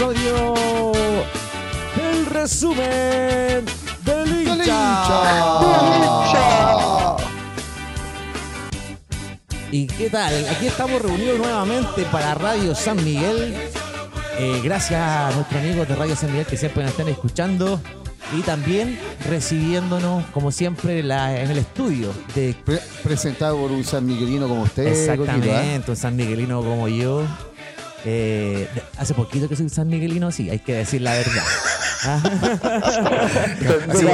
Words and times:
episodio 0.00 0.92
del 1.96 2.26
resumen 2.26 3.64
del 4.04 4.04
¡Del 4.04 4.42
hincha. 4.42 5.16
hincha! 5.96 7.16
¿Y 9.70 9.86
qué 9.86 10.10
tal? 10.10 10.34
Aquí 10.50 10.66
estamos 10.66 11.00
reunidos 11.00 11.38
nuevamente 11.38 12.02
para 12.12 12.34
Radio 12.34 12.74
San 12.74 13.02
Miguel. 13.02 13.54
Eh, 14.38 14.60
gracias 14.62 15.00
a 15.00 15.30
nuestros 15.34 15.62
amigos 15.62 15.88
de 15.88 15.96
Radio 15.96 16.14
San 16.14 16.30
Miguel 16.30 16.44
que 16.46 16.58
siempre 16.58 16.82
nos 16.82 16.92
están 16.92 17.08
escuchando 17.08 17.80
y 18.36 18.42
también 18.42 18.98
recibiéndonos, 19.30 20.26
como 20.26 20.52
siempre, 20.52 21.02
la- 21.02 21.40
en 21.40 21.50
el 21.50 21.56
estudio 21.58 22.12
de 22.34 22.54
Pre- 22.66 22.82
presentado 23.02 23.56
por 23.56 23.70
un 23.70 23.82
San 23.82 24.04
Miguelino 24.04 24.46
como 24.46 24.62
usted, 24.64 24.88
¿ah? 24.88 24.90
Exactamente, 24.90 25.90
un 25.90 25.96
San 25.96 26.16
Miguelino 26.16 26.60
como 26.62 26.86
yo. 26.86 27.22
Eh, 28.08 28.68
hace 28.98 29.14
poquito 29.14 29.48
que 29.48 29.56
soy 29.56 29.68
San 29.68 29.88
Miguelino, 29.88 30.30
sí, 30.30 30.48
hay 30.48 30.60
que 30.60 30.74
decir 30.74 31.02
la 31.02 31.12
verdad. 31.12 31.42
Ah, 32.08 32.20
Sí. 33.94 34.06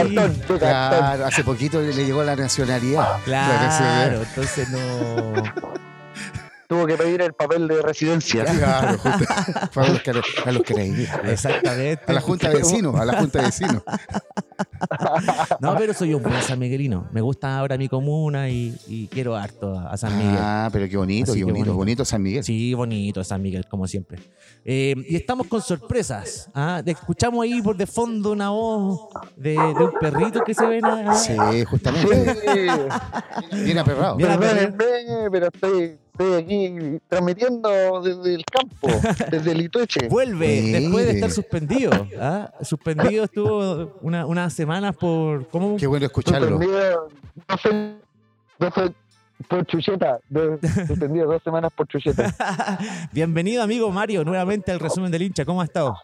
Claro, 0.58 1.26
hace 1.26 1.44
poquito 1.44 1.80
le 1.82 1.92
le 1.92 2.06
llegó 2.06 2.22
la 2.22 2.36
nacionalidad. 2.36 3.16
La 3.18 3.22
claro, 3.24 3.62
nacionalidad. 3.64 4.22
entonces 4.28 4.68
no. 4.70 5.32
Tuvo 6.72 6.86
que 6.86 6.96
pedir 6.96 7.20
el 7.20 7.34
papel 7.34 7.68
de 7.68 7.82
residencia. 7.82 8.46
Claro, 8.46 8.96
justo. 8.96 9.24
Fue 9.72 9.84
a 9.84 9.88
los 9.90 10.00
que, 10.00 10.10
a 10.10 10.52
los 10.52 10.62
que 10.62 10.72
le 10.72 10.86
iría. 10.86 11.20
Exactamente. 11.26 12.02
A 12.06 12.14
la 12.14 12.20
Junta 12.22 12.48
de 12.48 12.56
Vecinos, 12.56 12.94
a 12.98 13.04
la 13.04 13.18
Junta 13.18 13.40
de 13.40 13.44
Vecinos. 13.44 13.82
No, 15.60 15.76
pero 15.76 15.92
soy 15.92 16.14
un 16.14 16.22
buen 16.22 16.40
San 16.40 16.58
Miguelino. 16.58 17.08
Me 17.12 17.20
gusta 17.20 17.58
ahora 17.58 17.76
mi 17.76 17.88
comuna 17.88 18.48
y, 18.48 18.74
y 18.86 19.06
quiero 19.08 19.36
harto 19.36 19.78
a, 19.78 19.94
San 19.98 20.16
Miguel. 20.16 20.38
Ah, 20.38 20.70
pero 20.72 20.88
qué 20.88 20.96
bonito, 20.96 21.32
Así 21.32 21.40
qué 21.40 21.44
bonito, 21.44 21.58
bonito. 21.58 21.76
bonito 21.76 22.04
San 22.06 22.22
Miguel. 22.22 22.42
Sí, 22.42 22.72
bonito 22.72 23.22
San 23.22 23.42
Miguel, 23.42 23.66
como 23.68 23.86
siempre. 23.86 24.18
Eh, 24.64 24.94
y 25.08 25.16
estamos 25.16 25.48
con 25.48 25.60
sorpresas. 25.60 26.48
¿ah? 26.54 26.82
Escuchamos 26.86 27.42
ahí 27.44 27.60
por 27.60 27.76
de 27.76 27.86
fondo 27.86 28.32
una 28.32 28.48
voz 28.48 29.08
de, 29.36 29.52
de 29.52 29.58
un 29.58 29.92
perrito 30.00 30.42
que 30.42 30.54
se 30.54 30.66
ve. 30.66 30.80
Sí, 31.16 31.64
justamente. 31.66 32.36
Bien 33.62 33.78
aperrado. 33.78 34.16
Bien. 34.16 34.38
Perdónenme, 34.38 35.30
pero 35.30 35.48
estoy, 35.52 35.98
estoy 36.12 36.34
aquí 36.34 37.00
transmitiendo 37.08 38.00
desde 38.02 38.34
el 38.34 38.44
campo, 38.44 38.88
desde 39.30 39.52
el 39.52 39.60
Itueche. 39.62 40.08
Vuelve 40.10 40.60
Mire. 40.62 40.80
después 40.80 41.06
de 41.06 41.12
estar 41.12 41.30
suspendido. 41.30 41.90
¿ah? 42.20 42.50
Suspendido 42.62 43.24
estuvo 43.24 43.98
una- 44.02 44.26
unas 44.26 44.52
semanas 44.52 44.94
por. 44.96 45.48
¿Cómo? 45.48 45.76
Qué 45.76 45.86
bueno 45.86 46.06
escucharlo. 46.06 46.48
Suspendido, 46.48 47.08
no 47.48 47.56
sé, 47.58 47.94
no 48.58 48.70
sé, 48.70 48.94
por 49.48 49.66
chucheta. 49.66 50.18
de- 50.28 50.58
Suspendido 50.86 51.26
dos 51.32 51.42
semanas 51.42 51.72
por 51.74 51.86
chucheta. 51.88 52.32
Bienvenido, 53.12 53.62
amigo 53.62 53.90
Mario, 53.90 54.24
nuevamente 54.24 54.70
al 54.70 54.80
resumen 54.80 55.10
del 55.10 55.22
hincha. 55.22 55.44
¿Cómo 55.44 55.60
ha 55.62 55.64
estado? 55.64 55.96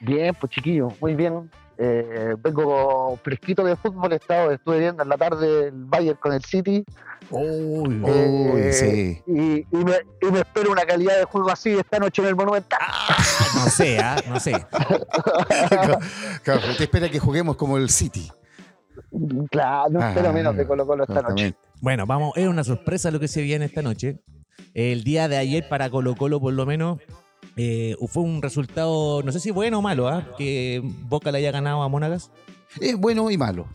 Bien, 0.00 0.34
pues 0.38 0.52
chiquillo, 0.52 0.88
muy 1.00 1.14
bien. 1.14 1.50
Eh, 1.80 2.34
vengo 2.42 3.16
fresquito 3.22 3.62
de 3.64 3.76
fútbol, 3.76 4.12
he 4.12 4.16
estado, 4.16 4.50
estuve 4.50 4.80
viendo 4.80 5.02
en 5.04 5.08
la 5.08 5.16
tarde 5.16 5.68
el 5.68 5.84
Bayern 5.84 6.18
con 6.20 6.32
el 6.32 6.42
City. 6.44 6.84
Uy, 7.30 8.00
Uy, 8.02 8.02
Eh, 8.06 8.72
sí. 8.72 9.22
Y, 9.26 9.58
y 9.60 9.84
me, 9.84 9.94
y 10.20 10.32
me 10.32 10.40
espero 10.40 10.72
una 10.72 10.84
calidad 10.84 11.16
de 11.18 11.24
juego 11.24 11.50
así 11.50 11.70
esta 11.78 11.98
noche 12.00 12.20
en 12.22 12.28
el 12.28 12.36
Monumental. 12.36 12.80
no 13.54 13.70
sé, 13.70 13.98
¿ah? 13.98 14.16
no 14.28 14.40
sé. 14.40 14.52
Claro, 16.42 16.60
te 16.76 16.84
espera 16.84 17.08
que 17.08 17.18
juguemos 17.18 17.56
como 17.56 17.76
el 17.76 17.90
City. 17.90 18.30
Claro, 19.50 19.90
no 19.90 20.00
espero 20.00 20.30
Ah, 20.30 20.32
menos 20.32 20.56
de 20.56 20.66
Colo 20.66 20.86
Colo 20.86 21.04
esta 21.04 21.22
noche. 21.22 21.54
Bueno, 21.80 22.06
vamos, 22.06 22.32
es 22.36 22.48
una 22.48 22.64
sorpresa 22.64 23.10
lo 23.10 23.20
que 23.20 23.28
se 23.28 23.42
viene 23.42 23.66
esta 23.66 23.82
noche. 23.82 24.18
El 24.74 25.04
día 25.04 25.28
de 25.28 25.36
ayer 25.36 25.68
para 25.68 25.90
Colo 25.90 26.16
Colo, 26.16 26.40
por 26.40 26.52
lo 26.52 26.66
menos, 26.66 26.98
eh, 27.58 27.96
fue 28.06 28.22
un 28.22 28.40
resultado, 28.40 29.22
no 29.22 29.32
sé 29.32 29.40
si 29.40 29.50
bueno 29.50 29.80
o 29.80 29.82
malo, 29.82 30.08
¿ah? 30.08 30.34
que 30.38 30.80
Boca 30.82 31.32
le 31.32 31.38
haya 31.38 31.50
ganado 31.50 31.82
a 31.82 31.88
Monagas. 31.88 32.30
Es 32.80 32.96
bueno 32.96 33.30
y 33.30 33.36
malo. 33.36 33.66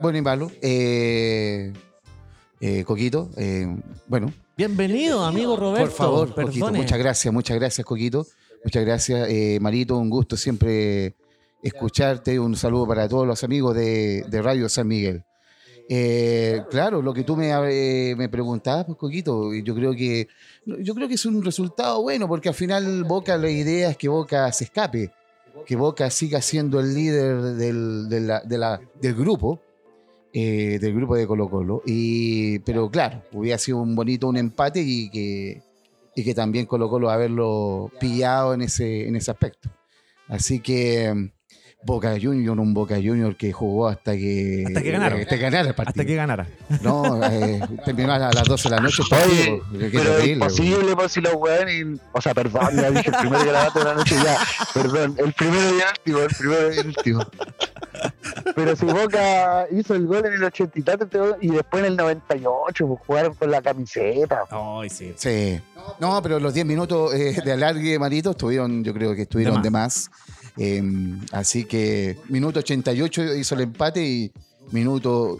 Bueno 0.00 0.18
y 0.18 0.22
malo. 0.22 0.50
Eh, 0.60 1.72
eh, 2.60 2.84
Coquito, 2.84 3.30
eh, 3.36 3.66
bueno, 4.08 4.32
Bienvenido, 4.56 5.22
amigo 5.24 5.56
Roberto. 5.56 5.88
por 5.88 5.96
favor, 5.96 6.34
Coquito, 6.34 6.66
perdone. 6.66 6.78
muchas 6.78 6.98
gracias, 6.98 7.32
muchas 7.32 7.56
gracias, 7.58 7.84
Coquito. 7.86 8.26
Muchas 8.64 8.84
gracias, 8.84 9.28
eh, 9.30 9.58
Marito, 9.60 9.96
un 9.98 10.10
gusto 10.10 10.36
siempre 10.36 11.14
escucharte. 11.62 12.40
Un 12.40 12.56
saludo 12.56 12.88
para 12.88 13.08
todos 13.08 13.26
los 13.26 13.44
amigos 13.44 13.76
de, 13.76 14.24
de 14.28 14.42
Radio 14.42 14.68
San 14.68 14.88
Miguel. 14.88 15.24
Eh, 15.88 16.62
claro, 16.70 17.00
lo 17.00 17.14
que 17.14 17.22
tú 17.22 17.36
me, 17.36 17.50
eh, 17.70 18.14
me 18.16 18.28
preguntabas, 18.28 18.86
pues, 18.86 18.98
Coquito, 18.98 19.54
yo 19.54 19.74
creo 19.74 19.92
que 19.94 20.26
yo 20.64 20.94
creo 20.94 21.06
que 21.06 21.14
es 21.14 21.24
un 21.26 21.44
resultado 21.44 22.02
bueno, 22.02 22.26
porque 22.26 22.48
al 22.48 22.54
final 22.56 23.04
Boca 23.04 23.36
la 23.36 23.48
idea 23.50 23.90
es 23.90 23.96
que 23.96 24.08
Boca 24.08 24.50
se 24.52 24.64
escape, 24.64 25.12
que 25.64 25.76
Boca 25.76 26.10
siga 26.10 26.42
siendo 26.42 26.80
el 26.80 26.92
líder 26.92 27.40
del, 27.54 28.08
de 28.08 28.20
la- 28.20 28.40
de 28.40 28.58
la- 28.58 28.80
del 29.00 29.14
grupo, 29.14 29.60
eh, 30.32 30.78
del 30.80 30.92
grupo 30.94 31.14
de 31.14 31.26
Colo 31.26 31.48
Colo. 31.48 31.82
Y, 31.86 32.58
pero 32.60 32.90
claro, 32.90 33.22
hubiera 33.32 33.56
sido 33.58 33.78
un 33.80 33.94
bonito 33.94 34.26
un 34.28 34.36
empate 34.38 34.82
y 34.84 35.08
que, 35.08 35.62
y 36.16 36.24
que 36.24 36.34
también 36.34 36.66
Colo 36.66 36.88
Colo 36.90 37.10
haberlo 37.10 37.90
pillado 38.00 38.54
en 38.54 38.62
ese, 38.62 39.06
en 39.06 39.14
ese 39.16 39.30
aspecto. 39.30 39.70
Así 40.28 40.58
que 40.60 41.30
Boca 41.86 42.14
Junior, 42.20 42.58
un 42.58 42.74
Boca 42.74 42.96
Junior 42.96 43.36
que 43.36 43.52
jugó 43.52 43.88
hasta 43.88 44.12
que, 44.12 44.64
Hasta 44.66 44.82
que 44.82 44.90
ganaron. 44.90 45.20
hasta 45.20 45.36
que 45.36 45.42
ganara 45.42 45.68
el 45.68 45.74
partido. 45.74 45.90
Hasta 45.90 46.04
que 46.04 46.14
ganara. 46.16 46.46
No, 46.82 47.24
eh, 47.24 47.60
terminó 47.84 48.12
a 48.12 48.18
las 48.18 48.44
12 48.44 48.68
de 48.68 48.74
la 48.74 48.82
noche 48.82 49.02
el 49.02 49.08
partido. 49.08 49.60
Oye, 49.72 49.90
pero 49.92 50.18
es 50.18 50.26
imposible, 50.28 50.96
pues, 50.96 51.12
si 51.12 51.20
los 51.20 51.34
weones. 51.34 52.00
O 52.12 52.20
sea, 52.20 52.34
perdón, 52.34 52.68
ya 52.74 52.90
dije 52.90 53.08
el 53.10 53.16
primero 53.16 53.44
que 53.44 53.52
la 53.52 53.70
de 53.70 53.84
la 53.84 53.94
noche 53.94 54.14
ya. 54.16 54.36
Perdón, 54.74 55.14
el 55.18 55.32
primero 55.32 55.62
y 55.62 55.80
el 55.80 55.84
último, 55.88 56.18
el 56.18 56.34
primero 56.36 56.74
y 56.74 56.78
el 56.78 56.86
último. 56.88 57.26
Pero 58.54 58.76
si 58.76 58.84
Boca 58.86 59.66
hizo 59.70 59.94
el 59.94 60.06
gol 60.06 60.26
en 60.26 60.34
el 60.34 60.44
80 60.44 60.78
y 60.78 60.82
tanto 60.82 61.36
y 61.40 61.48
después 61.50 61.82
en 61.84 61.92
el 61.92 61.96
98, 61.96 62.86
pues 62.86 63.00
jugaron 63.06 63.34
con 63.34 63.50
la 63.50 63.62
camiseta. 63.62 64.42
Ay, 64.50 64.90
sí. 64.90 65.14
Sí. 65.16 65.60
No, 66.00 66.20
pero 66.22 66.40
los 66.40 66.52
10 66.52 66.66
minutos 66.66 67.14
eh, 67.14 67.40
de 67.44 67.52
alargue, 67.52 67.98
Marito, 67.98 68.32
estuvieron, 68.32 68.82
yo 68.82 68.92
creo 68.92 69.14
que 69.14 69.22
estuvieron 69.22 69.62
de 69.62 69.70
más. 69.70 70.10
Eh, 70.58 70.82
así 71.32 71.64
que 71.64 72.16
minuto 72.28 72.60
88 72.60 73.34
hizo 73.36 73.54
el 73.54 73.60
empate 73.62 74.04
y 74.06 74.32
minuto, 74.72 75.38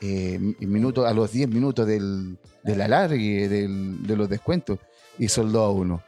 eh, 0.00 0.38
minuto 0.60 1.06
a 1.06 1.12
los 1.12 1.32
10 1.32 1.48
minutos 1.48 1.86
del, 1.86 2.36
del 2.62 2.80
alargue, 2.80 3.48
del- 3.48 4.06
de 4.06 4.16
los 4.16 4.28
descuentos, 4.28 4.78
hizo 5.18 5.42
el 5.42 5.52
2 5.52 5.62
a 5.62 5.70
1. 5.70 6.02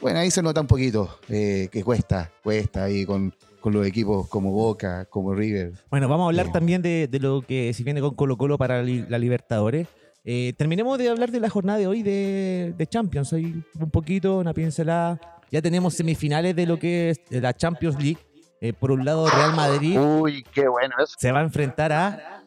Bueno, 0.00 0.18
ahí 0.18 0.30
se 0.30 0.42
nota 0.42 0.60
un 0.60 0.66
poquito 0.66 1.18
eh, 1.28 1.68
que 1.70 1.82
cuesta, 1.84 2.30
cuesta 2.42 2.84
ahí 2.84 3.04
con, 3.04 3.32
con 3.60 3.72
los 3.72 3.86
equipos 3.86 4.28
como 4.28 4.50
Boca, 4.50 5.04
como 5.06 5.34
River. 5.34 5.72
Bueno, 5.90 6.08
vamos 6.08 6.24
a 6.24 6.28
hablar 6.28 6.46
Sí. 6.46 6.52
también 6.52 6.82
de, 6.82 7.06
de 7.08 7.18
lo 7.20 7.42
que 7.42 7.72
se 7.74 7.84
viene 7.84 8.00
con 8.00 8.14
Colo 8.14 8.36
Colo 8.36 8.58
para 8.58 8.78
la, 8.78 8.82
li- 8.82 9.04
la 9.08 9.18
Libertadores. 9.18 9.86
Eh, 10.26 10.54
terminemos 10.56 10.98
de 10.98 11.10
hablar 11.10 11.30
de 11.30 11.38
la 11.40 11.50
jornada 11.50 11.78
de 11.78 11.86
hoy 11.86 12.02
de, 12.02 12.74
de 12.76 12.86
Champions. 12.86 13.30
Un 13.32 13.90
poquito, 13.92 14.38
una 14.38 14.54
pincelada. 14.54 15.20
Ya 15.54 15.62
tenemos 15.62 15.94
semifinales 15.94 16.56
de 16.56 16.66
lo 16.66 16.80
que 16.80 17.10
es 17.10 17.20
la 17.30 17.54
Champions 17.54 17.94
League. 18.02 18.18
Eh, 18.60 18.72
por 18.72 18.90
un 18.90 19.04
lado, 19.04 19.28
Real 19.30 19.54
Madrid 19.54 19.96
Uy, 20.00 20.42
qué 20.52 20.66
bueno 20.66 20.96
eso. 20.98 21.14
se 21.16 21.30
va 21.30 21.38
a 21.38 21.42
enfrentar 21.44 21.92
a 21.92 22.42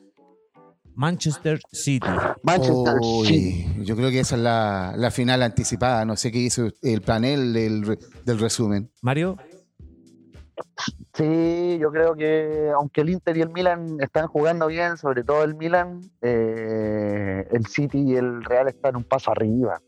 Manchester 0.93 1.57
City. 1.71 2.05
Manchester 2.43 2.95
Uy, 2.99 3.25
City. 3.27 3.65
yo 3.85 3.95
creo 3.95 4.09
que 4.09 4.19
esa 4.19 4.35
es 4.35 4.41
la, 4.41 4.93
la 4.97 5.09
final 5.09 5.41
anticipada. 5.41 6.03
No 6.03 6.17
sé 6.17 6.33
qué 6.33 6.39
hizo 6.39 6.67
el 6.81 7.01
panel 7.01 7.53
del, 7.53 7.97
del 8.25 8.39
resumen. 8.39 8.91
Mario, 9.01 9.37
Sí, 11.13 11.77
yo 11.79 11.91
creo 11.91 12.13
que 12.15 12.71
aunque 12.75 13.01
el 13.01 13.09
Inter 13.11 13.37
y 13.37 13.41
el 13.41 13.49
Milan 13.51 13.97
están 14.01 14.27
jugando 14.27 14.67
bien, 14.67 14.97
sobre 14.97 15.23
todo 15.23 15.43
el 15.45 15.55
Milan, 15.55 16.01
eh, 16.21 17.47
el 17.51 17.65
City 17.67 17.99
y 18.05 18.15
el 18.15 18.43
Real 18.43 18.67
están 18.67 18.97
un 18.97 19.05
paso 19.05 19.31
arriba. 19.31 19.81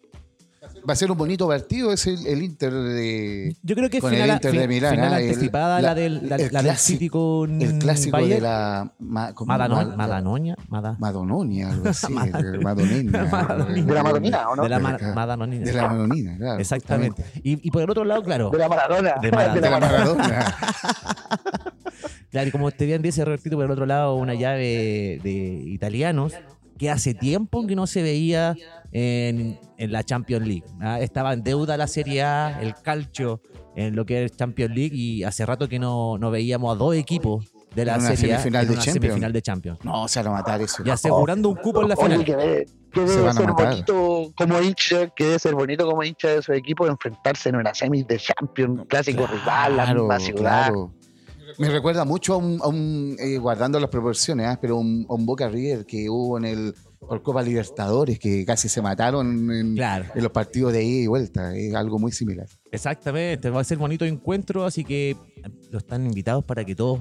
Va 0.88 0.94
a 0.94 0.96
ser 0.96 1.12
un 1.12 1.18
bonito 1.18 1.48
partido, 1.48 1.92
es 1.94 2.06
el, 2.08 2.26
el 2.28 2.42
Inter 2.44 2.72
de. 2.74 3.56
yo 3.64 3.76
creo 3.76 3.90
que 3.90 3.98
es 3.98 4.02
Con 4.02 4.14
el 4.14 4.22
final, 4.22 4.36
Inter 4.38 4.52
de 4.54 4.68
Milán, 4.68 4.96
final 4.96 5.14
ah, 5.14 5.20
el- 5.22 5.30
anticipada 5.30 5.76
la, 5.82 5.90
la- 5.90 5.96
del, 5.96 6.14
la, 6.14 6.20
el 6.20 6.30
la 6.30 6.38
del 6.38 6.50
clásico- 6.50 6.78
City 6.80 7.10
con 7.10 7.62
El 7.62 7.80
clásico 7.80 8.18
de 8.18 8.42
la. 8.42 8.94
Ma, 9.00 9.34
¿cómo? 9.34 9.52
Madanon- 9.54 9.90
Ma- 9.90 9.96
Madanoña, 9.98 10.56
Mada- 10.70 10.96
Madononia, 11.00 11.70
algo 11.72 11.90
así. 11.90 12.14
Madon- 12.14 12.62
Madonina. 12.64 13.26
Madonina. 13.26 13.86
De 13.88 13.94
la 13.94 14.04
Madonina, 14.04 14.50
¿o 14.50 14.56
no? 14.56 14.64
de 14.64 14.70
la 14.70 14.78
De 14.78 14.84
Ma- 14.84 14.98
la- 15.00 15.14
Madanonina. 15.14 15.66
De 15.66 15.74
la 15.74 15.88
Madonina, 15.88 16.38
claro. 16.38 16.60
Exactamente. 16.60 17.24
Y, 17.44 17.68
y 17.68 17.72
por 17.72 17.82
el 17.84 17.90
otro 17.90 18.04
lado, 18.06 18.24
claro, 18.24 18.50
De 18.50 18.58
la 18.58 18.70
Maradona. 18.70 19.16
De 19.22 19.32
Maradona. 19.32 19.52
justamente. 19.54 19.62
De 19.62 19.70
la 19.70 19.80
Maradona. 19.80 20.56
Claro, 22.32 22.48
y 22.48 22.52
como 22.52 22.68
usted 22.68 22.86
bien 22.86 23.02
dice, 23.02 23.26
Robertito, 23.26 23.56
por 23.56 23.66
el 23.66 23.72
otro 23.72 23.88
lado, 23.88 24.14
una 24.16 24.36
llave 24.36 25.20
de 25.24 25.64
italianos 25.66 26.34
que 26.80 26.90
hace 26.90 27.14
tiempo 27.14 27.68
que 27.68 27.76
no 27.76 27.86
se 27.86 28.02
veía 28.02 28.56
en, 28.92 29.60
en 29.78 29.92
la 29.92 30.04
Champions 30.04 30.48
League. 30.48 30.64
¿ah? 30.82 31.00
Estaba 31.00 31.34
en 31.34 31.44
deuda 31.44 31.78
la 31.78 31.88
Serie 31.88 32.24
A, 32.24 32.60
el 32.62 32.74
calcio 32.74 33.42
en 33.76 33.96
lo 33.96 34.06
que 34.06 34.24
es 34.24 34.36
Champions 34.36 34.74
League 34.76 34.96
y 34.96 35.24
hace 35.24 35.46
rato 35.46 35.70
que 35.70 35.78
no, 35.78 36.18
no 36.18 36.32
veíamos 36.32 36.74
a 36.74 36.78
dos 36.78 36.96
equipos 36.96 37.46
de 37.76 37.86
la 37.86 37.96
En 37.96 38.02
una 38.02 38.16
Serie 38.16 38.34
A 38.34 38.38
semifinal 38.40 38.62
en 38.64 38.68
de 38.70 38.74
una 38.74 38.84
Champions. 38.84 39.04
semifinal 39.06 39.34
de 39.34 39.42
Champions. 39.42 39.80
No, 39.84 40.08
se 40.08 40.20
van 40.24 40.28
a 40.28 40.32
matar 40.38 40.62
eso. 40.62 40.82
Y 40.86 40.90
asegurando 40.90 41.50
un 41.50 41.56
cupo 41.56 41.84
en 41.84 41.90
la 41.90 41.96
final. 41.98 42.24
que 42.26 42.36
debe, 42.36 42.66
que 42.92 43.00
Se 43.08 43.14
debe 43.14 43.22
van 43.22 43.30
a 43.30 43.40
ser 43.40 43.48
matar. 43.50 43.70
bonito 43.70 44.34
como 44.36 44.62
hincha, 44.62 45.08
que 45.10 45.24
debe 45.26 45.40
ser 45.40 45.54
bonito 45.56 45.86
como 45.86 46.04
hincha 46.04 46.30
de 46.30 46.42
su 46.42 46.54
equipo 46.54 46.88
enfrentarse 46.88 47.50
en 47.50 47.58
una 47.58 47.74
semis 47.76 48.08
de 48.08 48.18
Champions, 48.18 48.82
clásico 48.88 49.28
rival, 49.28 49.78
la 49.78 49.94
misma 49.94 50.20
ciudad. 50.20 50.42
claro. 50.70 50.94
Me 51.60 51.70
recuerda 51.70 52.06
mucho 52.06 52.34
a 52.34 52.38
un, 52.38 52.60
a 52.64 52.68
un, 52.68 53.16
eh, 53.20 53.38
guardando 53.38 53.80
las 53.80 53.90
proporciones, 53.90 54.48
¿ah? 54.48 54.58
pero 54.62 54.78
un, 54.78 55.06
a 55.10 55.14
un 55.14 55.26
Boca 55.26 55.48
River 55.50 55.86
que 55.86 56.10
hubo 56.10 56.38
en 56.38 56.46
el 56.46 56.74
por 57.00 57.22
Copa 57.22 57.42
Libertadores, 57.42 58.18
que 58.20 58.46
casi 58.46 58.68
se 58.70 58.82
mataron 58.82 59.52
en, 59.52 59.76
Claro. 59.76 60.06
en 60.16 60.24
los 60.24 60.32
partidos 60.32 60.74
de 60.74 60.84
ida 60.84 61.04
y 61.04 61.08
vuelta. 61.08 61.56
Es 61.56 61.74
algo 61.76 62.00
muy 62.00 62.12
similar. 62.12 62.48
Exactamente, 62.72 63.50
va 63.50 63.62
a 63.62 63.64
ser 63.64 63.78
bonito 63.78 64.06
encuentro, 64.06 64.66
así 64.66 64.84
que 64.84 65.12
eh, 65.12 65.18
los 65.72 65.84
están 65.84 66.06
invitados 66.06 66.44
para 66.46 66.64
que 66.64 66.76
todos 66.76 67.00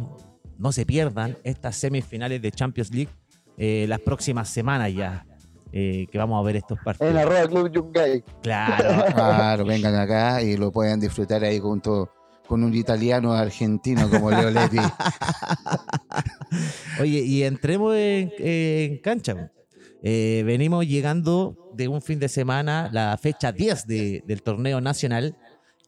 no 0.59 0.73
se 0.73 0.85
pierdan 0.85 1.37
estas 1.45 1.77
semifinales 1.77 2.43
de 2.43 2.51
Champions 2.51 2.93
League 2.93 3.11
eh, 3.59 3.87
las 3.89 4.01
próximas 4.01 4.49
semanas 4.49 4.93
ya, 4.95 5.25
eh, 5.73 6.07
que 6.11 6.19
vamos 6.19 6.41
a 6.41 6.47
ver 6.47 6.57
estos 6.57 6.79
En 6.79 6.85
partidos. 6.85 7.15
arroba 7.17 7.47
Club 7.49 7.73
Yungay. 7.73 8.25
Claro, 8.43 9.05
Claro, 9.15 9.65
vengan 9.65 9.95
acá 9.95 10.43
y 10.43 10.57
lo 10.57 10.73
puedan 10.73 10.99
disfrutar 11.01 11.45
ahí 11.45 11.59
junto 11.61 12.09
con 12.49 12.65
un 12.65 12.75
italiano 12.75 13.35
argentino 13.35 14.09
como 14.09 14.31
Leo 14.31 14.51
Lepi. 14.51 14.79
Oye, 17.01 17.21
y 17.21 17.43
entremos 17.45 17.95
en, 17.95 18.33
en 18.39 18.99
cancha. 18.99 19.53
Eh, 20.03 20.43
venimos 20.47 20.87
llegando 20.87 21.71
de 21.75 21.89
un 21.89 22.03
fin 22.03 22.19
de 22.19 22.29
semana, 22.29 22.89
la 22.93 23.17
fecha 23.21 23.53
10 23.53 23.87
de- 23.87 24.23
del 24.27 24.43
torneo 24.43 24.81
nacional, 24.81 25.37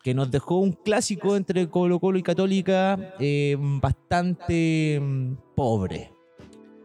que 0.02 0.14
nos 0.14 0.30
dejó 0.30 0.58
un 0.58 0.72
clásico 0.72 1.36
entre 1.36 1.68
Colo 1.68 2.00
Colo 2.00 2.18
y 2.18 2.22
Católica 2.22 3.14
eh, 3.18 3.56
bastante 3.58 4.98
mm, 5.00 5.34
pobre. 5.54 6.12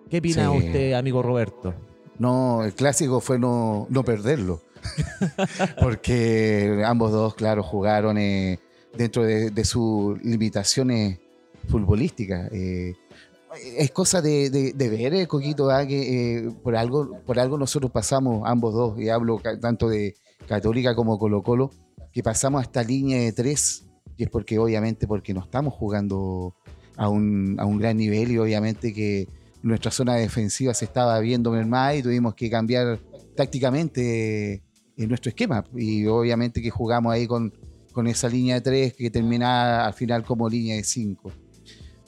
¿Qué 0.10 0.20
opina 0.20 0.52
Sí. 0.52 0.58
usted, 0.58 0.94
amigo 0.94 1.22
Roberto? 1.24 1.74
No, 2.20 2.64
el 2.64 2.74
clásico 2.74 3.20
fue 3.20 3.40
no, 3.40 3.88
no 3.90 4.04
perderlo. 4.04 4.62
Porque 5.82 6.84
ambos 6.86 7.12
dos, 7.12 7.36
claro, 7.36 7.64
jugaron 7.64 8.18
eh, 8.18 8.60
dentro 8.98 9.24
de, 9.24 9.66
sus 9.66 10.22
limitaciones 10.24 11.20
futbolísticas. 11.68 12.52
eh. 12.52 12.94
es 13.78 13.92
cosa 13.92 14.22
de, 14.22 14.50
de- 14.50 14.74
de 14.74 14.90
ver, 14.90 15.14
eh, 15.14 15.28
Coquito, 15.28 15.70
ah, 15.70 15.86
que 15.88 16.38
eh, 16.40 16.52
por, 16.64 16.76
algo, 16.76 17.20
por 17.26 17.40
algo 17.40 17.58
nosotros 17.58 17.92
pasamos, 17.92 18.44
ambos 18.46 18.74
dos, 18.74 19.00
y 19.00 19.10
hablo 19.10 19.40
tanto 19.62 19.88
de 19.90 20.16
Católica 20.48 20.94
como 20.96 21.18
Colo 21.18 21.42
Colo, 21.42 21.72
que 22.12 22.22
pasamos 22.22 22.60
a 22.60 22.64
esta 22.64 22.84
línea 22.84 23.20
de 23.22 23.32
tres, 23.32 23.86
y 24.18 24.24
es 24.24 24.30
porque 24.30 24.60
obviamente 24.60 25.08
porque 25.08 25.34
no 25.34 25.42
estamos 25.42 25.74
jugando 25.74 26.54
a 26.98 27.10
un, 27.10 27.56
a 27.60 27.66
un 27.66 27.78
gran 27.78 27.98
nivel 27.98 28.32
y 28.32 28.38
obviamente 28.38 28.94
que 28.94 29.28
nuestra 29.64 29.90
zona 29.92 30.16
defensiva 30.16 30.74
se 30.74 30.86
estaba 30.86 31.20
viendo 31.20 31.52
mermada 31.52 31.96
y 31.96 32.04
tuvimos 32.04 32.36
que 32.36 32.50
cambiar 32.50 33.00
tácticamente 33.36 34.54
eh, 34.54 35.08
nuestro 35.08 35.30
esquema. 35.30 35.64
Y 35.76 36.06
obviamente 36.08 36.62
que 36.62 36.70
jugamos 36.70 37.12
ahí 37.14 37.26
con, 37.28 37.54
con 37.96 38.06
esa 38.08 38.30
línea 38.30 38.56
de 38.56 38.62
tres 38.62 38.94
que 38.94 39.10
terminaba 39.10 39.88
al 39.88 39.94
final 39.94 40.24
como 40.24 40.48
línea 40.50 40.76
de 40.76 40.84
cinco. 40.84 41.32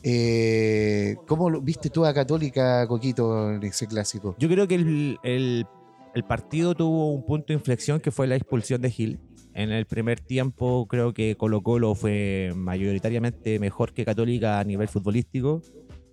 Eh, 0.03 1.15
¿Cómo 1.27 1.49
lo- 1.49 1.61
viste 1.61 1.89
tú 1.89 2.05
a 2.05 2.13
Católica, 2.13 2.85
Coquito, 2.87 3.51
en 3.53 3.63
ese 3.63 3.87
clásico? 3.87 4.35
Yo 4.37 4.47
creo 4.47 4.67
que 4.67 4.75
el, 4.75 5.17
el- 5.23 5.65
el 6.13 6.23
partido 6.23 6.75
tuvo 6.75 7.11
un 7.13 7.25
punto 7.25 7.47
de 7.47 7.53
inflexión 7.55 7.99
que 7.99 8.11
fue 8.11 8.27
la 8.27 8.35
expulsión 8.35 8.81
de 8.81 8.91
Gil. 8.91 9.19
En 9.53 9.71
el 9.71 9.85
primer 9.85 10.19
tiempo 10.19 10.85
creo 10.87 11.13
que 11.13 11.35
Colo 11.35 11.61
Colo 11.63 11.95
fue 11.95 12.51
mayoritariamente 12.55 13.57
mejor 13.59 13.93
que 13.93 14.05
Católica 14.05 14.59
a 14.59 14.63
nivel 14.63 14.87
futbolístico. 14.87 15.61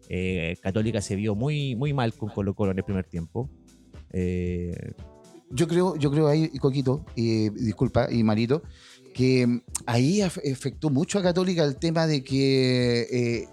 Eh, 0.08 0.56
Católica 0.62 1.00
se 1.02 1.16
vio 1.16 1.34
muy, 1.34 1.74
muy 1.76 1.92
mal 1.92 2.14
con 2.14 2.30
Colo 2.30 2.54
Colo 2.54 2.70
en 2.72 2.78
el 2.78 2.84
primer 2.84 3.04
tiempo. 3.04 3.50
Eh, 4.12 4.92
Yo 5.50 5.68
creo, 5.68 5.94
yo 5.96 6.10
creo 6.10 6.26
ahí, 6.26 6.48
Coquito, 6.58 7.04
y 7.14 7.48
disculpa, 7.50 8.08
y 8.10 8.22
Marito, 8.24 8.62
que 9.14 9.46
mm, 9.46 9.62
ahí 9.86 10.18
af- 10.20 10.40
afectó 10.52 10.90
mucho 10.90 11.18
a 11.18 11.22
Católica 11.22 11.64
el 11.64 11.76
tema 11.76 12.06
de 12.06 12.22
que 12.22 13.06
eh, 13.10 13.48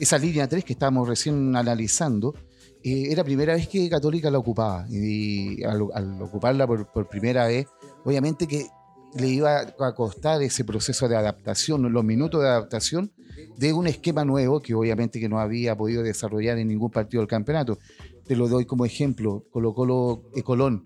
esa 0.00 0.16
línea 0.16 0.48
3 0.48 0.64
que 0.64 0.72
estábamos 0.72 1.06
recién 1.08 1.54
analizando, 1.56 2.34
eh, 2.82 3.08
era 3.10 3.22
primera 3.24 3.54
vez 3.54 3.68
que 3.68 3.90
Católica 3.90 4.30
la 4.30 4.38
ocupaba. 4.38 4.86
Y 4.88 5.62
al, 5.64 5.82
ocuparla 6.22 6.66
por, 6.66 6.90
por 6.90 7.08
primera 7.08 7.46
vez, 7.46 7.66
obviamente 8.04 8.46
que 8.46 8.66
le 9.14 9.28
iba 9.28 9.60
a 9.60 9.94
costar 9.94 10.42
ese 10.42 10.64
proceso 10.64 11.06
de 11.06 11.16
adaptación, 11.16 11.92
los 11.92 12.02
minutos 12.04 12.40
de 12.40 12.48
adaptación 12.48 13.12
de 13.58 13.72
un 13.74 13.86
esquema 13.86 14.24
nuevo 14.24 14.60
que 14.62 14.72
obviamente 14.74 15.20
que 15.20 15.28
no 15.28 15.38
había 15.38 15.76
podido 15.76 16.02
desarrollar 16.02 16.56
en 16.58 16.68
ningún 16.68 16.90
partido 16.90 17.20
del 17.20 17.28
campeonato. 17.28 17.78
Te 18.26 18.36
lo 18.36 18.48
doy 18.48 18.64
como 18.64 18.86
ejemplo, 18.86 19.44
Colo 19.50 19.74
Colo 19.74 20.22
eh, 20.34 20.42
Colón. 20.42 20.84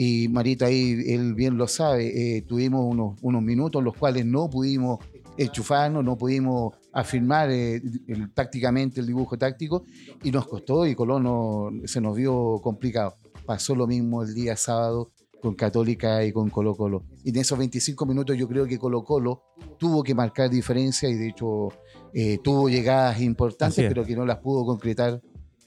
Y 0.00 0.28
Marita 0.28 0.66
ahí, 0.66 0.96
él 1.08 1.34
bien 1.34 1.56
lo 1.56 1.66
sabe, 1.66 2.36
eh, 2.36 2.42
tuvimos 2.42 2.86
unos, 2.86 3.18
unos 3.20 3.42
minutos 3.42 3.80
en 3.80 3.84
los 3.86 3.96
cuales 3.96 4.24
no 4.24 4.48
pudimos 4.48 4.98
enchufarnos, 5.36 6.04
no 6.04 6.16
pudimos 6.16 6.74
afirmar 6.92 7.50
eh, 7.50 7.82
el- 8.06 8.30
tácticamente 8.32 9.00
el 9.00 9.06
dibujo 9.08 9.36
táctico 9.36 9.84
y 10.22 10.30
nos 10.30 10.46
costó 10.46 10.86
y 10.86 10.94
Colón 10.94 11.24
no- 11.24 11.70
se 11.86 12.00
nos 12.00 12.14
vio 12.16 12.60
complicado. 12.62 13.14
Pasó 13.44 13.74
lo 13.74 13.88
mismo 13.88 14.22
el 14.22 14.34
día 14.34 14.56
sábado 14.56 15.10
con 15.42 15.54
Católica 15.56 16.24
y 16.24 16.30
con 16.32 16.48
Colo 16.50 16.76
Colo. 16.76 17.02
Y 17.24 17.30
en 17.30 17.36
esos 17.38 17.58
25 17.58 18.06
minutos 18.06 18.36
yo 18.36 18.46
creo 18.46 18.66
que 18.66 18.78
Colo 18.78 19.02
Colo 19.02 19.42
tuvo 19.78 20.04
que 20.04 20.14
marcar 20.14 20.48
diferencia 20.48 21.08
y 21.08 21.14
de 21.14 21.28
hecho 21.30 21.68
eh, 22.14 22.38
tuvo 22.42 22.68
llegadas 22.68 23.20
importantes, 23.20 23.78
es. 23.78 23.88
pero 23.88 24.04
que 24.04 24.14
no 24.14 24.24
las 24.24 24.38
pudo 24.38 24.64
concretar 24.64 25.20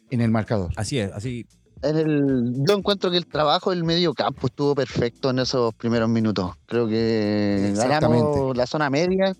en 0.10 0.22
el 0.22 0.32
marcador. 0.32 0.72
así 0.78 1.00
es, 1.00 1.12
así. 1.12 1.46
En 1.84 1.98
el, 1.98 2.54
yo 2.68 2.78
encuentro 2.78 3.10
que 3.10 3.18
el 3.18 3.26
trabajo 3.26 3.72
del 3.72 3.84
medio 3.84 4.14
campo 4.14 4.48
estuvo 4.48 4.76
perfecto 4.76 5.32
en 5.32 5.40
esos 5.40 5.74
primeros 5.74 6.10
minutos. 6.10 6.52
Creo 6.68 6.88
que 6.88 7.74
ganamos 7.76 8.56
la 8.56 8.68
zona 8.68 8.90
media 8.90 9.36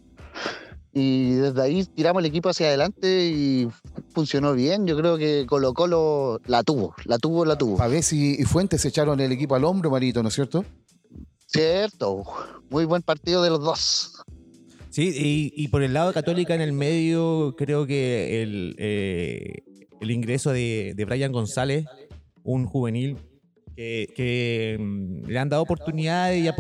y 0.94 1.34
desde 1.34 1.62
ahí 1.62 1.86
tiramos 1.86 2.22
el 2.22 2.26
equipo 2.26 2.50
hacia 2.50 2.68
adelante 2.68 3.28
y 3.28 3.68
funcionó 4.14 4.54
bien. 4.54 4.88
Yo 4.88 4.98
creo 4.98 5.18
que 5.18 5.46
Colo 5.48 5.74
Colo 5.74 6.42
la 6.48 6.64
tuvo, 6.64 6.96
la 7.06 7.20
tuvo, 7.20 7.46
la 7.46 7.58
tuvo. 7.58 7.78
Pavés 7.78 8.12
y, 8.12 8.42
y 8.42 8.44
Fuentes 8.44 8.84
echaron 8.86 9.20
el 9.20 9.32
equipo 9.32 9.56
al 9.56 9.64
hombro, 9.64 9.92
Marito, 9.92 10.24
¿no 10.24 10.30
es 10.30 10.36
cierto? 10.36 10.66
Cierto, 11.46 12.24
muy 12.70 12.86
buen 12.86 13.04
partido 13.04 13.44
de 13.44 13.50
los 13.52 13.60
dos. 13.60 14.24
Sí, 14.90 15.14
y, 15.16 15.54
y 15.56 15.68
por 15.70 15.84
el 15.84 15.94
lado 15.94 16.08
de 16.08 16.14
Católica 16.14 16.56
en 16.56 16.62
el 16.62 16.74
medio, 16.74 17.56
creo 17.58 17.86
que 17.86 18.42
el, 18.42 18.76
eh, 18.78 19.64
el 20.02 20.12
ingreso 20.12 20.52
de, 20.52 20.94
de 20.96 21.06
Brian 21.06 21.32
González, 21.32 21.86
un 22.44 22.66
juvenil 22.66 23.18
que, 23.76 24.78
mm, 24.80 25.28
le 25.28 25.40
han 25.40 25.50
dado 25.50 25.64
oportunidades 25.64 26.44
y 26.44 26.48
ha 26.48 26.56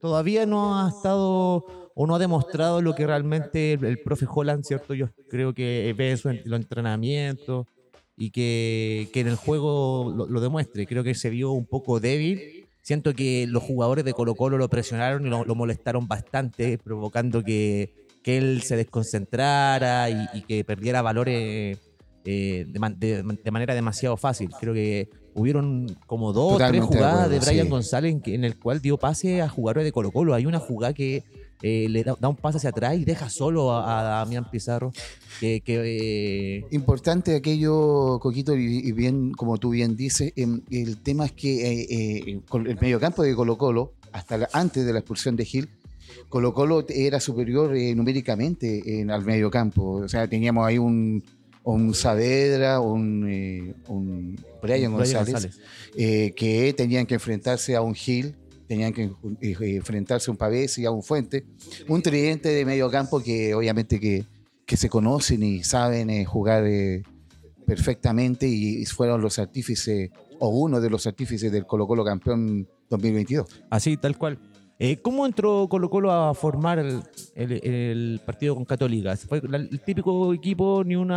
todavía 0.00 0.46
no 0.46 0.78
ha 0.84 0.88
estado 0.88 1.64
o 1.94 2.06
no 2.06 2.14
ha 2.14 2.18
demostrado 2.18 2.80
lo 2.80 2.94
que 2.94 3.06
realmente 3.06 3.72
el, 3.72 3.84
el 3.84 3.98
profe 3.98 4.26
Holland, 4.32 4.64
¿cierto? 4.64 4.94
Yo 4.94 5.08
creo 5.28 5.52
que 5.54 5.92
ve 5.96 6.12
en 6.12 6.16
su 6.16 6.28
en- 6.28 6.42
los 6.44 6.60
entrenamientos 6.60 7.66
y 8.16 8.30
que, 8.30 9.08
que 9.12 9.20
en 9.20 9.28
el 9.28 9.36
juego 9.36 10.12
lo, 10.16 10.26
lo 10.26 10.40
demuestre. 10.40 10.86
Creo 10.86 11.02
que 11.04 11.14
se 11.14 11.30
vio 11.30 11.50
un 11.52 11.66
poco 11.66 12.00
débil. 12.00 12.66
Siento 12.82 13.12
que 13.14 13.46
los 13.48 13.62
jugadores 13.62 14.04
de 14.04 14.12
Colo 14.14 14.34
Colo 14.34 14.56
lo 14.58 14.68
presionaron 14.68 15.26
y 15.26 15.30
lo, 15.30 15.44
lo 15.44 15.54
molestaron 15.54 16.08
bastante, 16.08 16.78
provocando 16.78 17.42
que, 17.42 17.92
que 18.22 18.38
él 18.38 18.62
se 18.62 18.76
desconcentrara 18.76 20.08
y, 20.08 20.26
y 20.32 20.42
que 20.42 20.64
perdiera 20.64 21.02
valores 21.02 21.78
eh, 22.24 22.66
de, 22.68 22.78
man- 22.78 22.96
de- 22.98 23.22
de 23.22 23.50
manera 23.50 23.74
demasiado 23.74 24.16
fácil. 24.16 24.50
Creo 24.60 24.74
que 24.74 25.08
hubieron 25.34 25.96
como 26.06 26.32
dos 26.32 26.54
o 26.54 26.56
tres 26.58 26.82
jugadas 26.82 27.30
de, 27.30 27.38
Brian 27.38 27.66
sí. 27.66 27.70
González 27.70 28.12
en, 28.12 28.20
que- 28.20 28.34
en 28.34 28.44
el 28.44 28.58
cual 28.58 28.80
dio 28.80 28.96
pase 28.98 29.40
a 29.42 29.48
jugadores 29.48 29.84
de 29.84 29.92
Colo 29.92 30.10
Colo. 30.10 30.34
Hay 30.34 30.46
una 30.46 30.58
jugada 30.58 30.92
que 30.94 31.22
eh, 31.62 31.88
le 31.88 32.04
da, 32.04 32.16
da 32.20 32.28
un 32.28 32.36
pase 32.36 32.58
hacia 32.58 32.70
atrás 32.70 32.96
y 32.96 33.04
deja 33.04 33.28
solo 33.30 33.72
a, 33.72 34.00
a 34.00 34.02
Damián 34.20 34.48
Pizarro. 34.50 34.92
Que, 35.40 35.60
que, 35.60 36.58
eh, 36.58 36.64
Importante 36.70 37.34
aquello, 37.36 38.18
Coquito, 38.20 38.56
y, 38.56 38.90
bien, 38.92 39.32
como 39.32 39.56
tú 39.58 39.70
bien 39.70 39.96
dices, 39.96 40.32
em, 40.36 40.62
el 40.70 40.98
tema 40.98 41.26
es 41.26 41.32
que 41.32 42.40
con 42.48 42.66
el 42.66 42.76
mediocampo 42.80 43.22
de 43.22 43.34
Colo 43.34 43.56
Colo, 43.58 43.92
hasta 44.12 44.38
la- 44.38 44.48
antes 44.52 44.84
de 44.86 44.92
la 44.92 44.98
expulsión 45.00 45.36
de 45.36 45.44
Gil, 45.44 45.68
Colo 46.28 46.52
Colo 46.54 46.84
era 46.88 47.20
superior 47.20 47.70
numéricamente 47.96 49.00
en, 49.00 49.10
al 49.10 49.24
mediocampo. 49.24 49.92
O 50.04 50.08
sea, 50.08 50.26
teníamos 50.28 50.66
ahí 50.66 50.78
un, 50.78 51.22
un 51.74 51.94
Saavedra, 51.94 52.80
un, 52.80 53.28
eh, 53.28 53.74
un 53.88 54.36
Brian 54.62 54.90
Brian 54.90 54.92
González, 54.92 55.32
González. 55.32 55.58
eh, 55.96 56.32
que 56.34 56.72
tenían 56.72 57.06
que 57.06 57.14
enfrentarse 57.14 57.76
a 57.76 57.82
un 57.82 57.94
Gil, 57.94 58.34
tenían 58.66 58.92
que 58.92 59.10
eh, 59.40 59.76
enfrentarse 59.76 60.30
a 60.30 60.32
un 60.32 60.38
Pavés 60.38 60.78
y 60.78 60.86
a 60.86 60.90
un 60.90 61.02
Fuente, 61.02 61.44
un 61.88 62.02
tridente 62.02 62.48
de 62.48 62.64
medio 62.64 62.90
campo 62.90 63.22
que 63.22 63.54
obviamente 63.54 64.00
que, 64.00 64.24
que 64.64 64.76
se 64.76 64.88
conocen 64.88 65.42
y 65.42 65.62
saben 65.62 66.24
jugar 66.24 66.64
perfectamente 67.66 68.48
y 68.48 68.84
fueron 68.86 69.20
los 69.20 69.38
artífices 69.38 70.10
o 70.38 70.48
uno 70.48 70.80
de 70.80 70.88
los 70.88 71.06
artífices 71.06 71.52
del 71.52 71.66
Colo 71.66 71.86
Colo 71.86 72.04
campeón 72.04 72.66
2022. 72.88 73.46
Así, 73.70 73.96
tal 73.96 74.16
cual. 74.16 74.38
Eh, 74.80 74.98
¿Cómo 75.02 75.26
entró 75.26 75.66
Colo 75.68 75.90
Colo 75.90 76.12
a 76.12 76.32
formar 76.34 76.78
el, 76.78 77.00
el- 77.34 77.52
el 77.64 78.20
partido 78.24 78.54
con 78.54 78.64
Católica? 78.64 79.16
¿Fue 79.16 79.40
el 79.52 79.80
típico 79.80 80.32
equipo, 80.32 80.84
ni 80.84 80.94
un 80.94 81.08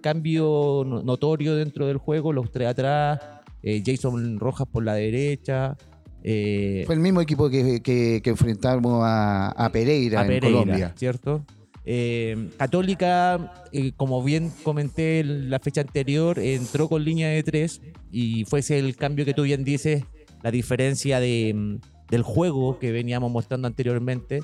cambio 0.00 0.82
no- 0.84 1.02
notorio 1.04 1.54
dentro 1.54 1.86
del 1.86 1.98
juego? 1.98 2.32
Los 2.32 2.50
tres 2.50 2.66
atrás, 2.68 3.20
eh, 3.62 3.80
Jason 3.86 4.40
Rojas 4.40 4.66
por 4.70 4.84
la 4.84 4.94
derecha. 4.94 5.76
eh, 6.24 6.82
Fue 6.86 6.96
el 6.96 7.00
mismo 7.00 7.20
equipo 7.20 7.48
que, 7.48 7.80
que- 7.80 8.20
que 8.24 8.30
enfrentamos 8.30 9.02
a, 9.04 9.50
a 9.50 9.70
Pereira 9.70 10.18
a 10.20 10.22
en 10.22 10.28
Pereira, 10.28 10.58
Colombia. 10.58 10.92
¿cierto? 10.96 11.44
Eh, 11.84 12.50
Católica, 12.58 13.52
eh, 13.72 13.92
como 13.96 14.22
bien 14.24 14.50
comenté 14.64 15.20
en 15.20 15.48
la 15.48 15.60
fecha 15.60 15.80
anterior, 15.82 16.40
entró 16.40 16.88
con 16.88 17.04
línea 17.04 17.28
de 17.28 17.42
tres 17.44 17.80
y 18.10 18.44
fue 18.46 18.58
ese 18.60 18.80
el 18.80 18.96
cambio 18.96 19.24
que 19.24 19.32
tú 19.32 19.42
bien 19.44 19.62
dices, 19.62 20.02
la 20.42 20.50
diferencia 20.50 21.20
de, 21.20 21.54
mm, 21.54 21.76
del 22.10 22.22
juego 22.22 22.78
que 22.78 22.92
veníamos 22.92 23.30
mostrando 23.30 23.68
anteriormente. 23.68 24.42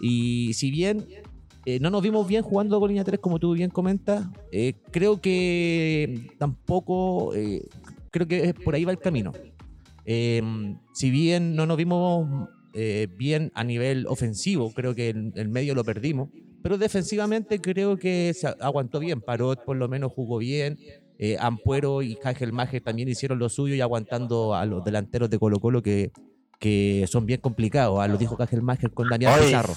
Y 0.00 0.54
si 0.54 0.70
bien 0.70 1.06
eh, 1.66 1.78
no 1.78 1.90
nos 1.90 2.02
vimos 2.02 2.26
bien 2.26 2.42
jugando 2.42 2.80
con 2.80 2.88
línea 2.88 3.04
3, 3.04 3.20
como 3.20 3.38
tú 3.38 3.52
bien 3.52 3.70
comentas, 3.70 4.26
eh, 4.50 4.74
creo 4.90 5.20
que 5.20 6.30
tampoco, 6.38 7.34
eh, 7.34 7.68
creo 8.10 8.26
que 8.26 8.54
por 8.54 8.74
ahí 8.74 8.84
va 8.84 8.92
el 8.92 8.98
camino. 8.98 9.32
Eh, 10.06 10.42
si 10.94 11.10
bien 11.10 11.54
no 11.54 11.66
nos 11.66 11.76
vimos 11.76 12.48
bien 13.18 13.50
a 13.54 13.64
nivel 13.64 14.06
ofensivo, 14.06 14.72
creo 14.72 14.94
que 14.94 15.10
el, 15.10 15.32
el 15.34 15.48
medio 15.48 15.74
lo 15.74 15.82
perdimos, 15.82 16.28
pero 16.62 16.78
defensivamente 16.78 17.60
creo 17.60 17.96
que 17.96 18.32
se 18.32 18.46
aguantó 18.46 19.00
bien. 19.00 19.20
Parot 19.20 19.64
por 19.64 19.76
lo 19.76 19.88
menos 19.88 20.12
jugó 20.12 20.38
bien. 20.38 20.78
Ampuero 21.38 22.00
y 22.00 22.14
Cángel 22.14 22.52
Maje 22.52 22.80
también 22.80 23.08
hicieron 23.08 23.38
lo 23.38 23.48
suyo 23.50 23.74
y 23.74 23.80
aguantando 23.80 24.54
a 24.54 24.64
los 24.64 24.82
delanteros 24.84 25.28
de 25.28 25.38
Colo 25.38 25.58
Colo 25.58 25.82
que, 25.82 26.12
que 26.60 27.06
son 27.10 27.26
bien 27.26 27.40
complicados. 27.40 27.98
Ah, 28.00 28.06
lo 28.06 28.16
dijo 28.18 28.36
Maje 28.62 28.88
con 28.90 29.08
Daniel 29.08 29.32
Oye, 29.36 29.46
Pizarro. 29.46 29.74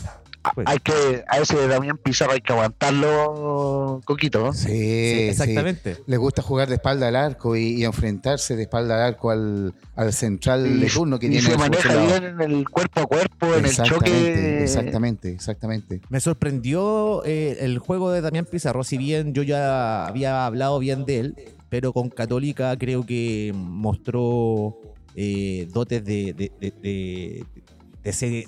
Pues, 0.54 0.68
Hay 0.68 0.78
que, 0.80 1.24
a 1.30 1.38
ese 1.40 1.68
Damián 1.70 1.98
Pizarro 1.98 2.34
hay 2.34 2.42
que 2.42 2.52
aguantarlo, 2.52 4.02
Coquito. 4.04 4.44
¿no? 4.44 4.54
Sí, 4.54 4.68
sí, 4.68 4.74
sí. 4.74 5.22
exactamente. 5.30 5.98
Le 6.06 6.18
gusta 6.18 6.42
jugar 6.42 6.68
de 6.68 6.76
espalda 6.76 7.08
al 7.08 7.16
arco 7.16 7.56
y, 7.56 7.76
y 7.82 7.86
enfrentarse 7.86 8.58
de 8.58 8.64
espalda 8.64 8.96
al 8.96 9.14
arco 9.14 9.32
al, 9.32 9.74
al 9.96 10.12
central 10.12 10.82
de 10.82 10.88
turno 10.88 11.18
que 11.18 11.28
y 11.28 11.30
tiene 11.30 11.48
se 11.50 11.58
maneja 11.58 11.96
lado. 11.96 12.08
bien 12.08 12.24
en 12.26 12.42
el 12.42 12.70
cuerpo 12.70 13.00
a 13.00 13.06
cuerpo, 13.06 13.46
en 13.54 13.60
el 13.60 13.66
Exactamente, 13.68 14.10
choque. 14.10 14.64
exactamente, 14.64 15.32
exactamente. 15.32 16.02
Me 16.10 16.20
sorprendió 16.20 17.24
eh, 17.24 17.60
el 17.62 17.80
juego 17.80 18.12
de 18.12 18.20
Damián 18.20 18.46
Pizarro, 18.46 18.84
si 18.84 18.98
bien 18.98 19.34
yo 19.34 19.44
ya 19.44 20.06
había 20.06 20.46
hablado 20.46 20.78
bien 20.80 21.06
de 21.06 21.20
él, 21.22 21.36
pero 21.70 21.94
con 21.94 22.10
Católica 22.10 22.76
creo 22.78 23.06
que 23.06 23.54
mostró 23.56 24.76
eh, 25.16 25.68
dotes 25.72 26.04
de, 26.04 26.34
de, 26.34 26.52
de- 26.82 27.46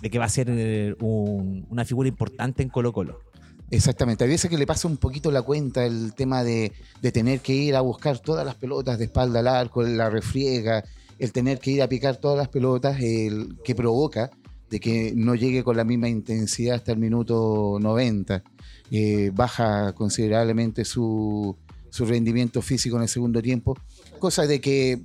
que 0.09 0.19
va 0.19 0.25
a 0.25 0.29
ser 0.29 0.47
eh, 0.49 0.95
un- 0.99 1.65
una 1.69 1.85
figura 1.85 2.07
importante 2.09 2.63
en 2.63 2.69
Colo 2.69 2.91
Colo. 2.93 3.19
Exactamente. 3.71 4.23
A 4.23 4.27
veces 4.27 4.49
que 4.49 4.57
le 4.57 4.67
pasa 4.67 4.87
un 4.87 4.97
poquito 4.97 5.31
la 5.31 5.41
cuenta 5.41 5.85
el 5.85 6.13
tema 6.13 6.43
de, 6.43 6.71
de 7.01 7.11
tener 7.11 7.39
que 7.39 7.53
ir 7.53 7.75
a 7.75 7.81
buscar 7.81 8.19
todas 8.19 8.45
las 8.45 8.55
pelotas 8.55 8.99
de 8.99 9.05
espalda 9.05 9.39
al 9.39 9.47
arco, 9.47 9.81
la 9.83 10.09
refriega, 10.09 10.83
el 11.17 11.31
tener 11.31 11.59
que 11.59 11.71
ir 11.71 11.81
a 11.81 11.87
picar 11.89 12.17
todas 12.17 12.37
las 12.37 12.49
pelotas, 12.49 12.99
el 13.01 13.57
que 13.63 13.73
provoca 13.73 14.29
de 14.69 14.79
que 14.79 15.13
no 15.15 15.35
llegue 15.35 15.63
con 15.63 15.77
la 15.77 15.83
misma 15.83 16.09
intensidad 16.09 16.75
hasta 16.75 16.91
el 16.91 16.99
minuto 16.99 17.77
90. 17.81 18.43
Eh, 18.91 19.31
baja 19.33 19.93
considerablemente 19.93 20.85
su, 20.85 21.55
su 21.89 22.05
rendimiento 22.05 22.61
físico 22.61 22.97
en 22.97 23.03
el 23.03 23.09
segundo 23.09 23.41
tiempo, 23.41 23.75
cosa 24.19 24.45
de 24.45 24.61
que 24.61 25.01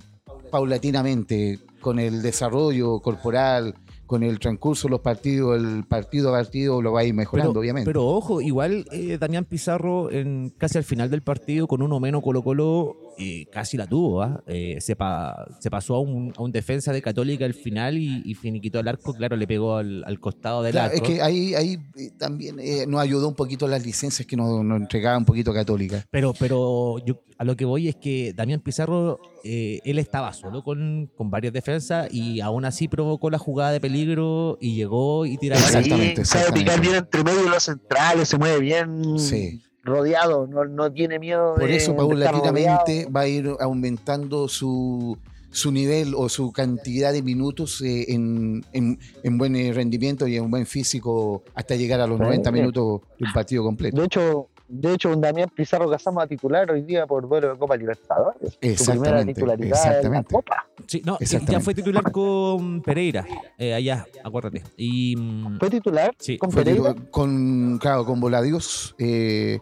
paulatinamente, 0.50 1.59
con 1.80 1.99
el 1.99 2.23
desarrollo 2.23 3.00
corporal, 3.00 3.75
con 4.11 4.25
el 4.25 4.40
transcurso 4.40 4.88
de 4.88 4.90
los 4.90 5.00
partidos, 5.02 5.57
el 5.57 5.85
partido 5.85 6.30
a 6.30 6.38
partido 6.38 6.83
lo 6.83 6.90
va 6.90 7.00
a 7.00 7.04
ir 7.04 7.14
mejorando, 7.14 7.52
pero, 7.52 7.61
obviamente. 7.61 7.88
Pero 7.88 8.07
ojo, 8.07 8.40
igual 8.40 8.85
eh, 8.90 9.19
Damián 9.19 9.45
Pizarro 9.45 10.11
en, 10.11 10.52
casi 10.59 10.78
al 10.78 10.85
final 10.85 11.11
del 11.11 11.23
partido 11.23 11.69
con 11.69 11.80
uno 11.80 12.00
menos 12.00 12.21
Colo 12.21 12.42
Colo 12.42 12.97
eh, 13.21 13.47
casi 13.53 13.77
la 13.77 13.87
tuvo. 13.87 14.23
¿ah? 14.23 14.43
Eh, 14.47 14.79
se, 14.81 14.97
pa- 14.97 15.47
se 15.61 15.71
pasó 15.71 15.95
a 15.97 16.00
un, 16.00 16.33
a 16.37 16.43
un 16.43 16.50
defensa 16.50 16.93
de 16.93 17.03
Católica 17.03 17.45
al 17.45 17.55
final 17.55 17.99
y, 17.99 18.23
y 18.25 18.35
finiquitó 18.35 18.81
el 18.81 18.89
arco. 18.89 19.12
Claro, 19.15 19.37
le 19.37 19.47
pegó 19.47 19.77
al, 19.77 20.03
al 20.05 20.19
costado 20.19 20.62
del 20.62 20.73
Claro, 20.73 20.93
arco. 20.95 21.05
es 21.05 21.11
que 21.11 21.23
ahí, 21.23 21.55
ahí 21.55 21.79
eh, 21.97 22.11
también 22.19 22.59
eh, 22.59 22.87
nos 22.89 23.00
ayudó 23.00 23.29
un 23.29 23.35
poquito 23.35 23.69
las 23.69 23.85
licencias 23.85 24.27
que 24.27 24.37
nos, 24.37 24.65
nos 24.65 24.81
entregaba 24.81 25.19
un 25.19 25.25
poquito 25.25 25.53
Católica. 25.53 26.05
Pero, 26.11 26.33
pero 26.39 26.97
yo 27.05 27.21
a 27.39 27.45
lo 27.45 27.57
que 27.57 27.65
voy 27.65 27.89
es 27.89 27.97
que 27.97 28.33
Damián 28.35 28.61
Pizarro, 28.61 29.19
eh, 29.45 29.81
él 29.85 29.99
estaba 29.99 30.33
solo 30.33 30.62
con, 30.62 31.11
con 31.17 31.31
varias 31.31 31.53
defensas 31.53 32.09
y 32.12 32.41
aún 32.41 32.65
así 32.65 32.87
provocó 32.89 33.31
la 33.31 33.39
jugada 33.39 33.73
de 33.73 33.81
peligro 33.81 34.59
y 34.61 34.75
llegó 34.75 35.25
y 35.27 35.37
tiraba. 35.39 35.61
Sí, 35.61 35.67
Exactamente, 35.69 36.25
sabe 36.25 36.43
exactamente. 36.45 36.61
picar 36.61 36.81
bien 36.81 36.95
entre 36.97 37.25
medio 37.25 37.43
de 37.45 37.50
los 37.50 37.62
centrales, 37.62 38.29
se 38.29 38.37
mueve 38.39 38.61
bien 38.61 39.19
Sí. 39.19 39.62
Rodeado, 39.82 40.46
no, 40.46 40.64
no 40.64 40.92
tiene 40.92 41.18
miedo 41.18 41.54
Por 41.54 41.68
de, 41.68 41.76
eso 41.76 41.96
paulatinamente 41.96 43.06
va 43.14 43.20
a 43.22 43.28
ir 43.28 43.50
aumentando 43.60 44.46
su, 44.49 45.16
su 45.50 45.72
nivel 45.72 46.14
o 46.14 46.28
su 46.28 46.52
cantidad 46.52 47.12
de 47.12 47.22
minutos 47.22 47.80
eh, 47.82 48.12
en, 48.12 48.64
en- 48.72 48.99
en 49.22 49.38
buen 49.38 49.56
eh, 49.56 49.72
rendimiento 49.72 50.26
y 50.26 50.37
en 50.37 50.50
buen 50.50 50.66
físico 50.66 51.42
hasta 51.54 51.76
llegar 51.76 52.00
a 52.00 52.06
los 52.06 52.18
Sí. 52.18 52.25
90 52.25 52.52
minutos 52.52 53.00
de 53.18 53.25
un 53.26 53.32
partido 53.32 53.62
completo. 53.64 53.96
De 53.99 54.04
hecho, 54.06 54.49
de 54.73 54.95
hecho, 54.95 55.09
un 55.11 55.21
Damián 55.21 55.50
Pizarro 55.55 55.91
Casama 55.91 56.27
titular 56.27 56.71
hoy 56.71 56.83
día 56.83 57.07
por 57.07 57.29
duelo 57.29 57.53
de 57.53 57.59
Copa 57.59 57.77
Libertadores. 57.77 58.53
Su 58.53 58.59
primera 58.59 58.73
Exactamente, 58.73 59.35
titularidad 59.35 59.67
en 59.67 59.71
la 59.71 59.89
exactamente. 59.97 60.35
Copa. 60.35 60.67
Sí, 60.87 61.03
no, 61.05 61.19
ya 61.21 61.61
fue 61.61 61.75
titular 61.75 62.11
con 62.12 62.81
Pereira, 62.83 63.27
eh, 63.59 63.75
allá, 63.75 64.07
acuérdate. 64.25 64.62
Y 64.77 65.17
mm, 65.17 65.59
¿Fue 65.59 65.71
titular 65.71 66.15
Sí, 66.19 66.39
con 66.39 66.50
Fue 66.53 66.62
Pereira? 66.65 66.95
con, 67.11 67.79
claro, 67.79 68.05
con 68.05 68.21
Voladios 68.21 68.95
eh, 68.99 69.59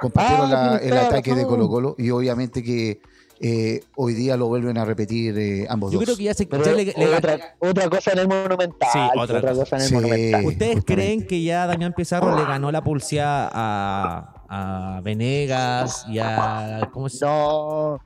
compartieron 0.00 0.50
Ah, 0.52 0.78
el 0.82 0.92
ataque 0.96 1.34
de. 1.34 1.46
Colo 1.46 1.68
Colo 1.68 1.94
y 1.98 2.10
obviamente 2.10 2.62
que 2.62 3.00
eh, 3.40 3.82
hoy 3.96 4.14
día 4.14 4.36
lo 4.36 4.48
vuelven 4.48 4.76
a 4.78 4.84
repetir 4.84 5.38
eh, 5.38 5.64
ambos 5.68 5.92
yo 5.92 5.98
dos. 6.00 6.06
creo 6.06 6.16
que 6.16 6.24
ya 6.24 6.34
se 6.34 6.46
ya 6.46 6.58
le- 6.72 6.84
le- 6.86 7.16
otra, 7.16 7.38
otra 7.60 7.88
cosa 7.88 8.10
en 8.12 8.18
el 8.18 8.26
Monumental. 8.28 8.88
Sí, 8.92 8.98
otra, 9.16 9.38
otra 9.38 9.52
cosa 9.54 9.76
en 9.76 9.82
el 9.82 9.88
Sí. 9.88 9.94
Monumental. 9.94 10.44
¿Ustedes 10.44 10.74
justamente. 10.74 10.94
creen 10.94 11.26
que 11.26 11.42
ya 11.44 11.66
Damián 11.68 11.94
Pizarro 11.96 12.36
le 12.36 12.44
ganó 12.44 12.72
la 12.72 12.82
pulseada 12.82 13.48
a, 13.52 14.37
a 14.48 15.00
Venegas 15.04 16.04
y 16.08 16.18
a. 16.18 16.88
¿Cómo 16.92 17.08
se 17.08 17.24
No, 17.24 17.98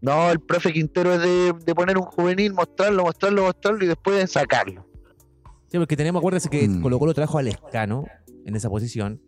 no, 0.00 0.30
el 0.30 0.40
profe 0.40 0.72
Quintero 0.72 1.14
es 1.14 1.20
de, 1.20 1.52
de 1.64 1.74
poner 1.74 1.96
un 1.98 2.04
juvenil, 2.04 2.52
mostrarlo, 2.54 3.04
mostrarlo, 3.04 3.42
mostrarlo 3.44 3.84
y 3.84 3.88
después 3.88 4.30
sacarlo. 4.30 4.86
Sí, 5.70 5.78
porque 5.78 5.96
tenemos, 5.96 6.20
acuérdense 6.20 6.48
que 6.50 6.68
Mm. 6.68 6.82
Colo 6.82 6.98
Colo 6.98 7.14
trajo 7.14 7.38
al 7.38 7.48
Escano 7.48 8.04
en 8.44 8.56
esa 8.56 8.68
posición, 8.68 9.20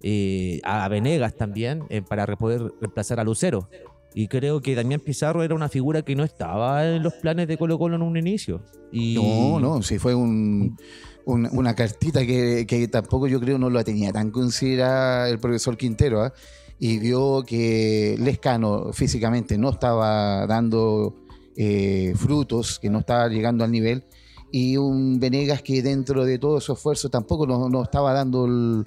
eh, 0.00 0.60
a 0.64 0.88
Venegas 0.88 1.36
también, 1.36 1.84
eh, 1.90 2.02
para 2.02 2.26
poder 2.36 2.62
reemplazar 2.80 3.20
a 3.20 3.24
Lucero. 3.24 3.68
Y 4.14 4.28
creo 4.28 4.60
que 4.60 4.74
Damián 4.74 5.00
Pizarro 5.00 5.42
era 5.42 5.54
una 5.54 5.68
figura 5.68 6.02
que 6.02 6.14
no 6.14 6.22
estaba 6.22 6.86
en 6.86 7.02
los 7.02 7.14
planes 7.14 7.48
de 7.48 7.56
Colo 7.56 7.78
Colo 7.78 7.96
en 7.96 8.02
un 8.02 8.16
inicio. 8.16 8.62
Y 8.90 9.14
No, 9.14 9.58
no, 9.58 9.82
sí 9.82 9.98
fue 9.98 10.14
un- 10.14 10.76
un- 11.24 11.48
una 11.52 11.74
cartita 11.74 12.24
que, 12.26 12.88
tampoco 12.90 13.26
yo 13.26 13.40
creo 13.40 13.58
no 13.58 13.70
la 13.70 13.84
tenía 13.84 14.12
tan 14.12 14.30
considerada 14.30 15.28
el 15.28 15.38
profesor 15.38 15.76
Quintero, 15.76 16.22
¿ah? 16.22 16.32
y 16.78 16.98
vio 16.98 17.44
que 17.46 18.16
Lescano 18.18 18.92
físicamente 18.92 19.56
no 19.58 19.70
estaba 19.70 20.46
dando 20.46 21.14
eh, 21.56 22.14
frutos, 22.16 22.78
que 22.78 22.88
no 22.90 23.00
estaba 23.00 23.28
llegando 23.28 23.62
al 23.62 23.70
nivel, 23.70 24.04
y 24.50 24.76
un 24.76 25.20
Venegas 25.20 25.62
que 25.62 25.82
dentro 25.82 26.24
de 26.24 26.38
todo 26.38 26.60
su 26.60 26.72
esfuerzo 26.72 27.08
tampoco 27.08 27.46
no, 27.46 27.82
estaba 27.82 28.12
dando 28.12 28.84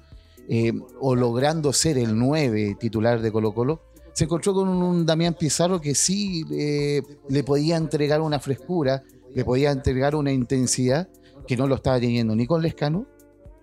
eh, 0.50 0.74
o 1.00 1.16
logrando 1.16 1.74
ser 1.74 1.98
el 1.98 2.18
9 2.18 2.76
titular 2.80 3.22
de 3.22 3.32
Colo 3.32 3.54
Colo. 3.54 3.82
Se 4.14 4.26
encontró 4.26 4.54
con 4.54 4.70
un 4.70 5.06
Damián 5.06 5.36
Pizarro 5.38 5.82
que 5.82 5.94
sí 5.96 6.46
eh, 6.52 7.02
le 7.30 7.44
podía 7.44 7.78
entregar 7.78 8.22
una 8.22 8.40
frescura, 8.40 9.04
le 9.34 9.44
podía 9.44 9.72
entregar 9.72 10.16
una 10.16 10.32
intensidad 10.32 11.08
que 11.48 11.56
no 11.58 11.68
lo 11.68 11.76
estaba 11.76 12.00
teniendo 12.00 12.36
ni 12.36 12.46
con 12.48 12.62
Lescano 12.62 13.06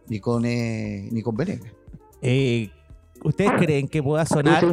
ni 0.08 0.20
con, 0.20 0.44
eh, 0.44 1.08
ni 1.10 1.22
con 1.22 1.34
Venegas. 1.36 1.72
eh, 2.20 2.70
¿ustedes 3.24 3.52
creen 3.58 3.86
que 3.88 4.02
pueda 4.02 4.24
sonar? 4.26 4.64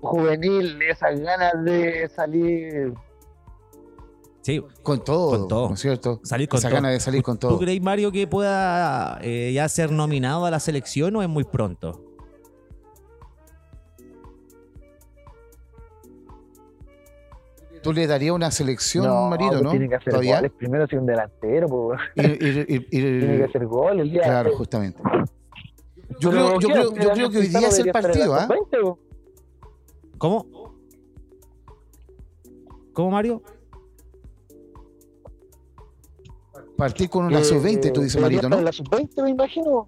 juvenil, 0.00 0.82
esas 0.82 1.18
ganas 1.18 1.64
de 1.64 2.08
salir. 2.14 2.92
Sí, 4.42 4.62
Con 4.82 5.02
todo, 5.02 5.30
Con 5.38 5.48
todo. 5.48 5.68
¿no 5.68 5.74
es 5.74 5.80
cierto? 5.80 6.20
salir 6.22 6.46
con 6.50 6.58
Esa 6.58 6.68
todo. 6.68 6.76
gana 6.76 6.90
de 6.90 7.00
salir 7.00 7.22
con 7.22 7.38
¿Tú 7.38 7.48
todo. 7.48 7.58
crees, 7.58 7.80
Mario, 7.80 8.12
que 8.12 8.26
pueda 8.26 9.18
eh, 9.22 9.52
ya 9.54 9.66
ser 9.70 9.90
nominado 9.90 10.44
a 10.44 10.50
la 10.50 10.60
selección 10.60 11.16
o 11.16 11.22
es 11.22 11.28
muy 11.30 11.44
pronto? 11.44 12.02
¿Tú 17.84 17.92
le 17.92 18.06
darías 18.06 18.34
una 18.34 18.50
selección, 18.50 19.06
no, 19.06 19.28
Marito, 19.28 19.50
pues 19.52 19.62
no? 19.62 19.70
Tiene 19.70 19.88
que 19.88 19.94
hacer 19.94 20.10
¿Todavía? 20.10 20.36
goles 20.36 20.52
primero 20.58 20.86
si 20.88 20.96
un 20.96 21.06
delantero. 21.06 21.68
pues, 21.68 22.00
Ir- 22.16 22.38
ir- 22.40 22.66
ir- 22.68 22.88
ir- 22.90 23.18
tiene 23.20 23.36
que 23.38 23.44
hacer 23.44 23.66
goles. 23.66 24.02
el 24.02 24.10
día 24.10 24.22
claro, 24.22 24.56
justamente. 24.56 25.00
Yo 26.18 26.30
creo, 26.30 26.60
yo 26.60 26.68
yo 26.68 27.10
creo 27.12 27.30
que 27.30 27.38
hoy 27.38 27.46
día 27.48 27.68
es 27.68 27.78
el 27.78 27.90
partido, 27.92 28.34
la 28.34 28.42
¿ah? 28.44 28.46
sub-20, 28.46 28.80
pues. 28.82 30.10
¿Cómo? 30.18 30.46
¿Cómo, 32.92 33.10
Mario? 33.10 33.42
Partir 36.76 37.08
con 37.08 37.26
una 37.26 37.38
que, 37.38 37.44
sub-20, 37.44 37.92
tú 37.92 38.00
eh, 38.00 38.04
dices, 38.04 38.20
Marito, 38.20 38.48
¿no? 38.48 38.60
la 38.60 38.72
sub-20, 38.72 39.22
me 39.22 39.30
imagino. 39.30 39.86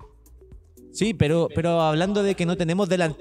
Sí, 0.93 1.15
pero, 1.15 1.49
pero 1.55 1.81
hablando 1.81 2.23
de 2.23 2.35
que 2.35 2.47
no 2.47 2.57
tenemos 2.57 2.88
delan- 2.88 3.17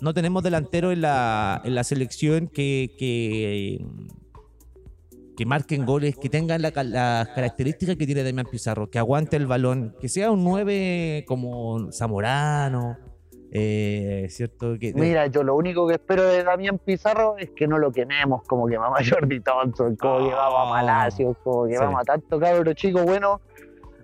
no 0.00 0.14
tenemos 0.14 0.42
delantero 0.42 0.92
en 0.92 1.00
la, 1.02 1.60
en 1.64 1.74
la 1.74 1.84
selección 1.84 2.48
que, 2.48 2.90
que, 2.98 3.84
que 5.36 5.46
marquen 5.46 5.86
goles, 5.86 6.16
que 6.16 6.28
tengan 6.28 6.62
la 6.62 6.70
las 6.84 7.28
características 7.28 7.96
que 7.96 8.06
tiene 8.06 8.22
Damián 8.24 8.46
Pizarro, 8.50 8.90
que 8.90 8.98
aguante 8.98 9.36
el 9.36 9.46
balón, 9.46 9.94
que 10.00 10.08
sea 10.08 10.30
un 10.30 10.44
9 10.44 11.24
como 11.26 11.90
Zamorano, 11.92 12.98
eh, 13.52 14.26
¿cierto? 14.30 14.78
Que, 14.78 14.92
Mira, 14.94 15.26
yo 15.26 15.42
lo 15.42 15.56
único 15.56 15.86
que 15.88 15.94
espero 15.94 16.22
de 16.24 16.44
Damián 16.44 16.78
Pizarro 16.78 17.36
es 17.38 17.50
que 17.50 17.66
no 17.66 17.78
lo 17.78 17.90
quememos 17.90 18.42
como 18.46 18.66
quemamos 18.68 19.00
a 19.00 19.02
Jordi 19.04 19.40
Thompson, 19.40 19.96
como 19.96 20.18
Ah. 20.18 20.24
quemamos 20.28 20.60
a 20.60 20.70
Malacio, 20.70 21.36
como 21.42 21.66
Sí. 21.66 21.72
quemamos 21.72 22.00
a 22.00 22.04
tanto 22.04 22.38
cabro 22.38 22.72
chico 22.74 23.02
bueno. 23.02 23.40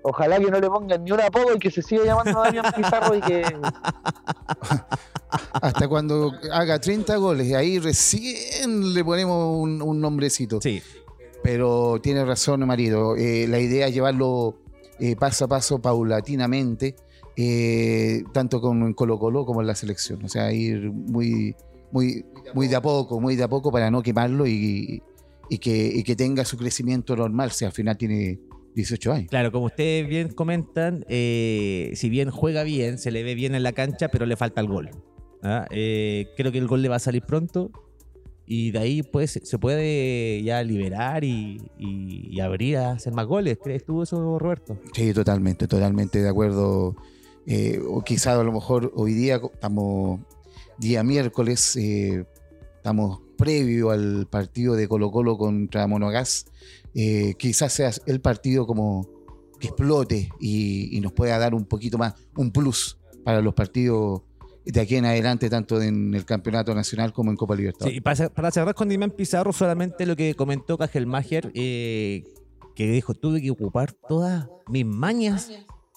Ojalá 0.09 0.39
que 0.39 0.51
no 0.51 0.61
le 0.61 0.69
pongan 0.69 1.03
ni 1.03 1.11
un 1.11 1.21
apodo 1.21 1.57
y 1.57 1.59
que 1.59 1.71
se 1.71 1.83
siga 1.83 2.05
llamando 2.05 2.41
Damián 2.41 2.65
Pizarro 2.77 3.17
y 3.17 3.21
que 3.21 3.43
Hasta 5.53 5.89
cuando 5.89 6.33
haga 6.53 6.79
30 6.79 7.17
goles, 7.17 7.53
ahí 7.55 7.79
recién 7.81 8.95
le 8.95 9.05
ponemos 9.05 9.57
un, 9.59 9.83
un 9.83 10.01
nombrecito. 10.01 10.61
Sí, 10.61 10.81
Pero 11.43 11.99
tiene 12.01 12.25
razón, 12.25 12.65
marido. 12.67 13.17
eh, 13.17 13.47
la 13.49 13.59
idea 13.59 13.89
es 13.89 13.95
llevarlo 13.95 14.55
eh, 15.01 15.17
paso 15.17 15.47
a 15.47 15.49
paso, 15.49 15.81
paulatinamente, 15.81 16.95
eh, 17.37 18.23
tanto 18.33 18.61
con 18.61 18.95
Colo 18.95 19.19
Colo 19.19 19.45
como 19.45 19.61
en 19.61 19.67
la 19.67 19.75
selección. 19.75 20.25
O 20.25 20.29
sea, 20.29 20.53
ir 20.53 20.91
muy, 20.93 21.57
muy, 21.91 22.25
muy 22.55 22.69
de 22.69 22.77
a 22.77 22.81
poco, 22.81 23.21
muy 23.21 23.35
de 23.35 23.43
a 23.43 23.49
poco 23.49 23.73
para 23.73 23.91
no 23.91 24.03
quemarlo 24.03 24.47
y, 24.47 25.03
y 25.51 25.59
que, 25.59 25.91
y 25.93 26.03
que 26.05 26.15
tenga 26.15 26.45
su 26.45 26.57
crecimiento 26.57 27.17
normal. 27.17 27.51
Si 27.51 27.65
al 27.65 27.73
final 27.73 27.97
tiene 27.97 28.39
18 28.77 29.13
años. 29.13 29.29
claro, 29.31 29.51
como 29.51 29.67
ustedes 29.67 30.07
bien 30.07 30.29
comentan, 30.29 31.05
eh, 31.09 31.91
si 31.97 32.09
bien 32.09 32.31
juega 32.31 32.63
bien, 32.63 32.99
se 32.99 33.11
le 33.11 33.25
ve 33.25 33.35
bien 33.35 33.55
en 33.57 33.65
la 33.65 33.73
cancha, 33.73 34.09
pero 34.09 34.27
le 34.27 34.37
falta 34.37 34.61
el 34.61 34.69
gol. 34.69 34.91
¿ah? 35.43 35.67
Eh, 35.71 36.29
creo 36.37 36.53
que 36.53 36.59
el 36.59 36.69
gol 36.69 36.83
le 36.83 36.89
va 36.89 36.97
a 36.97 37.01
salir 37.01 37.23
pronto 37.23 37.71
y 38.47 38.71
de 38.71 38.79
ahí 38.79 39.03
pues 39.03 39.41
se 39.43 39.59
puede 39.59 40.41
ya 40.45 40.63
liberar 40.63 41.25
y, 41.25 41.61
y- 41.79 42.29
y 42.31 42.41
abrir 42.41 42.77
a 42.77 42.93
hacer 42.93 43.13
más 43.13 43.27
goles. 43.27 43.59
¿Crees 43.61 43.85
tú 43.85 44.03
eso, 44.03 44.39
Roberto? 44.39 44.79
Sí, 44.93 45.13
totalmente, 45.13 45.67
totalmente 45.67 46.23
de 46.23 46.29
acuerdo. 46.29 46.95
Eh, 47.47 47.81
o 47.89 48.03
quizás 48.03 48.39
a 48.39 48.43
lo 48.45 48.53
mejor 48.53 48.93
hoy 48.95 49.15
día 49.15 49.41
estamos 49.53 50.21
día 50.79 51.03
miércoles, 51.03 51.75
eh, 51.77 52.25
estamos 52.77 53.21
previo 53.39 53.91
al 53.91 54.27
partido 54.31 54.75
de 54.75 54.87
Colo 54.89 55.11
Colo 55.11 55.37
contra 55.39 55.87
Monogas. 55.87 56.47
Eh, 56.99 57.35
quizás 57.39 57.73
sea 57.75 57.91
el 58.07 58.21
partido 58.23 58.67
como 58.67 59.07
que 59.61 59.67
explote 59.69 60.31
y, 60.41 60.97
y 60.97 61.01
nos 61.01 61.13
pueda 61.13 61.39
dar 61.39 61.55
un 61.55 61.67
poquito 61.67 61.99
más, 61.99 62.15
un 62.37 62.51
plus 62.51 62.99
para 63.23 63.41
los 63.43 63.53
partidos 63.55 64.23
de 64.65 64.81
aquí 64.81 64.97
en 64.97 65.05
adelante, 65.05 65.49
tanto 65.51 65.81
en 65.83 66.15
el 66.15 66.25
Campeonato 66.25 66.75
Nacional 66.75 67.13
como 67.13 67.31
en 67.31 67.37
Copa 67.37 67.55
Sí, 67.55 67.59
Libertadores. 67.61 67.97
y 67.97 68.01
para, 68.01 68.17
cer- 68.17 68.31
para 68.33 68.51
cerrar 68.51 68.75
con 68.75 68.89
Dimian 68.89 69.11
Pizarro, 69.11 69.53
solamente 69.53 70.07
lo 70.07 70.17
que 70.17 70.35
comentó 70.35 70.77
Cajelmacher, 70.79 71.53
eh, 71.55 72.25
que 72.75 72.91
dijo, 72.91 73.15
tuve 73.15 73.41
que 73.43 73.51
ocupar 73.51 73.93
todas 73.93 74.49
mis 74.69 74.85
mañas 74.87 75.51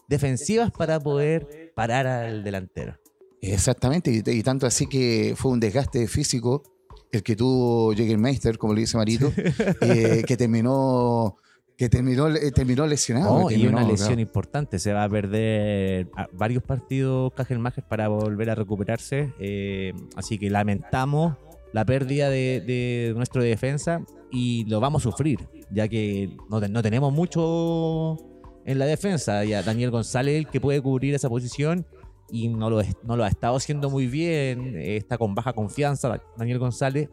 defensivas 0.08 0.72
para 0.72 1.00
poder 1.00 1.72
parar 1.76 2.08
al 2.08 2.44
delantero. 2.44 2.98
Exactamente, 3.42 4.12
y, 4.12 4.22
y 4.32 4.44
tanto 4.44 4.68
así 4.68 4.86
que 4.88 5.34
fue 5.36 5.52
un 5.52 5.60
desgaste 5.60 6.08
físico 6.08 6.64
el 7.12 7.24
que 7.24 7.36
tuvo 7.36 7.94
Jägermeister, 7.94 8.58
como 8.58 8.74
le 8.74 8.82
dice 8.82 8.98
Marito, 8.98 9.32
eh, 9.82 10.24
que 10.28 10.38
terminó 10.38 11.36
que 11.78 11.88
terminó, 11.88 12.28
eh, 12.28 12.52
terminó 12.52 12.86
lesionado. 12.86 13.46
Oh, 13.46 13.52
y 13.52 13.66
una 13.66 13.84
lesión 13.84 14.10
claro. 14.10 14.22
importante, 14.22 14.80
se 14.80 14.92
va 14.92 15.06
a 15.06 15.10
perder 15.10 16.10
a- 16.18 16.28
varios 16.34 16.62
partidos 16.62 17.32
Cajelmacher 17.34 17.86
para 17.88 18.10
volver 18.10 18.50
a 18.50 18.56
recuperarse, 18.56 19.32
eh, 19.40 19.94
así 20.18 20.38
que 20.38 20.50
lamentamos 20.50 21.38
la 21.72 21.86
pérdida 21.86 22.30
de, 22.30 22.62
de 22.68 23.14
nuestro 23.16 23.42
defensa 23.42 24.02
y 24.30 24.66
lo 24.66 24.82
vamos 24.82 25.04
a 25.04 25.10
sufrir, 25.10 25.40
ya 25.72 25.88
que 25.88 26.36
no, 26.50 26.60
no 26.60 26.82
tenemos 26.84 27.14
mucho 27.14 28.18
en 28.66 28.78
la 28.78 28.86
defensa. 28.86 29.46
Ya 29.46 29.64
Daniel 29.64 29.92
González 29.92 30.36
el 30.36 30.48
que 30.48 30.60
puede 30.60 30.82
cubrir 30.82 31.16
esa 31.16 31.30
posición 31.30 31.86
y 32.32 32.50
no 32.50 32.70
lo, 32.70 32.82
es- 32.82 32.96
no 33.04 33.16
lo 33.18 33.24
ha 33.24 33.28
estado 33.28 33.56
haciendo 33.56 33.90
muy 33.90 34.08
bien. 34.08 34.76
Está 34.78 35.18
con 35.18 35.36
baja 35.36 35.54
confianza 35.54 36.22
Daniel 36.38 36.60
González. 36.60 37.10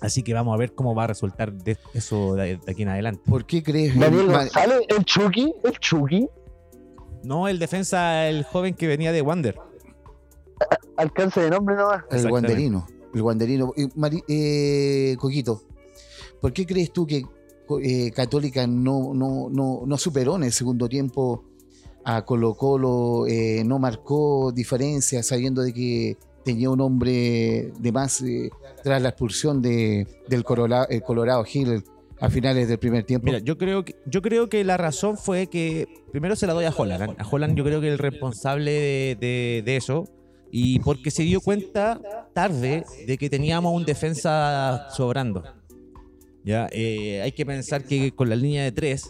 Así 0.00 0.22
que 0.24 0.34
vamos 0.34 0.52
a 0.54 0.58
ver 0.58 0.74
cómo 0.74 0.94
va 0.94 1.04
a 1.04 1.06
resultar 1.06 1.52
de 1.52 1.76
eso 1.94 2.34
de, 2.34 2.58
aquí 2.66 2.82
en 2.82 2.88
adelante. 2.88 3.22
¿Por 3.30 3.46
qué 3.46 3.62
crees? 3.62 3.96
Daniel 3.98 4.26
González, 4.26 4.80
el 4.88 5.04
Chucky, 5.04 5.54
el 5.62 5.78
Chucky, 5.78 6.28
No, 7.22 7.46
el 7.46 7.60
defensa, 7.60 8.28
el 8.28 8.42
joven 8.42 8.74
que 8.74 8.88
venía 8.88 9.12
de 9.12 9.22
Wander. 9.22 9.56
alcance 10.96 11.40
de 11.40 11.50
nombre 11.50 11.76
nomás. 11.76 12.02
el 12.10 12.28
guanderino. 12.28 12.86
El 13.14 13.22
guanderino. 13.22 13.72
Eh, 13.76 13.88
Mari- 13.94 14.24
eh, 14.28 15.16
Coquito, 15.18 15.62
¿por 16.40 16.52
qué 16.52 16.66
crees 16.66 16.92
tú 16.92 17.06
que 17.06 17.22
eh, 17.82 18.10
Católica 18.10 18.66
no, 18.66 19.14
no, 19.14 19.48
no, 19.50 19.82
no 19.86 19.96
superó 19.98 20.36
en 20.36 20.44
el 20.44 20.52
segundo 20.52 20.88
tiempo 20.88 21.44
a 22.04 22.24
Colo 22.24 22.54
Colo, 22.54 23.26
eh, 23.26 23.62
no 23.64 23.78
marcó 23.78 24.52
diferencia 24.52 25.22
sabiendo 25.22 25.62
de 25.62 25.72
que 25.72 26.16
tenía 26.44 26.70
un 26.70 26.80
hombre 26.80 27.72
de 27.78 27.92
más 27.92 28.20
eh, 28.22 28.50
tras 28.82 29.00
la 29.00 29.10
expulsión 29.10 29.62
de, 29.62 30.06
del 30.28 30.44
el 30.90 31.02
Colorado 31.02 31.44
Hill 31.52 31.84
a 32.20 32.30
finales 32.30 32.68
del 32.68 32.78
primer 32.78 33.04
tiempo? 33.04 33.26
Mira, 33.26 33.38
yo 33.38 33.56
creo 33.58 33.84
que 33.84 33.96
yo 34.06 34.22
creo 34.22 34.48
que 34.48 34.62
la 34.64 34.76
razón 34.76 35.16
fue 35.18 35.46
que 35.48 35.88
primero 36.12 36.34
se 36.36 36.46
la 36.46 36.52
doy 36.52 36.64
a 36.64 36.70
Holland. 36.76 37.14
A 37.18 37.28
Holland 37.28 37.56
yo 37.56 37.64
creo 37.64 37.80
que 37.80 37.88
el 37.88 37.98
responsable 37.98 38.70
de, 38.72 39.16
de- 39.20 39.62
de 39.64 39.76
eso 39.76 40.04
y 40.50 40.78
porque 40.80 41.10
se 41.10 41.22
dio 41.22 41.40
cuenta 41.40 42.00
tarde 42.34 42.84
de 43.06 43.16
que 43.18 43.30
teníamos 43.30 43.74
un 43.74 43.84
defensa 43.84 44.86
sobrando. 44.90 45.42
Ya, 46.44 46.68
Eh, 46.72 47.22
hay 47.22 47.32
que 47.32 47.46
pensar 47.46 47.84
que 47.84 48.10
con 48.12 48.28
la 48.28 48.34
línea 48.36 48.64
de 48.64 48.72
tres, 48.72 49.08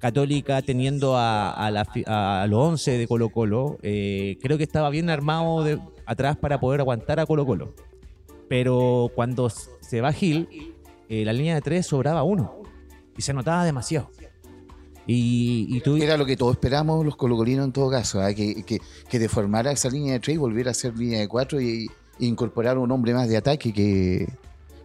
Católica 0.00 0.62
teniendo 0.62 1.14
a, 1.16 2.46
los 2.48 2.58
11 2.58 2.98
de 2.98 3.06
Colo 3.06 3.28
Colo, 3.28 3.78
eh, 3.82 4.38
creo 4.40 4.56
que 4.56 4.64
estaba 4.64 4.88
bien 4.90 5.10
armado 5.10 5.64
atrás 6.06 6.36
para 6.38 6.58
poder 6.58 6.80
aguantar 6.80 7.20
a 7.20 7.26
Colo 7.26 7.44
Colo. 7.44 7.74
Pero 8.48 9.12
cuando 9.14 9.50
se 9.50 10.00
va 10.00 10.12
Gil, 10.12 10.48
eh, 11.08 11.24
la 11.24 11.32
línea 11.32 11.54
de 11.54 11.60
tres 11.60 11.86
sobraba 11.86 12.22
uno 12.22 12.62
y 13.16 13.22
se 13.22 13.34
notaba 13.34 13.64
demasiado. 13.64 14.10
Y, 15.06 15.66
y 15.68 15.80
tú, 15.80 15.96
Era 15.96 16.16
lo 16.16 16.24
que 16.24 16.36
todos 16.36 16.52
esperamos 16.52 17.04
los 17.04 17.16
colocolinos 17.16 17.66
en 17.66 17.72
todo 17.72 17.90
caso, 17.90 18.22
¿ah? 18.22 18.32
que, 18.32 18.62
que, 18.62 18.80
que 19.08 19.18
deformara 19.18 19.72
esa 19.72 19.90
línea 19.90 20.14
de 20.14 20.20
tres 20.20 20.36
y 20.36 20.38
volviera 20.38 20.70
a 20.70 20.74
ser 20.74 20.96
línea 20.96 21.20
de 21.20 21.28
cuatro 21.28 21.60
y, 21.60 21.90
y 22.18 22.26
incorporar 22.26 22.78
un 22.78 22.90
hombre 22.90 23.12
más 23.12 23.28
de 23.28 23.36
ataque 23.36 23.72
que, 23.72 24.28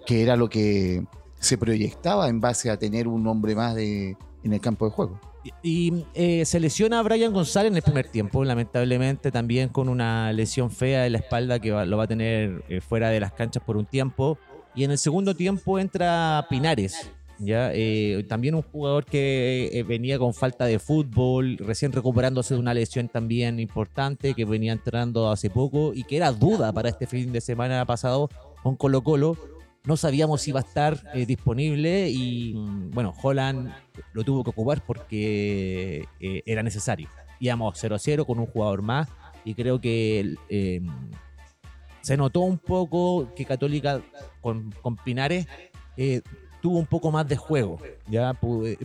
que 0.06 0.24
era 0.24 0.36
lo 0.36 0.50
que 0.50 1.04
se 1.40 1.58
proyectaba 1.58 2.28
en 2.28 2.42
base 2.42 2.70
a 2.70 2.78
tener 2.78 3.08
un 3.08 3.28
hombre 3.28 3.56
más 3.56 3.76
de, 3.76 4.18
en 4.46 4.54
el 4.54 4.62
campo 4.62 4.86
de 4.86 4.92
juego. 4.92 5.20
y, 5.62 6.06
eh, 6.16 6.44
se 6.46 6.60
lesiona 6.60 7.00
a 7.00 7.04
Brian 7.04 7.32
González 7.32 7.70
en 7.72 7.78
el 7.78 7.84
primer 7.84 8.08
tiempo, 8.08 8.44
lamentablemente 8.44 9.30
también 9.32 9.70
con 9.70 9.90
una 9.90 10.34
lesión 10.34 10.72
fea 10.72 11.06
en 11.06 11.12
la 11.12 11.20
espalda 11.20 11.60
que 11.60 11.70
va- 11.72 11.86
lo 11.86 11.98
va 11.98 12.06
a 12.06 12.08
tener 12.08 12.64
eh, 12.68 12.82
fuera 12.82 13.10
de 13.10 13.20
las 13.20 13.32
canchas 13.34 13.62
por 13.64 13.78
un 13.78 13.86
tiempo. 13.86 14.40
Y 14.74 14.84
en 14.86 14.92
el 14.92 14.98
segundo 14.98 15.36
tiempo 15.36 15.78
entra 15.78 16.48
Pinares, 16.50 17.12
¿ya? 17.38 17.70
Eh, 17.74 18.26
también 18.28 18.56
un 18.56 18.64
jugador 18.64 19.06
que 19.06 19.70
eh, 19.72 19.84
venía 19.84 20.18
con 20.18 20.34
falta 20.34 20.66
de 20.66 20.80
fútbol, 20.80 21.58
recién 21.60 21.92
recuperándose 21.92 22.56
de 22.56 22.60
una 22.60 22.74
lesión 22.74 23.08
también 23.08 23.60
importante, 23.60 24.34
que 24.34 24.46
venía 24.46 24.72
entrando 24.74 25.30
hace 25.30 25.52
poco 25.52 25.94
y 25.94 26.04
que 26.06 26.18
era 26.18 26.32
duda 26.32 26.74
para 26.74 26.90
este 26.90 27.06
fin 27.06 27.32
de 27.32 27.40
semana 27.42 27.86
pasado 27.86 28.30
con 28.64 28.76
Colo 28.76 29.04
Colo. 29.04 29.38
No 29.86 29.98
sabíamos 29.98 30.42
si 30.42 30.50
iba 30.50 30.60
a 30.60 30.64
estar 30.64 31.00
eh, 31.14 31.26
disponible 31.26 32.10
y 32.10 32.54
mm, 32.56 32.92
bueno, 32.92 33.14
Holland 33.22 33.72
lo 34.14 34.24
tuvo 34.24 34.44
que 34.44 34.50
ocupar 34.50 34.82
porque 34.86 36.06
eh, 36.20 36.42
era 36.46 36.64
necesario. 36.64 37.08
Íbamos 37.40 37.78
0 37.80 37.96
a 37.96 38.00
0 38.00 38.26
con 38.26 38.40
un 38.40 38.48
jugador 38.48 38.82
más 38.82 39.08
y 39.44 39.54
creo 39.54 39.80
que 39.80 40.36
eh, 40.50 40.82
se 42.02 42.18
notó 42.18 42.40
un 42.42 42.58
poco 42.58 43.30
que 43.36 43.46
Católica 43.46 44.02
con, 44.42 44.72
con 44.82 44.96
Pinares 44.96 45.48
tuvo 46.62 46.80
un 46.80 46.88
poco 46.88 47.12
más 47.12 47.28
de 47.28 47.36
juego. 47.38 47.78
Ya 48.08 48.34
Pu- 48.34 48.78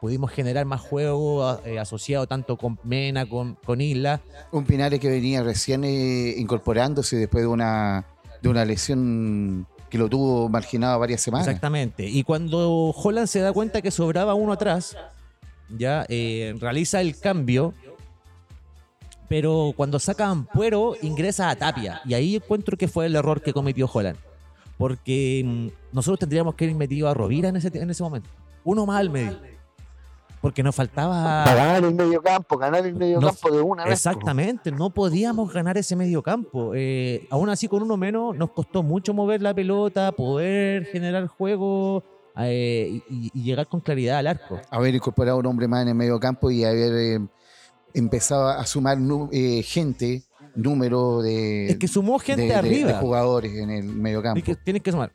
pudimos 0.00 0.30
generar 0.30 0.64
más 0.64 0.80
juego 0.80 1.44
asociado 1.80 2.26
tanto 2.26 2.56
con 2.56 2.78
Mena, 2.82 3.26
con, 3.28 3.56
con 3.56 3.80
Isla. 3.80 4.20
Un 4.52 4.64
Pinares 4.64 5.00
que 5.00 5.08
venía 5.10 5.42
recién 5.42 5.84
incorporándose 5.84 7.16
después 7.16 7.42
de 7.44 7.48
una, 7.48 8.06
de 8.42 8.48
una 8.48 8.64
lesión 8.64 9.66
lo 9.96 10.08
tuvo 10.08 10.48
marginado 10.48 10.98
varias 10.98 11.20
semanas. 11.20 11.46
Exactamente. 11.46 12.06
Y 12.06 12.22
cuando 12.22 12.90
Holland 12.90 13.28
se 13.28 13.40
da 13.40 13.52
cuenta 13.52 13.82
que 13.82 13.90
sobraba 13.90 14.34
uno 14.34 14.52
atrás, 14.52 14.96
ya 15.68 16.06
eh, 16.08 16.54
realiza 16.58 17.00
el 17.00 17.18
cambio. 17.18 17.74
Pero 19.28 19.72
cuando 19.76 19.98
saca 19.98 20.26
a 20.26 20.30
Ampuero, 20.30 20.94
ingresa 21.02 21.50
a 21.50 21.56
Tapia. 21.56 22.00
Y 22.04 22.14
ahí 22.14 22.36
encuentro 22.36 22.76
que 22.76 22.86
fue 22.86 23.06
el 23.06 23.16
error 23.16 23.42
que 23.42 23.52
cometió 23.52 23.90
Holland. 23.92 24.18
Porque 24.78 25.42
mm, 25.44 25.94
nosotros 25.94 26.20
tendríamos 26.20 26.54
que 26.54 26.66
ir 26.66 26.74
metido 26.74 27.08
a 27.08 27.14
Rovira 27.14 27.48
en 27.48 27.56
ese, 27.56 27.70
en 27.74 27.90
ese 27.90 28.02
momento. 28.02 28.30
Uno 28.62 28.86
más 28.86 29.00
al 29.00 29.10
medio. 29.10 29.55
Porque 30.46 30.62
nos 30.62 30.76
faltaba... 30.76 31.42
Para 31.44 31.56
ganar 31.56 31.84
el 31.86 31.94
medio 31.96 32.22
campo, 32.22 32.56
ganar 32.56 32.86
el 32.86 32.94
medio 32.94 33.20
No, 33.20 33.26
campo 33.30 33.50
de 33.50 33.60
una 33.62 33.82
vez. 33.82 33.94
Exactamente, 33.94 34.70
no 34.70 34.90
podíamos 34.90 35.52
ganar 35.52 35.76
ese 35.76 35.96
medio 35.96 36.22
campo. 36.22 36.70
Eh, 36.76 37.26
aún 37.30 37.48
así, 37.50 37.66
con 37.66 37.82
uno 37.82 37.96
menos, 37.96 38.36
nos 38.36 38.50
costó 38.52 38.84
mucho 38.84 39.12
mover 39.12 39.42
la 39.42 39.52
pelota, 39.52 40.12
poder 40.12 40.84
generar 40.84 41.26
juego 41.26 42.04
eh, 42.38 43.00
y, 43.10 43.30
y 43.34 43.42
llegar 43.42 43.66
con 43.66 43.80
claridad 43.80 44.18
al 44.18 44.28
arco. 44.28 44.60
Haber 44.70 44.94
incorporado 44.94 45.38
un 45.38 45.46
hombre 45.46 45.66
más 45.66 45.82
en 45.82 45.88
el 45.88 45.94
medio 45.96 46.20
campo 46.20 46.48
y 46.48 46.62
haber 46.62 46.92
eh, 46.94 47.26
empezado 47.92 48.46
a 48.48 48.64
sumar 48.66 48.98
eh, 49.32 49.64
gente, 49.64 50.22
número 50.54 51.22
de, 51.22 51.70
Es 51.70 51.76
que 51.76 51.88
sumó 51.88 52.20
gente 52.20 52.42
de- 52.42 52.48
de- 52.50 52.54
arriba. 52.54 52.92
de 52.92 52.98
jugadores 52.98 53.52
en 53.52 53.70
el 53.70 53.82
medio 53.82 54.22
campo. 54.22 54.38
Es 54.38 54.44
que 54.44 54.54
tienes 54.54 54.80
que 54.84 54.92
sumar. 54.92 55.10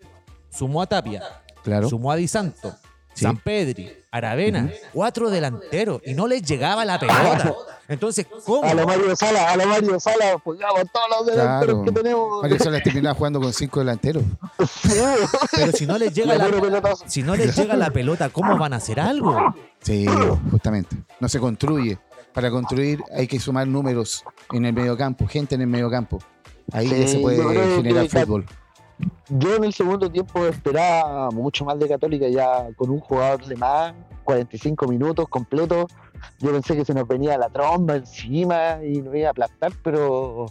Sumó 0.50 0.82
a 0.82 0.88
Tapia, 0.88 1.24
Claro. 1.64 1.88
sumó 1.88 2.12
a 2.12 2.18
Di 2.18 2.28
Santo, 2.28 2.74
Sí. 3.14 3.26
San 3.26 3.38
Pedri, 3.38 3.92
Aravena, 4.10 4.70
cuatro 4.94 5.30
delanteros 5.30 6.02
y 6.06 6.14
no 6.14 6.28
les 6.28 6.42
llegaba 6.44 6.86
la 6.86 6.98
pelota. 7.00 7.54
Entonces, 7.88 8.26
¿cómo? 8.46 8.64
A 8.70 8.74
lo 8.74 8.88
Mario 8.88 9.14
Sala, 9.18 9.52
a 9.52 9.58
lo 9.58 9.68
Mario 9.68 10.00
Sala, 10.00 10.38
jugamos 10.42 10.84
todos 10.94 11.06
los 11.10 11.26
delanteros 11.26 11.76
Claro. 11.76 11.84
que 11.84 11.92
tenemos. 11.92 12.42
Mario 12.42 12.60
Salas 12.60 12.84
terminaba 12.84 13.16
jugando 13.16 13.42
con 13.42 13.52
cinco 13.52 13.80
delanteros. 13.82 14.24
Pero 15.52 15.72
si 15.74 15.86
no 15.86 15.98
les 15.98 16.14
llega 16.14 16.36
la, 16.36 16.48
pelotazo. 16.50 17.04
si 17.08 17.22
no 17.24 17.36
les 17.36 17.56
llega 17.56 17.76
la 17.76 17.90
pelota, 17.92 18.30
¿cómo 18.30 18.58
van 18.58 18.74
a 18.74 18.78
hacer 18.78 19.00
algo? 19.00 19.54
Sí, 19.82 20.06
justamente. 20.52 20.96
No 21.20 21.28
se 21.28 21.40
construye. 21.40 21.98
Para 22.34 22.50
construir 22.50 23.04
hay 23.14 23.28
que 23.28 23.40
sumar 23.42 23.68
números 23.68 24.24
en 24.54 24.66
el 24.66 24.72
medio 24.74 24.96
campo, 24.98 25.28
gente 25.28 25.56
en 25.56 25.62
el 25.62 25.68
medio 25.68 25.90
campo. 25.90 26.20
Ahí 26.72 26.88
ya 26.88 26.96
Sí, 26.96 27.08
se 27.10 27.20
puede 27.20 27.76
generar 27.76 28.08
fútbol. 28.08 28.46
Yo 29.30 29.56
en 29.56 29.64
el 29.64 29.74
segundo 29.74 30.12
tiempo 30.12 30.46
esperaba 30.46 31.32
mucho 31.32 31.64
más 31.64 31.80
de 31.80 31.88
Católica, 31.88 32.28
ya 32.28 32.68
con 32.76 32.90
un 32.90 33.00
jugador 33.00 33.46
de 33.46 33.56
más, 33.56 33.94
45 34.24 34.88
minutos 34.88 35.28
completos. 35.30 35.86
Yo 36.40 36.52
pensé 36.52 36.76
que 36.76 36.86
se 36.86 36.94
nos 36.94 37.08
venía 37.08 37.38
la 37.38 37.50
tromba 37.50 37.96
encima 37.96 38.84
y 38.84 39.02
nos 39.02 39.16
iba 39.16 39.30
a 39.30 39.32
aplastar, 39.32 39.72
pero 39.84 40.48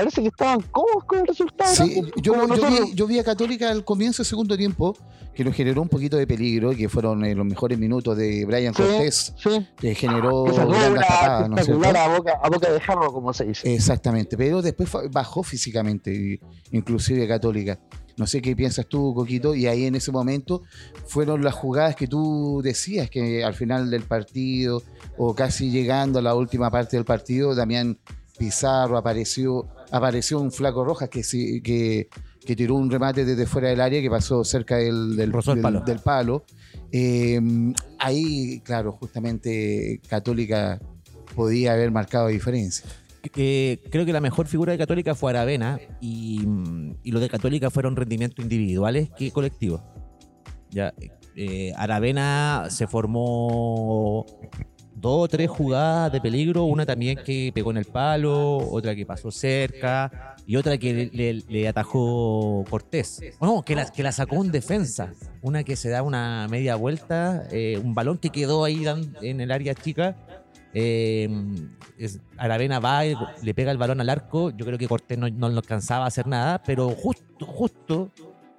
parece 0.00 0.22
que 0.22 0.28
estaban 0.28 0.60
cómodos 0.70 1.04
con 1.04 1.20
el 1.20 1.26
resultado. 1.26 1.74
Sí, 1.74 2.00
¿no? 2.00 2.10
yo, 2.22 2.34
vi, 2.68 2.94
yo 2.94 3.06
vi 3.06 3.18
a 3.18 3.24
Católica 3.24 3.70
al 3.70 3.84
comienzo 3.84 4.22
del 4.22 4.26
segundo 4.26 4.56
tiempo 4.56 4.96
que 5.34 5.44
nos 5.44 5.54
generó 5.54 5.82
un 5.82 5.88
poquito 5.88 6.16
de 6.16 6.26
peligro, 6.26 6.70
que 6.70 6.88
fueron 6.88 7.24
eh, 7.24 7.34
los 7.34 7.46
mejores 7.46 7.78
minutos 7.78 8.16
de 8.16 8.44
Brian 8.44 8.74
Sí, 8.74 8.82
Cortés, 8.82 9.34
sí, 9.36 9.66
que 9.76 9.94
generó 9.94 10.44
que 10.44 10.52
grandes 10.52 10.88
una 10.88 11.00
tapadas, 11.00 11.48
¿no 11.48 11.56
a 11.56 12.18
boca, 12.18 12.40
a 12.42 12.48
boca 12.50 12.72
de 12.72 12.80
jarro, 12.80 13.12
como 13.12 13.32
se 13.32 13.44
dice. 13.44 13.72
Exactamente, 13.74 14.36
pero 14.36 14.60
después 14.60 14.90
bajó 15.10 15.42
físicamente, 15.42 16.40
inclusive 16.72 17.28
Católica. 17.28 17.78
No 18.16 18.26
sé 18.26 18.42
qué 18.42 18.54
piensas 18.54 18.86
tú, 18.86 19.14
Coquito, 19.14 19.54
y 19.54 19.66
ahí 19.66 19.86
en 19.86 19.94
ese 19.94 20.12
momento 20.12 20.62
fueron 21.06 21.42
las 21.42 21.54
jugadas 21.54 21.96
que 21.96 22.06
tú 22.06 22.60
decías 22.62 23.08
que 23.08 23.42
al 23.44 23.54
final 23.54 23.90
del 23.90 24.02
partido 24.02 24.82
o 25.16 25.34
casi 25.34 25.70
llegando 25.70 26.18
a 26.18 26.22
la 26.22 26.34
última 26.34 26.70
parte 26.70 26.96
del 26.96 27.06
partido, 27.06 27.54
Damián 27.54 27.98
Pizarro 28.40 28.96
apareció, 28.96 29.68
apareció 29.90 30.40
un 30.40 30.52
flaco 30.52 30.84
roja 30.84 31.08
que, 31.08 31.22
que, 31.62 32.08
que 32.44 32.56
tiró 32.56 32.74
un 32.74 32.90
remate 32.90 33.24
desde 33.24 33.46
fuera 33.46 33.68
del 33.68 33.80
área 33.80 34.00
que 34.00 34.10
pasó 34.10 34.44
cerca 34.44 34.76
del, 34.76 35.16
del, 35.16 35.32
palo. 35.62 35.80
del 35.80 35.98
palo. 35.98 36.44
Eh, 36.92 37.40
ahí, 37.98 38.60
claro, 38.64 38.92
justamente 38.92 40.00
Católica 40.08 40.80
podía 41.34 41.72
haber 41.72 41.90
marcado 41.90 42.28
diferencia. 42.28 42.88
que 43.32 43.80
creo 43.90 44.04
que 44.04 44.12
la 44.12 44.20
mejor 44.20 44.46
figura 44.46 44.72
de 44.72 44.78
Católica 44.78 45.14
fue 45.14 45.30
Aravena 45.30 45.78
y, 46.00 46.46
y 47.02 47.12
lo 47.12 47.20
de 47.20 47.28
Católica 47.28 47.70
fueron 47.70 47.96
rendimientos 47.96 48.42
individuales 48.44 49.10
que 49.16 49.30
colectivos. 49.30 49.82
Ya, 50.70 50.94
eh, 51.36 51.72
Aravena 51.76 52.66
se 52.70 52.86
formó 52.86 54.26
dos 55.00 55.24
o 55.24 55.28
tres 55.28 55.48
jugadas 55.48 56.12
de 56.12 56.20
peligro, 56.20 56.64
una 56.64 56.84
también 56.84 57.18
que 57.24 57.50
pegó 57.54 57.70
en 57.70 57.78
el 57.78 57.84
palo, 57.84 58.58
otra 58.58 58.94
que 58.94 59.06
pasó 59.06 59.30
cerca 59.30 60.36
y 60.46 60.56
otra 60.56 60.78
que 60.78 61.44
le, 61.48 61.68
atajó 61.68 62.64
Cortés. 62.68 63.22
No, 63.40 63.62
que 63.62 63.74
la, 63.74 63.90
que 63.90 64.02
la 64.02 64.12
sacó 64.12 64.44
en 64.44 64.52
defensa. 64.52 65.12
Una 65.42 65.64
que 65.64 65.76
se 65.76 65.88
da 65.88 66.02
una 66.02 66.46
media 66.50 66.76
vuelta, 66.76 67.44
eh, 67.50 67.80
un 67.82 67.94
balón 67.94 68.18
que 68.18 68.30
quedó 68.30 68.64
ahí 68.64 68.84
en 69.22 69.40
el 69.40 69.50
área 69.50 69.74
chica. 69.74 70.16
Eh, 70.72 71.28
Aravena 72.36 72.78
va 72.78 73.04
y 73.04 73.14
le 73.42 73.54
pega 73.54 73.72
el 73.72 73.78
balón 73.78 74.00
al 74.00 74.10
arco. 74.10 74.50
Yo 74.50 74.64
creo 74.64 74.78
que 74.78 74.88
Cortés 74.88 75.18
no, 75.18 75.28
no 75.28 75.46
alcanzaba 75.46 76.04
a 76.04 76.08
hacer 76.08 76.26
nada, 76.26 76.62
pero 76.62 76.90
justo, 76.90 77.46
justo 77.46 78.10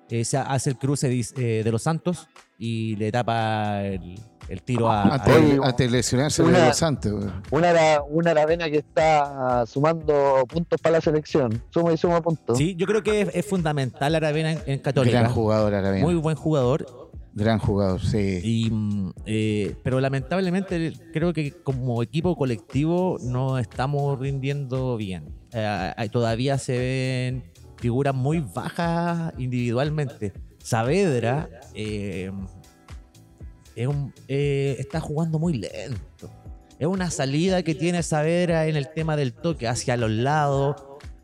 eh, 0.10 0.26
se 0.26 0.38
hace 0.38 0.72
el 0.72 0.78
cruce 0.78 1.08
de, 1.10 1.64
de 1.64 1.72
los 1.72 1.84
Santos 1.84 2.28
y 2.58 2.96
le 2.98 3.12
tapa 3.12 3.84
el, 3.84 4.20
el 4.52 4.62
tiro 4.62 4.90
a, 4.90 5.02
a- 5.04 5.14
Antes, 5.16 5.36
Oye, 5.36 5.60
antes 5.64 5.88
de 5.92 5.98
lesionarse 5.98 6.44
una- 6.44 6.66
de. 6.68 7.30
Una, 7.52 8.32
Aravena 8.32 8.70
que 8.70 8.78
está 8.78 9.66
sumando 9.66 10.44
puntos 10.48 10.80
para 10.82 10.94
la 10.98 11.02
selección. 11.02 11.62
Suma 11.70 11.94
y 11.94 11.98
suma 11.98 12.22
puntos. 12.22 12.58
Sí, 12.58 12.76
yo 12.76 12.86
creo 12.86 13.02
que 13.04 13.22
es, 13.22 13.30
es 13.34 13.46
fundamental 13.46 14.14
Aravena 14.16 14.52
en, 14.54 14.60
en 14.66 14.80
Católica. 14.80 15.20
Gran 15.20 15.32
jugador, 15.32 15.74
Aravena. 15.74 16.04
Muy 16.06 16.16
buen 16.16 16.36
jugador. 16.36 16.86
Gran 17.34 17.60
jugador, 17.60 18.02
sí. 18.02 18.42
Y, 18.44 18.70
mm, 18.70 19.14
eh, 19.26 19.76
pero 19.84 20.02
lamentablemente 20.02 20.92
creo 21.14 21.32
que 21.32 21.52
como 21.64 22.04
equipo 22.04 22.36
colectivo 22.36 23.18
no 23.22 23.58
estamos 23.58 24.20
rindiendo 24.20 24.98
bien. 24.98 25.34
Eh, 25.54 26.10
todavía 26.12 26.58
se 26.58 26.78
ven 26.78 27.52
figuras 27.78 28.14
muy 28.14 28.40
bajas 28.42 29.34
individualmente. 29.38 30.34
Saavedra 30.62 31.50
eh, 31.74 32.32
es 33.76 33.88
un- 33.88 34.14
eh, 34.28 34.76
está 34.80 35.00
jugando 35.00 35.40
muy 35.40 35.54
lento. 35.54 36.30
Es 36.80 36.88
una 36.88 37.12
salida 37.12 37.62
que 37.64 37.76
tiene 37.76 38.02
Saavedra 38.04 38.66
en 38.68 38.76
el 38.76 38.90
tema 38.92 39.16
del 39.16 39.34
toque 39.34 39.68
hacia 39.68 39.98
los 39.98 40.10
lados, 40.10 40.76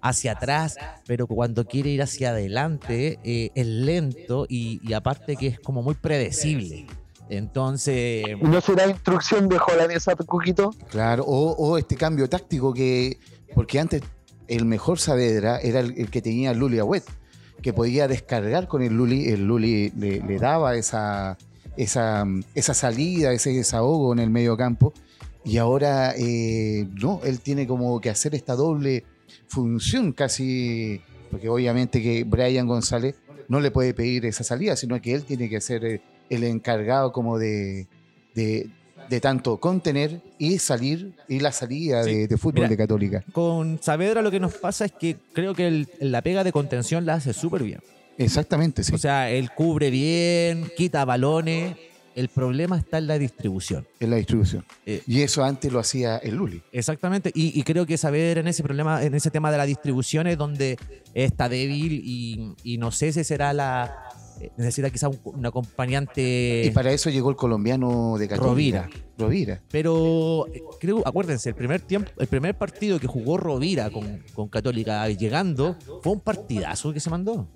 hacia 0.01 0.33
atrás, 0.33 0.77
pero 1.07 1.25
cuando 1.25 1.65
quiere 1.65 1.89
ir 1.89 2.01
hacia 2.03 2.29
adelante 2.29 3.19
eh, 3.23 3.49
es 3.55 3.65
lento 3.65 4.45
y, 4.47 4.79
y 4.87 4.93
aparte 4.93 5.35
que 5.35 5.47
es 5.47 5.59
como 5.59 5.81
muy 5.81 5.95
predecible. 5.95 6.85
Entonces, 7.29 8.23
¿Y 8.41 8.43
no 8.45 8.61
será 8.61 8.87
instrucción 8.87 9.49
de 9.49 9.57
Jolanesa, 9.57 10.15
Cuquito? 10.15 10.69
Claro, 10.89 11.23
o, 11.25 11.51
o 11.57 11.77
este 11.77 11.95
cambio 11.95 12.29
táctico 12.29 12.73
que. 12.73 13.17
Porque 13.53 13.79
antes 13.79 14.01
el 14.47 14.63
mejor 14.65 14.99
Saavedra 14.99 15.59
era 15.59 15.79
el, 15.81 15.93
el 15.97 16.09
que 16.09 16.21
tenía 16.21 16.51
el 16.51 16.59
Luli 16.59 16.79
Agüet, 16.79 17.03
que 17.61 17.73
podía 17.73 18.07
descargar 18.07 18.67
con 18.67 18.81
el 18.81 18.93
Luli. 18.93 19.27
El 19.29 19.45
Luli 19.45 19.91
le, 19.97 20.21
le 20.21 20.37
daba 20.37 20.75
esa, 20.77 21.37
esa, 21.77 22.25
esa 22.55 22.73
salida, 22.73 23.31
ese 23.31 23.51
desahogo 23.51 24.11
en 24.13 24.19
el 24.19 24.29
medio 24.29 24.57
campo. 24.57 24.93
Y 25.45 25.57
ahora 25.57 26.13
eh, 26.17 26.87
no, 27.01 27.21
él 27.23 27.39
tiene 27.39 27.65
como 27.67 28.01
que 28.01 28.09
hacer 28.09 28.35
esta 28.35 28.55
doble 28.55 29.05
función 29.47 30.11
casi. 30.11 31.01
Porque 31.31 31.49
obviamente 31.49 32.01
que 32.01 32.23
Brian 32.23 32.67
González 32.67 33.15
no 33.47 33.59
le 33.59 33.71
puede 33.71 33.93
pedir 33.93 34.25
esa 34.25 34.43
salida, 34.43 34.75
sino 34.75 35.01
que 35.01 35.13
él 35.13 35.23
tiene 35.23 35.49
que 35.49 35.61
ser 35.61 35.85
eh, 35.85 36.01
el 36.29 36.43
encargado 36.43 37.11
como 37.13 37.37
de, 37.37 37.87
de, 38.35 38.69
de 39.09 39.21
tanto 39.21 39.57
contener 39.57 40.21
y 40.37 40.59
salir 40.59 41.13
y 41.29 41.39
la 41.39 41.51
salida 41.51 42.03
Sí. 42.03 42.13
de, 42.13 42.27
de 42.27 42.37
fútbol 42.37 42.55
Mira, 42.63 42.69
de 42.69 42.77
Católica. 42.77 43.23
con 43.31 43.79
Saavedra 43.81 44.21
lo 44.21 44.31
que 44.31 44.39
nos 44.39 44.53
pasa 44.55 44.85
es 44.85 44.91
que 44.93 45.15
creo 45.33 45.53
que 45.53 45.67
el- 45.67 45.87
la 45.99 46.21
pega 46.21 46.43
de 46.43 46.51
contención 46.51 47.05
la 47.05 47.15
hace 47.15 47.33
súper 47.33 47.63
bien. 47.63 47.79
Exactamente, 48.17 48.83
sí. 48.83 48.93
O 48.93 48.97
sea, 48.97 49.29
él 49.29 49.51
cubre 49.51 49.89
bien, 49.89 50.69
quita 50.75 51.05
balones. 51.05 51.75
El 52.15 52.29
problema 52.29 52.79
está 52.79 52.97
en 52.97 53.05
la 53.05 53.19
distribución. 53.19 53.87
en 53.99 54.09
la 54.09 54.15
distribución. 54.15 54.65
Eh, 54.87 55.03
Y 55.05 55.21
eso 55.21 55.43
antes 55.43 55.71
lo 55.71 55.77
hacía 55.79 56.17
el 56.17 56.35
Luli. 56.35 56.63
Exactamente, 56.71 57.31
y, 57.35 57.59
y 57.59 57.61
creo 57.61 57.85
que 57.85 57.95
Saavedra 57.95 58.39
en 58.39 58.47
ese 58.47 58.63
problema, 58.63 59.03
en 59.03 59.13
ese 59.13 59.29
tema 59.29 59.51
de 59.51 59.57
la 59.57 59.67
distribución 59.67 60.25
es 60.25 60.35
donde 60.35 60.77
está 61.13 61.47
débil 61.47 62.01
y, 62.03 62.55
y 62.63 62.79
no 62.79 62.89
sé 62.89 63.13
si 63.13 63.23
será 63.23 63.53
la 63.53 64.03
necesita 64.55 64.89
quizá 64.89 65.09
un, 65.09 65.19
un 65.23 65.45
acompañante, 65.45 66.63
Y 66.65 66.71
para 66.71 66.91
eso 66.91 67.09
llegó 67.09 67.29
el 67.29 67.35
colombiano 67.35 68.17
de 68.17 68.27
Católica. 68.27 68.47
Rovira. 68.49 68.89
Rovira. 69.17 69.61
pero 69.71 70.47
eh, 70.53 70.61
creo, 70.79 71.01
acuérdense, 71.07 71.49
el 71.49 71.55
primer 71.55 71.81
tiempo, 71.81 72.11
el 72.19 72.27
primer 72.27 72.55
partido 72.57 72.99
que 72.99 73.07
jugó 73.07 73.37
Rovira 73.37 73.89
con, 73.89 74.23
con 74.33 74.47
Católica 74.47 75.07
llegando 75.09 75.75
fue 76.01 76.13
un 76.13 76.19
partidazo 76.19 76.93
que 76.93 76.99
se 76.99 77.09
mandó. 77.11 77.47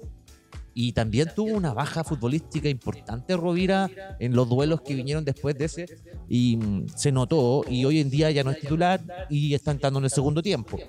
Y 0.74 0.94
también 0.94 1.30
tuvo 1.36 1.56
una 1.56 1.74
baja 1.74 2.04
futbolística 2.04 2.70
importante 2.70 3.36
Rovira 3.36 3.90
en 4.20 4.34
los 4.34 4.48
duelos 4.48 4.82
que 4.82 4.96
vinieron 4.96 5.26
después 5.26 5.58
de 5.58 5.66
ese. 5.66 5.86
Y 6.30 6.58
mm, 6.58 6.88
se 6.96 7.12
notó. 7.12 7.64
Y 7.70 7.86
hoy 7.86 8.00
en 8.00 8.10
día 8.10 8.32
ya 8.32 8.44
no 8.44 8.52
es 8.52 8.60
titular 8.60 9.02
y 9.30 9.54
está 9.54 9.72
entrando 9.72 10.00
en 10.00 10.06
el 10.06 10.12
segundo 10.12 10.42
tiempo. 10.42 10.80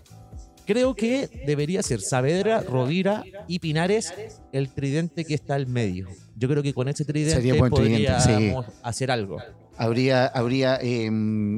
Creo 0.64 0.94
que 0.94 1.28
debería 1.44 1.82
ser 1.82 2.00
Saavedra, 2.00 2.60
Rovira 2.60 3.24
y 3.48 3.58
Pinares 3.58 4.14
el 4.52 4.68
tridente 4.68 5.24
que 5.24 5.34
está 5.34 5.54
al 5.54 5.66
medio. 5.66 6.08
Yo 6.36 6.48
creo 6.48 6.62
que 6.62 6.72
con 6.72 6.88
ese 6.88 7.04
tridente 7.04 7.36
Sería 7.36 7.54
buen 7.54 7.72
tridente, 7.72 8.12
sí. 8.20 8.28
podríamos 8.28 8.66
hacer 8.82 9.10
algo. 9.10 9.38
Habría, 9.76 10.26
habría, 10.26 10.78
eh, 10.80 11.10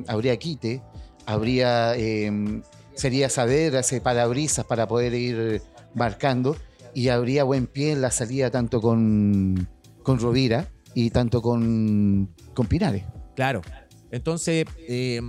habría 0.08 0.36
quite, 0.38 0.82
habría, 1.26 1.94
eh, 1.96 2.62
sería 2.94 3.28
Saavedra, 3.28 3.80
ese 3.80 4.00
parabrisas 4.00 4.64
para 4.64 4.88
poder 4.88 5.12
ir 5.14 5.60
marcando, 5.94 6.56
y 6.94 7.08
habría 7.08 7.44
buen 7.44 7.66
pie 7.66 7.92
en 7.92 8.00
la 8.00 8.10
salida 8.10 8.50
tanto 8.50 8.80
con, 8.80 9.68
con 10.02 10.18
Rovira 10.18 10.68
y 10.94 11.10
tanto 11.10 11.42
con, 11.42 12.30
con 12.54 12.66
Pinares. 12.66 13.04
Claro. 13.34 13.62
Entonces, 14.10 14.64
eh, 14.88 15.20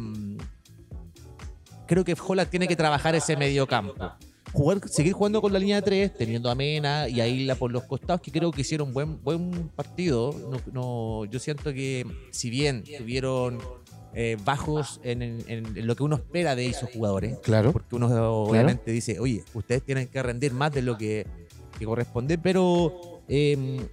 creo 1.88 2.04
que 2.04 2.16
Holland 2.16 2.50
tiene 2.50 2.68
que 2.68 2.76
trabajar 2.76 3.16
ese 3.16 3.36
medio 3.36 3.68
campo. 3.68 3.94
Jugar, 4.54 4.88
seguir 4.88 5.12
jugando 5.14 5.42
con 5.42 5.52
la 5.52 5.60
línea 5.60 5.78
de 5.78 5.82
tres, 5.82 6.14
teniendo 6.18 6.50
a 6.50 6.56
Mena 6.56 7.10
y 7.10 7.20
a 7.20 7.28
Isla 7.28 7.56
por 7.56 7.72
los 7.72 7.84
costados, 7.84 8.22
que 8.22 8.32
creo 8.32 8.52
que 8.52 8.62
hicieron 8.62 8.94
buen, 8.94 9.22
buen 9.22 9.70
partido. 9.76 10.34
No, 10.50 10.62
no- 10.72 11.26
yo 11.26 11.40
siento 11.40 11.74
que, 11.74 12.06
si 12.32 12.50
bien 12.50 12.84
tuvieron 12.98 13.58
eh, 14.16 14.38
bajos 14.44 15.00
en, 15.04 15.22
en- 15.22 15.44
en 15.48 15.86
lo 15.88 15.96
que 15.96 16.04
uno 16.04 16.16
espera 16.16 16.56
de 16.56 16.66
esos 16.68 16.90
jugadores, 16.90 17.38
Claro. 17.44 17.72
porque 17.74 17.96
uno 17.96 18.08
obviamente 18.44 18.92
dice, 18.92 19.20
oye, 19.20 19.44
ustedes 19.54 19.84
tienen 19.84 20.08
que 20.08 20.24
rendir 20.24 20.54
más 20.54 20.72
de 20.74 20.82
lo 20.82 20.98
que, 20.98 21.28
que 21.78 21.86
corresponde, 21.86 22.38
pero 22.38 23.22
eh, 23.28 23.86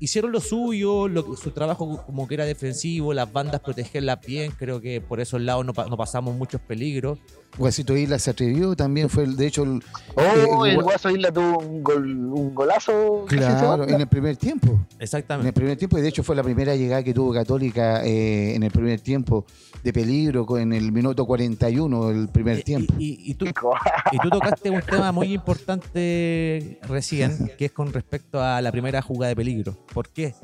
hicieron 0.00 0.32
lo 0.32 0.40
suyo, 0.40 1.08
lo, 1.08 1.36
su 1.36 1.50
trabajo 1.50 2.02
como 2.06 2.26
que 2.26 2.34
era 2.34 2.44
defensivo, 2.46 3.12
las 3.14 3.30
bandas 3.32 3.60
protegerlas 3.60 4.18
bien, 4.26 4.50
creo 4.58 4.80
que 4.80 5.00
por 5.00 5.20
esos 5.20 5.40
lados 5.42 5.64
no 5.66 5.74
pasamos 5.96 6.34
muchos 6.34 6.60
peligros. 6.62 7.18
Guasito 7.58 7.96
Isla 7.96 8.18
se 8.18 8.30
atrevió, 8.30 8.76
también 8.76 9.08
fue, 9.08 9.24
el- 9.24 9.36
de 9.36 9.46
hecho, 9.46 9.62
el- 9.62 9.82
Oh, 10.14 10.20
Eh, 10.66 10.72
el 10.72 10.78
gua- 10.78 10.82
Guaso 10.84 11.10
Isla 11.10 11.32
tuvo 11.32 11.58
un, 11.58 11.82
gol, 11.82 12.06
un 12.06 12.54
golazo. 12.54 13.24
claro, 13.26 13.88
en 13.88 14.00
el 14.00 14.06
primer 14.06 14.36
tiempo. 14.36 14.68
En 14.72 14.96
el 14.98 15.02
Exactamente. 15.02 15.52
primer 15.52 15.76
tiempo, 15.76 15.98
y 15.98 16.02
de 16.02 16.08
hecho 16.08 16.22
fue 16.22 16.36
la 16.36 16.42
primera 16.42 16.74
llegada 16.76 17.02
que 17.02 17.14
tuvo 17.14 17.32
Católica 17.32 18.04
eh, 18.04 18.54
en 18.54 18.62
el 18.62 18.70
primer 18.70 19.00
tiempo 19.00 19.46
de 19.82 19.92
peligro, 19.92 20.46
en 20.58 20.72
el 20.72 20.92
minuto 20.92 21.24
41 21.26 22.08
del 22.08 22.28
primer 22.28 22.58
Y- 22.58 22.62
tiempo. 22.62 22.94
Y, 22.98 23.04
y- 23.26 23.30
y 23.30 23.34
tú, 23.34 23.46
y 24.12 24.18
tú 24.18 24.30
tocaste 24.30 24.70
un 24.70 24.82
tema 24.82 25.12
muy 25.12 25.32
importante 25.32 26.78
recién, 26.88 27.50
que 27.58 27.66
es 27.66 27.72
con 27.72 27.92
respecto 27.92 28.42
a 28.42 28.60
la 28.60 28.70
primera 28.72 29.02
jugada 29.02 29.30
de 29.30 29.36
peligro. 29.36 29.76
¿Por 29.92 30.08
qué? 30.10 30.34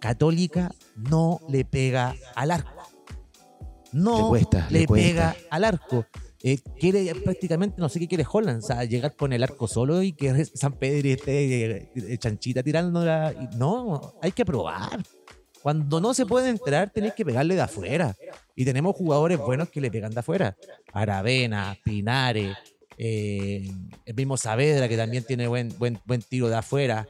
Católica 0.00 0.70
no 0.96 1.40
le 1.48 1.64
pega 1.64 2.14
al 2.36 2.50
arco. 2.50 2.70
No 3.92 4.18
Le 4.18 4.28
cuesta, 4.28 4.66
le 4.70 4.86
cuesta. 4.86 5.08
pega 5.08 5.36
al 5.50 5.64
arco. 5.64 6.04
Eh, 6.42 6.58
quiere 6.78 7.12
prácticamente, 7.16 7.80
no 7.80 7.88
sé 7.88 7.98
qué 7.98 8.06
quiere 8.06 8.24
Holland, 8.30 8.62
o 8.62 8.66
sea, 8.66 8.84
llegar 8.84 9.16
con 9.16 9.32
el 9.32 9.42
arco 9.42 9.66
solo 9.66 10.02
y 10.02 10.12
que 10.12 10.44
San 10.54 10.74
Pedro 10.74 11.08
esté 11.08 11.90
eh, 11.94 12.18
chanchita 12.18 12.62
tirándola. 12.62 13.34
No, 13.56 14.14
hay 14.22 14.32
que 14.32 14.44
probar. 14.44 15.02
Cuando 15.62 16.00
no 16.00 16.14
se 16.14 16.24
puede 16.24 16.50
entrar, 16.50 16.90
tenéis 16.90 17.14
que 17.14 17.24
pegarle 17.24 17.56
de 17.56 17.62
afuera. 17.62 18.16
Y 18.54 18.64
tenemos 18.64 18.94
jugadores 18.94 19.38
buenos 19.38 19.68
que 19.68 19.80
le 19.80 19.90
pegan 19.90 20.12
de 20.12 20.20
afuera. 20.20 20.56
Aravena, 20.92 21.76
Pinares, 21.84 22.56
eh, 22.96 23.68
el 24.04 24.14
mismo 24.14 24.36
Saavedra, 24.36 24.88
que 24.88 24.96
también 24.96 25.24
tiene 25.24 25.48
buen, 25.48 25.76
buen, 25.76 26.00
buen 26.04 26.22
tiro 26.22 26.48
de 26.48 26.56
afuera. 26.56 27.08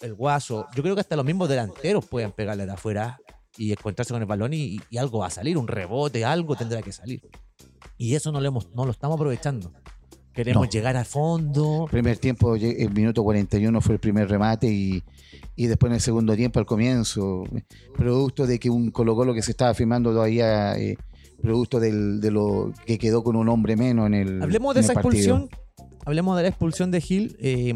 El 0.00 0.14
Guaso. 0.14 0.66
Yo 0.74 0.82
creo 0.82 0.94
que 0.94 1.02
hasta 1.02 1.16
los 1.16 1.24
mismos 1.26 1.48
delanteros 1.48 2.06
pueden 2.06 2.32
pegarle 2.32 2.64
de 2.64 2.72
afuera 2.72 3.20
y 3.56 3.72
encontrarse 3.72 4.12
con 4.12 4.20
el 4.22 4.26
balón 4.28 4.52
y, 4.52 4.80
y 4.90 4.96
algo 4.98 5.20
va 5.20 5.26
a 5.28 5.30
salir, 5.30 5.56
un 5.58 5.68
rebote, 5.68 6.24
algo 6.24 6.56
tendrá 6.56 6.82
que 6.82 6.92
salir. 6.92 7.22
Y 7.98 8.14
eso 8.14 8.32
no 8.32 8.40
lo, 8.40 8.48
hemos, 8.48 8.68
no 8.74 8.84
lo 8.84 8.90
estamos 8.90 9.16
aprovechando. 9.16 9.72
Queremos 10.32 10.66
No. 10.66 10.70
llegar 10.70 10.96
a 10.96 11.04
fondo. 11.04 11.86
primer 11.90 12.18
tiempo, 12.18 12.56
el 12.56 12.90
minuto 12.92 13.22
41 13.22 13.80
fue 13.80 13.94
el 13.94 14.00
primer 14.00 14.28
remate 14.28 14.66
y, 14.66 15.02
y 15.54 15.66
después 15.68 15.90
en 15.90 15.94
el 15.94 16.00
segundo 16.00 16.34
tiempo, 16.34 16.58
al 16.58 16.66
comienzo, 16.66 17.44
producto 17.96 18.46
de 18.46 18.58
que 18.58 18.68
un 18.68 18.90
Colo 18.90 19.14
Colo 19.14 19.32
que 19.32 19.42
se 19.42 19.52
estaba 19.52 19.72
firmando 19.74 20.10
todavía, 20.10 20.76
eh, 20.76 20.96
producto 21.40 21.78
del- 21.78 22.20
de 22.20 22.30
lo 22.32 22.72
que 22.84 22.98
quedó 22.98 23.22
con 23.22 23.36
un 23.36 23.48
hombre 23.48 23.76
menos 23.76 24.06
en 24.08 24.14
el 24.14 24.42
Hablemos 24.42 24.74
de 24.74 24.80
esa 24.80 24.94
expulsión. 24.94 25.48
Hablemos 26.06 26.36
de 26.36 26.42
la 26.42 26.48
expulsión 26.48 26.90
de 26.90 27.00
Gil. 27.00 27.36
Eh, 27.40 27.74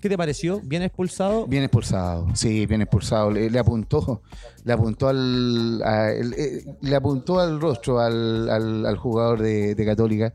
¿Qué 0.00 0.08
te 0.08 0.16
pareció? 0.16 0.60
¿Bien 0.60 0.82
expulsado? 0.82 1.46
Bien 1.46 1.62
expulsado, 1.62 2.26
sí, 2.34 2.66
bien 2.66 2.82
expulsado. 2.82 3.30
Le, 3.30 3.56
apuntó, 3.58 4.22
le 4.64 4.72
apuntó 4.72 5.08
al, 5.08 5.80
eh, 6.36 6.64
le 6.80 6.96
apuntó 6.96 7.38
al 7.38 7.60
rostro 7.60 8.00
al, 8.00 8.50
al- 8.50 8.84
al 8.86 8.96
jugador 8.96 9.40
de, 9.40 9.74
de 9.74 9.84
Católica, 9.86 10.32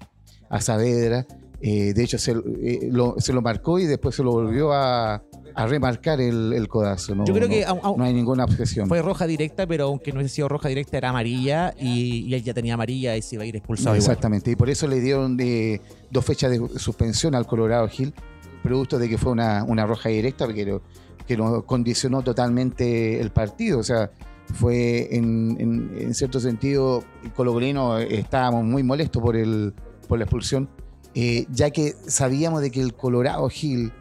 a 0.50 0.62
Saavedra. 0.62 1.26
Eh, 1.66 1.94
de 1.94 2.04
hecho, 2.04 2.18
se, 2.18 2.32
eh, 2.34 2.90
lo, 2.92 3.16
se 3.20 3.32
lo 3.32 3.42
marcó 3.42 3.80
y 3.80 3.86
después 3.86 4.14
se 4.16 4.22
lo 4.22 4.32
volvió 4.34 4.74
a, 4.74 5.24
a 5.56 5.66
remarcar 5.66 6.20
el, 6.20 6.52
el 6.52 6.68
codazo. 6.68 7.16
No, 7.16 7.24
Yo 7.24 7.34
creo 7.34 7.48
no- 7.48 7.54
que 7.54 7.66
no 7.98 8.04
hay 8.04 8.14
ninguna 8.14 8.44
objeción. 8.44 8.90
fue 8.90 9.02
roja 9.02 9.26
directa, 9.28 9.66
pero 9.66 9.86
aunque 9.86 10.12
no 10.12 10.20
hubiese 10.20 10.36
sido 10.36 10.50
roja 10.50 10.68
directa, 10.68 10.98
era 10.98 11.12
amarilla 11.12 11.74
y, 11.80 12.26
y 12.28 12.34
él 12.34 12.44
ya 12.44 12.54
tenía 12.54 12.74
amarilla 12.74 13.16
y 13.16 13.22
se 13.22 13.36
iba 13.36 13.46
a 13.46 13.48
ir 13.48 13.56
expulsado. 13.56 13.96
igual. 13.96 14.00
Exactamente, 14.12 14.52
y 14.52 14.58
por 14.58 14.70
eso 14.70 14.88
le 14.88 15.00
dieron 15.00 15.38
eh, 15.40 15.80
dos 16.12 16.26
fechas 16.26 16.52
de 16.52 16.60
suspensión 16.80 17.34
al 17.34 17.48
Colorado 17.48 17.88
Gil, 17.88 18.14
producto 18.62 19.00
de 19.00 19.08
que 19.08 19.18
fue 19.18 19.32
una, 19.32 19.64
una 19.64 19.86
roja 19.86 20.10
directa 20.10 20.52
que, 20.54 20.66
lo- 20.66 20.82
que 21.26 21.38
nos 21.38 21.64
condicionó 21.64 22.24
totalmente 22.24 23.22
el 23.22 23.32
partido. 23.32 23.80
O 23.80 23.84
sea, 23.84 24.12
fue 24.54 25.16
en, 25.16 25.56
en- 25.62 25.92
en 25.98 26.14
cierto 26.14 26.42
sentido, 26.42 27.06
Colocolino 27.38 28.00
estábamos 28.00 28.66
muy 28.66 28.84
molestos 28.84 29.22
por, 29.24 29.38
el, 29.38 29.74
por 30.10 30.18
la 30.20 30.26
expulsión, 30.26 30.70
eh, 31.16 31.46
ya 31.50 31.70
que 31.72 31.96
sabíamos 32.08 32.62
de 32.62 32.72
que 32.72 32.82
el 32.82 32.94
Colorado 32.94 33.48
Gil 33.50 33.92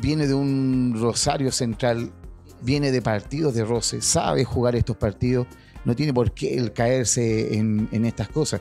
viene 0.00 0.26
de 0.26 0.34
un 0.34 0.96
Rosario 1.00 1.52
Central, 1.52 2.12
viene 2.62 2.90
de 2.90 3.02
partidos 3.02 3.54
de 3.54 3.64
roce, 3.64 4.00
sabe 4.00 4.44
jugar 4.44 4.76
estos 4.76 4.96
partidos, 4.96 5.46
no 5.84 5.94
tiene 5.94 6.14
por 6.14 6.32
qué 6.32 6.56
el 6.56 6.72
caerse 6.72 7.54
en, 7.56 7.88
en 7.92 8.04
estas 8.04 8.28
cosas. 8.28 8.60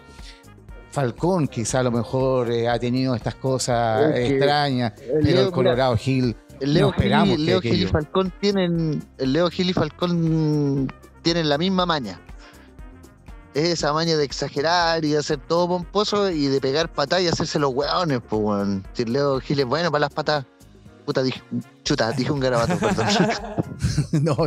Falcón 0.91 1.47
quizá 1.47 1.79
a 1.79 1.83
lo 1.83 1.91
mejor 1.91 2.51
eh, 2.51 2.69
ha 2.69 2.77
tenido 2.77 3.15
estas 3.15 3.33
cosas 3.35 4.11
Es 4.13 4.27
que 4.27 4.37
extrañas, 4.37 4.93
el 5.01 5.07
pero 5.07 5.21
Leo, 5.23 5.31
el 5.31 5.37
mira, 5.37 5.51
Colorado 5.51 5.97
Gil 5.97 6.35
El 6.59 6.73
Leo, 6.75 6.93
no 6.95 7.25
Gil, 7.25 7.45
Leo 7.45 7.61
Gil 7.61 7.81
y. 7.81 7.87
Falcón 7.87 8.31
tienen. 8.39 9.03
El 9.17 9.33
Leo 9.33 9.49
Gil 9.49 9.71
y 9.71 9.73
Falcón 9.73 10.87
tienen 11.23 11.49
la 11.49 11.57
misma 11.57 11.87
maña. 11.87 12.21
Es 13.53 13.69
esa 13.69 13.93
maña 13.93 14.17
de 14.17 14.23
exagerar 14.23 15.05
y 15.05 15.09
de 15.11 15.17
hacer 15.19 15.37
todo 15.37 15.67
pomposo 15.67 16.29
y 16.31 16.47
de 16.47 16.59
pegar 16.59 16.91
patadas 16.91 17.23
y 17.23 17.27
hacerse 17.27 17.59
los 17.59 17.71
hueones, 17.73 18.19
pues 18.27 18.41
weón. 18.41 18.83
Si 18.93 19.05
Leo 19.05 19.39
Gil 19.39 19.59
es 19.59 19.65
bueno 19.65 19.91
para 19.91 20.01
las 20.01 20.09
patas. 20.13 20.45
Puta, 21.05 21.21
dije, 21.21 21.41
chuta, 21.83 22.13
dije 22.13 22.31
un 22.31 22.39
garabato, 22.39 22.77
perdón. 22.79 23.05
No, 24.23 24.37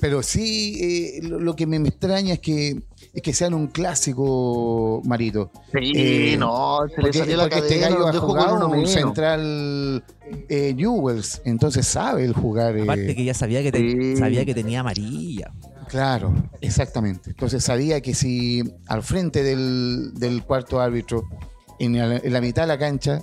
pero 0.00 0.22
sí, 0.22 0.78
eh, 0.82 1.20
lo, 1.22 1.40
lo 1.40 1.56
que 1.56 1.66
me, 1.66 1.78
me 1.78 1.88
extraña 1.88 2.34
es 2.34 2.40
que, 2.40 2.82
es 3.14 3.22
que 3.22 3.32
sean 3.32 3.54
un 3.54 3.68
clásico, 3.68 5.00
Marito. 5.06 5.50
Sí, 5.72 5.92
Eh, 5.94 6.36
no, 6.38 6.80
se 6.88 6.96
le 6.96 7.02
Porque, 7.02 7.18
salió 7.20 7.36
la 7.38 7.44
este 7.44 7.60
cadena, 7.60 7.88
gallo 7.88 7.98
lo 8.00 8.08
ha 8.08 8.12
jugado 8.12 8.56
uno 8.56 8.68
un 8.68 8.86
central 8.86 10.04
eh, 10.50 10.74
Newells, 10.74 11.40
entonces 11.46 11.86
sabe 11.86 12.24
el 12.24 12.34
jugar. 12.34 12.76
eh, 12.76 12.82
Aparte 12.82 13.16
que 13.16 13.24
ya 13.24 13.32
sabía 13.34 13.62
que, 13.62 13.72
te- 13.72 13.78
Sí. 13.78 14.16
sabía 14.18 14.44
que 14.44 14.52
tenía 14.54 14.80
amarilla. 14.80 15.52
Claro, 15.88 16.32
exactamente. 16.60 17.30
Entonces 17.30 17.64
sabía 17.64 18.00
que 18.00 18.14
si 18.14 18.62
al 18.86 19.02
frente 19.02 19.42
del, 19.42 20.12
del 20.14 20.42
cuarto 20.44 20.80
árbitro, 20.80 21.24
en 21.78 21.96
la, 21.96 22.16
en 22.16 22.32
la 22.32 22.40
mitad 22.40 22.62
de 22.62 22.68
la 22.68 22.78
cancha, 22.78 23.22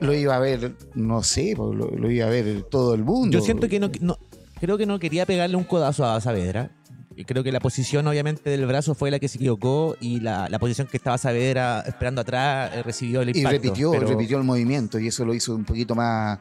lo 0.00 0.14
iba 0.14 0.36
a 0.36 0.38
ver, 0.38 0.76
no 0.94 1.22
sé, 1.22 1.54
lo, 1.56 1.72
lo 1.72 2.10
iba 2.10 2.26
a 2.26 2.30
ver 2.30 2.62
todo 2.64 2.94
el 2.94 3.02
mundo. 3.04 3.36
Yo 3.38 3.44
siento 3.44 3.68
que 3.68 3.80
no, 3.80 3.90
no- 4.00 4.18
creo 4.60 4.78
que 4.78 4.86
no 4.86 4.98
quería 4.98 5.26
pegarle 5.26 5.56
un 5.56 5.64
codazo 5.64 6.04
a 6.04 6.20
Saavedra. 6.20 6.70
Y 7.16 7.24
Creo 7.24 7.42
que 7.42 7.50
la 7.50 7.58
posición, 7.58 8.06
obviamente, 8.06 8.48
del 8.48 8.64
brazo 8.64 8.94
fue 8.94 9.10
la 9.10 9.18
que 9.18 9.26
se 9.26 9.38
equivocó 9.38 9.96
y 10.00 10.20
la, 10.20 10.48
la 10.48 10.60
posición 10.60 10.86
que 10.86 10.96
estaba 10.98 11.18
Saavedra 11.18 11.80
esperando 11.84 12.20
atrás 12.20 12.70
eh, 12.76 12.82
recibió 12.84 13.22
el 13.22 13.30
Y 13.34 13.38
impacto. 13.40 13.56
repitió, 13.60 13.90
pero- 13.90 14.06
repitió 14.06 14.38
el 14.38 14.44
movimiento 14.44 15.00
y 15.00 15.08
eso 15.08 15.24
lo 15.24 15.34
hizo 15.34 15.52
un 15.56 15.64
poquito 15.64 15.96
más 15.96 16.38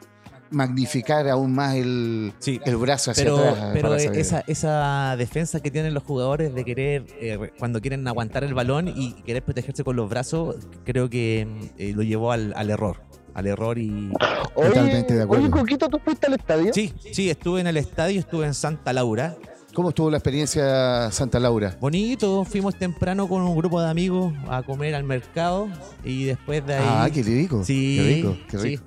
magnificar 0.51 1.27
aún 1.29 1.53
más 1.53 1.75
el, 1.75 2.33
Sí, 2.39 2.59
el 2.65 2.77
brazo 2.77 3.11
hacia 3.11 3.23
pero, 3.23 3.37
atrás. 3.37 3.69
pero 3.73 3.95
esa, 3.95 4.43
esa 4.47 5.15
defensa 5.17 5.59
que 5.59 5.71
tienen 5.71 5.93
los 5.93 6.03
jugadores 6.03 6.53
de 6.53 6.63
querer, 6.65 7.05
eh, 7.19 7.51
cuando 7.59 7.81
quieren 7.81 8.07
aguantar 8.07 8.43
el 8.43 8.53
balón 8.53 8.87
y 8.87 9.13
querer 9.23 9.43
protegerse 9.43 9.83
con 9.83 9.95
los 9.95 10.09
brazos, 10.09 10.55
creo 10.85 11.09
que 11.09 11.47
eh, 11.77 11.93
lo 11.95 12.03
llevó 12.03 12.31
al, 12.31 12.53
al 12.55 12.69
error. 12.69 12.97
Al 13.33 13.45
error 13.45 13.77
y. 13.77 14.11
Totalmente 14.55 15.13
de 15.13 15.21
acuerdo. 15.23 15.43
Oye, 15.45 15.51
Coquito, 15.51 15.87
¿tú 15.89 15.99
fuiste 16.03 16.25
al 16.25 16.33
estadio? 16.33 16.73
Sí, 16.73 16.91
sí, 17.11 17.29
estuve 17.29 17.61
en 17.61 17.67
el 17.67 17.77
estadio, 17.77 18.19
estuve 18.19 18.47
en 18.47 18.55
Santa 18.55 18.93
Laura. 18.93 19.35
¿Cómo 19.75 19.89
estuvo 19.89 20.09
la 20.09 20.17
experiencia 20.17 21.11
Santa 21.11 21.39
Laura? 21.39 21.77
Bonito, 21.79 22.43
fuimos 22.45 22.75
temprano 22.79 23.27
con 23.29 23.43
un 23.43 23.55
grupo 23.55 23.79
de 23.79 23.87
amigos 23.91 24.33
a 24.49 24.63
comer 24.63 24.95
al 24.95 25.03
mercado 25.03 25.67
y 26.03 26.23
después 26.23 26.65
de 26.65 26.75
ahí. 26.77 26.83
Ah, 26.87 27.07
qué 27.13 27.21
rico. 27.21 27.63
sí, 27.63 27.97
Qué 27.99 28.15
rico, 28.15 28.37
qué 28.49 28.57
sí. 28.57 28.79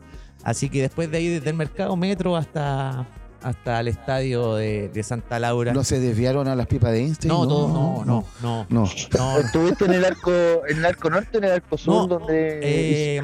Así 0.44 0.68
que 0.70 0.82
después 0.82 1.10
de 1.10 1.18
ahí, 1.18 1.28
desde 1.28 1.50
el 1.50 1.56
mercado 1.56 1.96
metro 1.96 2.36
hasta, 2.36 3.06
hasta 3.42 3.80
el 3.80 3.88
estadio 3.88 4.54
de, 4.56 4.88
de 4.88 5.02
Santa 5.02 5.38
Laura. 5.38 5.72
¿No 5.72 5.84
se 5.84 6.00
desviaron 6.00 6.48
a 6.48 6.54
las 6.54 6.66
pipas 6.66 6.92
de 6.92 7.00
Einstein? 7.00 7.28
no, 7.32 7.46
todo- 7.46 7.68
no, 7.68 8.04
no, 8.04 8.24
no, 8.42 8.66
No. 8.70 8.84
no. 9.18 9.38
¿Estuviste 9.38 9.84
en 9.84 9.92
el 9.94 10.04
arco, 10.04 10.30
en 10.68 10.78
el 10.78 10.84
arco 10.86 11.10
norte, 11.10 11.38
en 11.38 11.44
el 11.44 11.52
arco 11.52 11.76
sur, 11.78 11.94
No, 11.94 12.06
donde 12.06 12.60
Eh, 12.62 13.22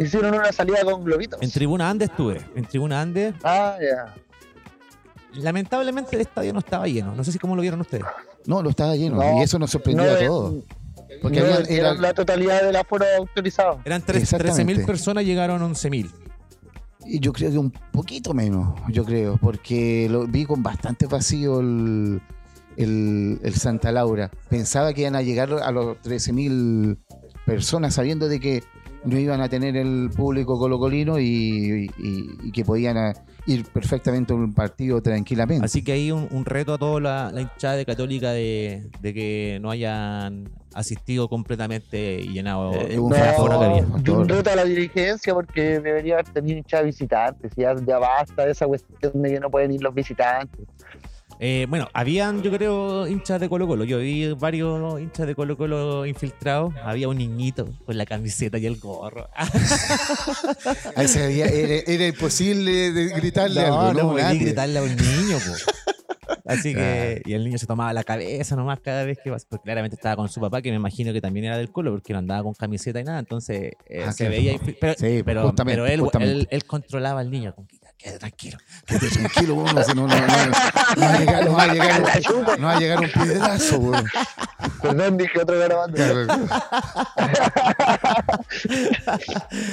hicieron 0.00 0.34
una 0.34 0.52
salida 0.52 0.84
con 0.84 1.04
globitos? 1.04 1.40
en 1.42 1.50
Tribuna 1.50 1.90
Andes 1.90 2.10
estuve. 2.10 2.40
En 2.54 2.64
Tribuna 2.66 3.00
Andes, 3.00 3.34
Ah, 3.44 3.76
ya. 3.80 4.14
lamentablemente 5.34 6.14
el 6.16 6.22
estadio 6.22 6.52
no 6.52 6.58
estaba 6.60 6.86
lleno. 6.86 7.14
No 7.14 7.22
sé 7.24 7.32
si 7.32 7.38
cómo 7.38 7.54
lo 7.56 7.62
vieron 7.62 7.80
ustedes. 7.80 8.04
No, 8.46 8.62
no 8.62 8.70
estaba 8.70 8.94
lleno. 8.96 9.16
No, 9.16 9.38
y 9.40 9.42
eso 9.42 9.58
nos 9.58 9.70
sorprendió 9.70 10.06
no, 10.06 10.12
a 10.12 10.18
todos. 10.26 10.54
Porque 11.22 11.40
no 11.40 11.94
la 12.00 12.14
totalidad 12.14 12.62
del 12.62 12.76
aforo 12.76 13.04
autorizado. 13.18 13.80
Eran 13.84 14.02
tres- 14.02 14.22
Exactamente. 14.22 14.74
13.000 14.82 14.86
personas, 14.86 15.24
llegaron 15.24 15.62
11.000. 15.62 16.10
Y 17.04 17.20
yo 17.20 17.32
creo 17.32 17.50
que 17.52 17.58
un 17.58 17.70
poquito 17.70 18.34
menos, 18.34 18.74
yo 18.88 19.04
creo, 19.04 19.36
porque 19.38 20.08
lo 20.10 20.26
vi 20.26 20.44
con 20.44 20.62
bastante 20.62 21.06
vacío 21.06 21.60
el, 21.60 22.20
el, 22.76 23.38
el 23.42 23.54
Santa 23.54 23.92
Laura. 23.92 24.30
Pensaba 24.48 24.92
que 24.92 25.02
iban 25.02 25.14
a 25.14 25.22
llegar 25.22 25.52
a 25.52 25.70
los 25.70 25.98
13.000 26.02 26.96
personas 27.44 27.94
sabiendo 27.94 28.28
de 28.28 28.40
que 28.40 28.64
no 29.04 29.16
iban 29.18 29.40
a 29.40 29.48
tener 29.48 29.76
el 29.76 30.10
público 30.16 30.58
colocolino 30.58 31.20
y, 31.20 31.88
y- 31.96 32.28
y 32.42 32.50
que 32.52 32.64
podían 32.64 32.96
a- 32.96 33.14
ir 33.46 33.64
perfectamente 33.64 34.32
a 34.32 34.36
un 34.36 34.52
partido 34.52 35.00
tranquilamente. 35.00 35.64
Así 35.64 35.82
que 35.84 35.92
hay 35.92 36.10
un, 36.12 36.28
un 36.30 36.44
reto 36.44 36.74
a 36.74 36.78
toda 36.78 37.00
la, 37.00 37.30
la 37.32 37.40
hinchada 37.42 37.76
de 37.76 37.86
Católica 37.86 38.32
de, 38.32 38.90
de 39.00 39.14
que 39.14 39.58
no 39.62 39.70
hayan 39.70 40.48
asistido 40.74 41.28
completamente 41.28 42.20
y 42.20 42.32
llenado 42.34 42.72
Eh, 42.74 42.98
un 42.98 43.10
No, 43.10 43.16
aforo 43.16 43.58
que 43.58 43.64
había. 43.64 43.82
favor. 43.84 44.00
y 44.04 44.10
un 44.10 44.28
reto 44.28 44.50
a 44.50 44.56
la 44.56 44.64
dirigencia 44.64 45.32
porque 45.32 45.80
debería 45.80 46.14
haber 46.14 46.26
tenido 46.28 46.58
hinchas 46.58 46.84
visitantes. 46.84 47.52
Ya, 47.56 47.74
ya 47.86 47.98
basta 47.98 48.44
de 48.44 48.52
esa 48.52 48.66
cuestión 48.66 49.22
de 49.22 49.30
que 49.30 49.40
no 49.40 49.50
pueden 49.50 49.72
ir 49.72 49.82
los 49.82 49.94
visitantes. 49.94 50.60
Eh, 51.38 51.66
bueno, 51.68 51.88
habían, 51.92 52.42
yo 52.42 52.50
creo, 52.50 53.06
hinchas 53.06 53.40
de 53.40 53.48
Colo 53.48 53.66
Colo. 53.66 53.84
Yo 53.84 53.98
vi 53.98 54.32
varios 54.32 55.00
hinchas 55.00 55.26
de 55.26 55.34
Colo 55.34 55.56
Colo 55.56 56.06
infiltrados. 56.06 56.74
Había 56.82 57.08
un 57.08 57.18
niñito 57.18 57.68
con 57.84 57.98
la 57.98 58.06
camiseta 58.06 58.58
y 58.58 58.66
el 58.66 58.78
gorro. 58.78 59.28
Era, 60.96 61.82
era 61.86 62.06
imposible 62.06 62.92
de 62.92 63.08
gritarle 63.08 63.66
no, 63.66 63.80
algo. 63.80 63.92
no 63.92 64.06
¿no? 64.08 64.12
podía 64.12 64.32
gritarle 64.34 64.78
a 64.78 64.82
un 64.82 64.96
niño, 64.96 65.38
po. 65.38 66.32
Así 66.48 66.74
que, 66.74 67.22
y 67.24 67.32
el 67.32 67.44
niño 67.44 67.58
se 67.58 67.66
tomaba 67.66 67.92
la 67.92 68.04
cabeza 68.04 68.54
nomás 68.54 68.78
cada 68.80 69.04
vez 69.04 69.18
que 69.22 69.30
vas, 69.30 69.44
porque 69.44 69.64
claramente 69.64 69.96
estaba 69.96 70.14
con 70.14 70.28
su 70.28 70.40
papá, 70.40 70.62
que 70.62 70.70
me 70.70 70.76
imagino 70.76 71.12
que 71.12 71.20
también 71.20 71.46
era 71.46 71.58
del 71.58 71.72
Colo, 71.72 71.90
porque 71.92 72.12
no 72.12 72.20
andaba 72.20 72.44
con 72.44 72.54
camiseta 72.54 73.00
y 73.00 73.04
nada, 73.04 73.18
entonces 73.18 73.72
eh, 73.88 74.04
Ah, 74.06 74.12
se 74.12 74.26
claro. 74.26 74.30
veía. 74.30 74.56
Pero, 74.80 74.94
Sí, 74.96 75.22
pero, 75.24 75.42
justamente, 75.42 75.82
pero 75.82 75.92
él, 75.92 76.00
justamente. 76.00 76.32
él, 76.34 76.48
él 76.50 76.64
controlaba 76.64 77.20
al 77.20 77.30
niño, 77.32 77.52
con 77.54 77.66
que 78.06 78.10
quede 78.10 78.18
tranquilo. 78.18 78.58
Quédate 78.86 79.08
tranquilo, 79.10 79.66
si 79.84 79.94
no, 79.94 80.06
no, 80.06 80.16
no, 80.16 80.26
no 80.26 81.02
va 81.02 81.12
a 81.12 81.18
llegar, 81.18 81.44
no 81.44 81.52
va 81.52 81.62
a 81.62 81.72
llegar, 81.74 82.02
un- 82.02 82.60
no 82.60 82.66
va 82.68 82.76
a 82.76 82.80
llegar 82.80 83.00
un 83.00 83.10
piedrazo, 83.10 83.78
weón. 83.78 84.04
Perdón, 84.82 85.16
dije 85.18 85.40
otro 85.40 85.58
grabando. 85.58 85.96
Claro, 85.96 86.26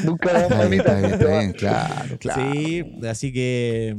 Nunca 0.04 0.34
la 0.34 0.48
bien, 0.67 0.74
está 0.80 0.96
bien, 0.96 1.06
está 1.13 1.26
mamita. 1.26 1.39
bien, 1.39 1.54
claro, 1.54 2.17
claro. 2.19 2.52
Sí, 2.54 2.84
así 3.08 3.34
que. 3.34 3.96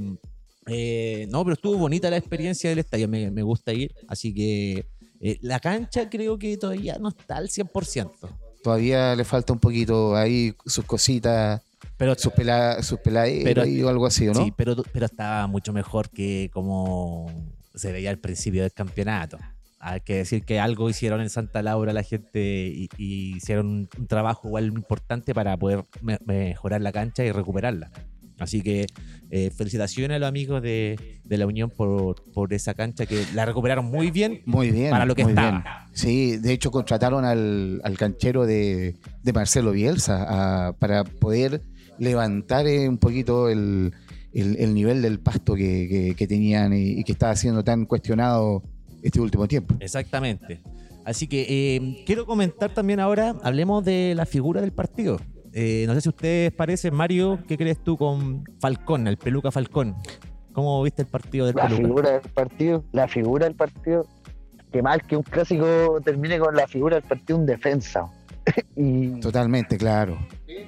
eh, 0.67 1.27
no, 1.31 1.45
pero 1.45 1.55
estuvo 1.55 1.77
bonita 1.79 2.11
la 2.11 2.17
experiencia 2.17 2.71
del 2.71 2.79
estadio, 2.81 3.09
me, 3.09 3.31
me 3.31 3.43
gusta 3.43 3.73
ir. 3.73 3.95
Así 4.09 4.35
que 4.35 4.87
eh, 5.21 5.39
la 5.43 5.61
cancha 5.61 6.09
creo 6.11 6.39
que 6.39 6.57
todavía 6.57 6.97
no 6.99 7.09
está 7.11 7.37
al 7.37 7.49
100%. 7.49 8.11
Todavía 8.63 9.15
le 9.15 9.25
falta 9.25 9.53
un 9.53 9.59
poquito 9.59 10.17
ahí 10.17 10.55
sus 10.65 10.85
cositas, 10.87 11.61
Pero, 11.97 12.15
sus, 12.17 12.33
pela, 12.33 12.83
sus 12.83 12.99
Pero- 13.01 13.65
y 13.67 13.83
o 13.83 13.89
algo 13.89 14.07
así, 14.07 14.29
¿o 14.29 14.33
¿no? 14.35 14.45
Sí, 14.45 14.53
pero, 14.57 14.77
pero 14.93 15.07
estaba 15.07 15.47
mucho 15.47 15.73
mejor 15.73 16.11
que 16.11 16.51
como 16.53 17.31
se 17.75 17.93
veía 17.93 18.11
al 18.11 18.19
principio 18.19 18.63
del 18.63 18.73
campeonato. 18.73 19.39
Hay 19.81 20.01
que 20.01 20.15
decir 20.17 20.45
que 20.45 20.61
algo 20.61 20.89
hicieron 20.89 21.21
en 21.21 21.29
Santa 21.29 21.61
Laura 21.63 21.93
la 21.93 22.03
gente 22.03 22.41
y, 22.75 22.89
y 22.97 23.37
hicieron 23.37 23.67
un, 23.67 23.89
un 23.99 24.07
trabajo 24.07 24.49
igual 24.49 24.67
importante 24.67 25.35
para 25.35 25.57
poder 25.59 25.85
me- 26.01 26.19
mejorar 26.25 26.81
la 26.81 26.91
cancha 26.93 27.23
y 27.25 27.31
recuperarla. 27.33 27.91
Así 28.39 28.63
que 28.63 28.87
eh, 29.31 29.51
felicitaciones 29.55 30.17
a 30.17 30.19
los 30.19 30.29
amigos 30.29 30.61
de, 30.63 31.21
de 31.23 31.39
la 31.39 31.47
Unión 31.47 31.71
por, 31.71 32.17
por 32.33 32.53
esa 32.53 32.75
cancha 32.75 33.07
que 33.07 33.25
la 33.33 33.45
recuperaron 33.47 33.85
muy 33.85 34.11
bien 34.11 34.43
Muy 34.45 34.71
bien. 34.73 34.91
para 34.91 35.05
lo 35.07 35.15
que 35.15 35.23
muy 35.23 35.33
estaba. 35.33 35.51
bien. 35.51 35.63
Sí, 35.93 36.37
de 36.39 36.53
hecho 36.53 36.71
contrataron 36.73 37.25
al, 37.25 37.81
al 37.85 37.97
canchero 37.97 38.45
de, 38.47 38.97
de 39.23 39.33
Marcelo 39.33 39.71
Bielsa 39.71 40.69
a- 40.69 40.73
para 40.73 41.05
poder 41.05 41.63
levantar 41.99 42.67
eh, 42.67 42.89
un 42.89 42.99
poquito 42.99 43.49
el, 43.49 43.93
el- 44.33 44.57
el 44.59 44.75
nivel 44.75 45.03
del 45.03 45.21
pasto 45.21 45.55
que, 45.55 45.89
que- 45.89 46.15
que 46.17 46.27
tenían 46.27 46.73
y, 46.73 46.99
y 47.01 47.05
que 47.05 47.13
estaba 47.13 47.35
siendo 47.37 47.63
tan 47.65 47.87
cuestionado 47.87 48.63
este 49.03 49.21
último 49.21 49.47
tiempo. 49.47 49.75
Exactamente. 49.81 50.61
Así 51.05 51.27
que 51.29 51.47
eh, 51.49 52.03
quiero 52.07 52.25
comentar 52.27 52.73
también 52.73 52.99
ahora, 53.01 53.37
hablemos 53.43 53.85
de 53.85 54.15
la 54.17 54.25
figura 54.27 54.61
del 54.63 54.73
partido. 54.73 55.21
Eh, 55.53 55.85
no 55.87 55.95
sé 55.95 56.01
si 56.01 56.09
ustedes 56.09 56.51
parecen, 56.53 56.95
Mario, 56.95 57.39
¿qué 57.47 57.57
crees 57.59 57.79
tú 57.85 57.97
con 57.97 58.45
Falcón, 58.59 59.07
el 59.07 59.19
Peluca 59.19 59.51
Falcón? 59.53 59.95
¿Cómo 60.53 60.83
viste 60.83 61.03
el 61.03 61.09
partido 61.09 61.47
del 61.47 61.55
La 61.57 61.65
Peluca? 61.65 61.83
figura 61.83 62.11
del 62.13 62.31
partido, 62.33 62.85
la 62.93 63.07
figura 63.09 63.45
del 63.47 63.55
partido. 63.55 64.07
Qué 64.73 64.83
mal 64.83 65.03
que 65.03 65.17
un 65.17 65.23
clásico 65.23 66.01
termine 66.05 66.39
con 66.39 66.57
la 66.57 66.67
figura 66.67 66.97
del 66.97 67.05
partido 67.05 67.39
un 67.39 67.47
defensa. 67.47 68.07
y 68.77 69.21
Totalmente, 69.21 69.77
claro. 69.77 70.19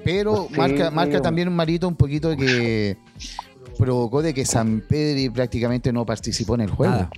Pero 0.04 0.48
Sí, 0.50 0.56
marca, 0.56 0.90
marca 0.90 1.20
también 1.20 1.52
Marito 1.52 1.86
un 1.88 1.96
poquito 1.96 2.36
que 2.36 2.96
provocó 3.78 4.22
de 4.22 4.32
que 4.34 4.44
San 4.44 4.82
Pedro 4.88 5.32
prácticamente 5.32 5.92
no 5.92 6.06
participó 6.06 6.54
en 6.54 6.62
el 6.62 6.70
juego. 6.70 6.92
Nada. 6.94 7.10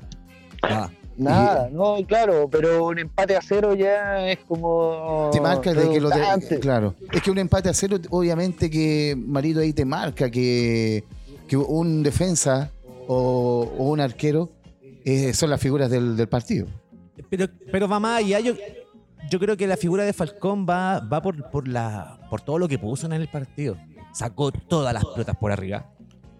Nada. 0.63 0.91
nada, 1.17 1.69
no, 1.71 1.97
claro, 2.07 2.49
pero 2.51 2.87
un 2.87 2.99
empate 2.99 3.37
a 3.37 3.41
cero 3.43 3.75
ya 3.75 4.29
es 4.29 4.39
como. 4.41 5.31
te 5.33 5.41
marca 5.41 5.73
de 5.73 5.89
que 5.91 6.01
lo 6.01 6.11
de- 6.11 6.59
claro 6.61 6.95
es 7.13 7.23
que 7.23 7.31
un 7.31 7.39
empate 7.39 7.69
a 7.69 7.75
cero 7.75 7.99
obviamente 8.11 8.69
que 8.71 9.17
Marito 9.17 9.61
ahí 9.61 9.73
te 9.73 9.85
marca 9.85 10.31
que, 10.31 11.05
que 11.47 11.57
un 11.57 12.03
defensa 12.03 12.71
o, 13.07 13.71
o 13.79 13.85
un 13.91 14.01
arquero 14.01 14.51
eh, 15.05 15.33
son 15.33 15.51
las 15.51 15.61
figuras 15.61 15.91
del, 15.91 16.17
del 16.17 16.29
partido 16.29 16.67
Pero, 17.31 17.47
pero 17.73 17.89
va 17.89 17.99
más 18.01 18.19
allá. 18.19 18.41
Yo, 18.41 18.55
yo 19.31 19.39
creo 19.39 19.57
que 19.57 19.67
la 19.67 19.77
figura 19.77 20.05
de 20.05 20.13
Falcón 20.13 20.67
va, 20.69 21.01
va 21.01 21.21
por, 21.23 21.51
por, 21.51 21.69
la, 21.69 22.19
por 22.31 22.41
todo 22.41 22.59
lo 22.59 22.69
que 22.69 22.79
puso 22.79 23.07
en 23.07 23.13
el 23.13 23.29
partido. 23.29 23.77
Sacó 24.13 24.51
todas 24.53 24.93
las 24.95 25.05
pelotas 25.05 25.37
por 25.37 25.53
arriba. 25.53 25.91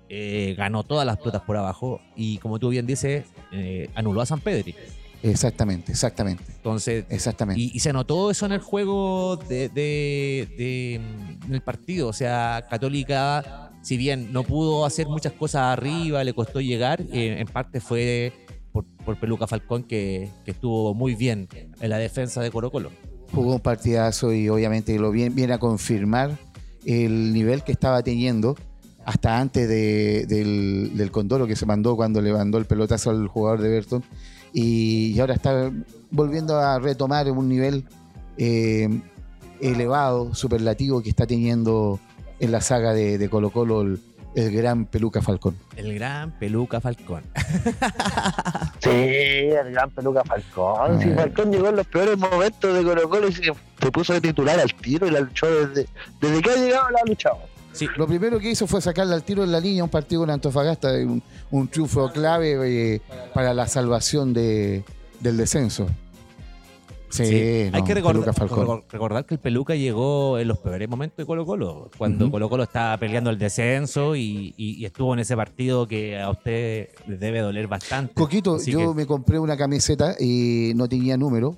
eh, 0.09 0.55
ganó 0.57 0.85
todas 0.85 1.05
las 1.07 1.19
pelotas 1.19 1.43
por 1.43 1.57
abajo. 1.57 2.01
Y 2.17 2.39
como 2.39 2.59
tú 2.59 2.71
bien 2.71 2.87
dices, 2.87 3.25
eh, 3.53 3.91
anuló 3.95 4.21
a 4.23 4.27
San 4.27 4.41
Pedri. 4.41 4.75
exactamente 5.23 5.91
exactamente 5.93 6.45
Entonces, 6.57 7.05
exactamente 7.11 7.61
Y, 7.61 7.71
y 7.75 7.81
se 7.81 7.93
notó 7.93 8.31
eso 8.31 8.47
en 8.47 8.53
el 8.53 8.61
juego 8.61 9.37
de, 9.37 9.69
de- 9.69 10.49
de, 10.57 10.95
en 10.95 11.55
el 11.55 11.61
partido. 11.61 12.09
O 12.09 12.13
sea, 12.13 12.67
Católica, 12.71 13.71
si 13.83 13.97
bien 13.97 14.33
no 14.33 14.45
pudo 14.45 14.87
hacer 14.87 15.07
muchas 15.09 15.33
cosas 15.35 15.63
arriba, 15.79 16.25
le 16.25 16.33
costó 16.35 16.61
llegar, 16.61 17.01
eh, 17.13 17.37
en 17.41 17.47
parte 17.49 17.81
fue 17.81 18.33
por, 18.73 18.85
por 19.05 19.19
Peluca 19.19 19.47
Falcón 19.47 19.83
que, 19.85 20.29
que 20.45 20.51
estuvo 20.53 20.95
muy 20.95 21.15
bien 21.15 21.49
en 21.81 21.91
la 21.91 21.99
defensa 21.99 22.41
de 22.43 22.51
Colo 22.51 22.71
Colo. 22.71 22.91
jugó 23.33 23.55
un 23.55 23.61
partidazo 23.61 24.33
y 24.33 24.49
obviamente 24.49 24.99
lo 24.99 25.11
viene, 25.11 25.53
a 25.53 25.59
confirmar 25.59 26.37
el 26.85 27.33
nivel 27.33 27.63
que 27.65 27.73
estaba 27.73 28.03
teniendo 28.03 28.57
hasta 29.05 29.39
antes 29.41 29.69
de- 29.69 30.27
del, 30.27 30.93
del 30.97 31.11
condoro 31.11 31.47
que 31.47 31.57
se 31.57 31.67
mandó 31.67 31.97
cuando 31.97 32.21
le 32.21 32.33
mandó 32.33 32.59
el 32.59 32.67
pelotazo 32.67 33.11
al 33.11 33.27
jugador 33.29 33.61
de 33.61 33.69
Everton 33.69 34.03
y, 34.53 35.13
y 35.13 35.21
ahora 35.21 35.35
está 35.35 35.71
volviendo 36.11 36.59
a 36.59 36.79
retomar 36.79 37.31
un 37.31 37.49
nivel 37.49 37.85
eh, 38.39 38.89
elevado, 39.61 40.35
superlativo 40.35 41.03
que 41.03 41.11
está 41.11 41.27
teniendo 41.27 41.99
en 42.41 42.53
la 42.53 42.61
saga 42.61 42.95
de, 42.95 43.19
de 43.19 43.29
Colo 43.29 43.51
Colo 43.51 43.83
el, 43.83 44.01
el 44.35 44.53
gran 44.53 44.87
Peluca 44.87 45.21
Falcón. 45.23 45.57
El 45.77 45.95
gran 45.95 46.31
Peluca 46.39 46.81
Falcón. 46.81 47.25
Sí, 48.81 48.91
el 48.91 49.73
gran 49.73 49.91
peluca 49.91 50.23
Falcón. 50.25 51.01
Sí, 51.03 51.09
Ah. 51.13 51.17
Falcón 51.23 51.51
llegó 51.51 51.69
en 51.69 51.77
los 51.77 51.87
peores 51.87 52.17
momentos 52.17 52.73
de 52.75 52.85
Colo 52.85 53.09
Colo 53.09 53.29
y 53.29 53.33
se, 53.33 53.43
se 53.43 53.91
puso 53.93 54.13
de 54.13 54.21
titular 54.21 54.59
al 54.61 54.73
tiro 54.75 55.07
y 55.07 55.11
la 55.11 55.21
luchó 55.21 55.47
desde, 55.67 55.89
desde 56.21 56.43
que 56.43 56.51
ha 56.51 56.55
llegado 56.57 56.91
la 56.91 57.01
ha 57.05 57.09
luchado. 57.09 57.39
Sí, 57.73 57.87
Lo 57.97 58.07
primero 58.07 58.39
que 58.39 58.51
hizo 58.51 58.67
fue 58.67 58.81
sacarle 58.81 59.15
al 59.15 59.23
tiro 59.25 59.45
en 59.45 59.53
la 59.53 59.61
línea 59.61 59.85
un 59.85 59.91
partido 59.91 60.23
con 60.23 60.31
Antofagasta, 60.31 60.93
un, 60.93 61.23
un 61.51 61.69
triunfo 61.69 62.11
clave 62.11 62.95
eh, 62.95 63.03
para 63.35 63.53
la 63.53 63.67
salvación 63.67 64.33
de, 64.33 64.85
del 65.21 65.37
descenso. 65.37 65.87
Sí, 67.11 67.25
Sí, 67.25 67.33
hay 67.73 67.83
que 67.85 67.95
recordar, 67.95 69.25
que 69.25 69.35
el 69.35 69.41
Peluca 69.41 69.75
llegó 69.75 70.39
en 70.39 70.47
los 70.49 70.59
peores 70.59 70.89
momentos 70.89 71.17
de 71.17 71.25
Colo 71.27 71.47
Colo, 71.47 71.91
cuando. 71.97 72.31
Colo 72.31 72.49
Colo 72.51 72.65
estaba 72.65 72.97
peleando 72.99 73.31
el 73.31 73.39
descenso 73.39 74.15
y, 74.15 74.53
y- 74.57 74.77
y 74.77 74.85
estuvo 74.85 75.15
en 75.15 75.21
ese 75.21 75.35
partido 75.35 75.87
que 75.89 76.21
a 76.21 76.31
usted 76.31 76.89
le 77.07 77.17
debe 77.17 77.41
doler 77.41 77.67
bastante. 77.67 78.13
Coquito, 78.15 78.57
Así 78.57 78.73
yo 78.73 78.79
que- 78.91 78.95
me 78.95 79.07
compré 79.07 79.39
una 79.39 79.57
camiseta 79.57 80.17
y 80.21 80.73
no 80.77 80.87
tenía 80.89 81.17
número 81.17 81.57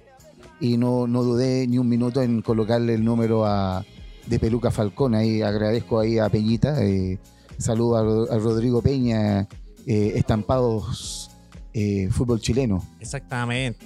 y 0.61 0.76
no, 0.76 1.07
no 1.09 1.22
dudé 1.24 1.66
ni 1.66 1.78
un 1.78 1.88
minuto 1.88 2.22
en 2.22 2.42
colocarle 2.42 2.94
el 2.94 3.05
número 3.05 3.44
a, 3.44 3.84
de 4.26 4.38
Peluca 4.38 4.70
Falcón. 4.70 5.14
Ahí 5.16 5.42
agradezco 5.42 5.98
ahí 5.98 6.18
a 6.18 6.28
Peñita. 6.28 6.82
eh, 6.84 7.18
saludo 7.59 8.28
a 8.30 8.38
Rodrigo 8.38 8.80
Peña, 8.82 9.48
eh, 9.86 10.12
estampados 10.14 11.30
eh, 11.74 12.09
fútbol 12.11 12.40
chileno. 12.40 12.82
Exactamente. 13.01 13.84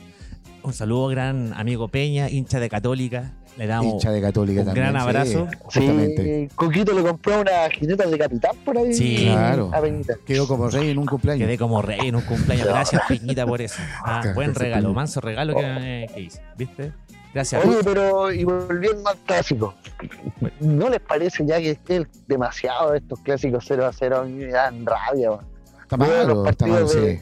Un 0.65 0.73
saludo, 0.73 1.09
gran 1.09 1.53
amigo 1.55 1.89
Peña, 1.89 2.31
hincha 2.31 2.59
de 2.59 2.71
Católica. 2.71 3.33
Le 3.59 3.67
damos 3.67 3.93
hincha 3.93 4.11
de 4.11 4.21
Católica 4.23 4.61
un 4.63 4.67
también. 4.67 4.87
gran 4.87 5.03
sí, 5.03 5.09
abrazo. 5.09 5.49
justamente. 5.61 6.49
Sí, 6.49 6.55
Coquito 6.57 6.93
le 6.95 7.03
compró 7.03 7.43
una 7.43 7.69
jineta 7.71 8.07
de 8.07 8.19
capitán 8.19 8.57
por 8.65 8.79
ahí. 8.79 8.95
Sí. 8.95 9.27
Claro. 9.31 9.71
A 9.75 9.81
Peñita. 9.83 10.15
Quedó 10.27 10.49
como 10.49 10.71
rey 10.71 10.89
en 10.91 10.99
un 10.99 11.05
cumpleaños. 11.07 11.47
Quedé 11.47 11.59
como 11.59 11.83
rey 11.83 12.01
en 12.09 12.17
un 12.17 12.23
cumpleaños. 12.23 12.67
Gracias, 12.67 13.03
Peñita, 13.07 13.47
por 13.47 13.61
eso. 13.61 13.81
Ah, 14.05 14.23
buen 14.35 14.55
regalo, 14.55 14.93
manso 14.95 15.21
regalo 15.21 15.55
que, 15.55 16.07
que 16.15 16.21
hice. 16.23 16.41
¿Viste? 16.57 16.93
Gracias. 17.35 17.63
Oye, 17.65 17.79
pero 17.85 18.33
y 18.33 18.45
volviendo 18.45 19.07
al 19.09 19.19
clásico, 19.19 19.75
¿no 20.61 20.89
les 20.89 21.01
parece 21.01 21.45
ya 21.45 21.59
que 21.59 21.79
es 21.89 22.07
demasiado 22.27 22.95
estos 22.95 23.21
clásicos 23.21 23.65
0 23.69 23.87
a 23.87 23.93
0? 23.93 24.17
A 24.17 24.25
mí 24.25 24.33
me 24.45 24.47
dan 24.47 24.87
rabia. 24.87 25.31
man. 25.31 25.41
Está 25.83 25.97
malo, 25.99 26.49
está 26.49 26.67
malo, 26.67 26.87
partidos 26.87 27.21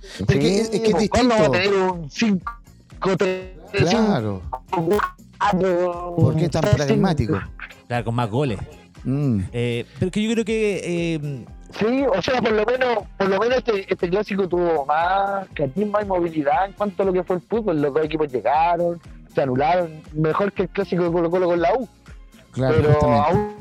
sí. 0.00 0.24
Porque 0.24 0.60
es, 0.60 0.70
es 0.70 0.80
que 0.80 0.88
es 0.88 0.92
pues, 0.92 1.10
¿cuándo 1.10 1.34
distinto. 1.34 1.34
vamos 1.34 1.48
a 1.48 1.50
tener 1.50 1.74
un 1.74 2.10
5 2.10 2.52
Claro. 3.72 4.42
¿Por 6.16 6.36
qué 6.36 6.48
tan 6.48 6.62
pragmático? 6.62 7.40
Claro, 7.86 8.04
con 8.04 8.14
más 8.14 8.30
goles. 8.30 8.58
Mm. 9.04 9.40
Eh, 9.52 9.86
pero 9.98 10.10
que 10.10 10.22
yo 10.22 10.32
creo 10.32 10.44
que 10.44 11.14
eh, 11.14 11.44
Sí, 11.78 12.04
o 12.04 12.20
sea, 12.20 12.42
por 12.42 12.52
lo 12.52 12.66
menos, 12.66 12.98
por 13.16 13.28
lo 13.28 13.38
menos 13.38 13.58
este, 13.58 13.92
este 13.92 14.10
clásico 14.10 14.48
tuvo 14.48 14.84
más 14.86 15.46
carisma 15.54 16.02
y 16.02 16.04
movilidad 16.04 16.66
en 16.66 16.72
cuanto 16.72 17.02
a 17.02 17.06
lo 17.06 17.12
que 17.12 17.22
fue 17.22 17.36
el 17.36 17.42
fútbol. 17.42 17.80
Los 17.80 17.94
dos 17.94 18.04
equipos 18.04 18.30
llegaron, 18.32 19.00
se 19.32 19.42
anularon, 19.42 20.02
mejor 20.12 20.52
que 20.52 20.62
el 20.62 20.68
clásico 20.68 21.04
de 21.04 21.12
Colo 21.12 21.30
Colo 21.30 21.46
con 21.46 21.60
la 21.60 21.74
U. 21.74 21.88
Claro, 22.52 22.74
pero 22.76 23.00
aún 23.22 23.54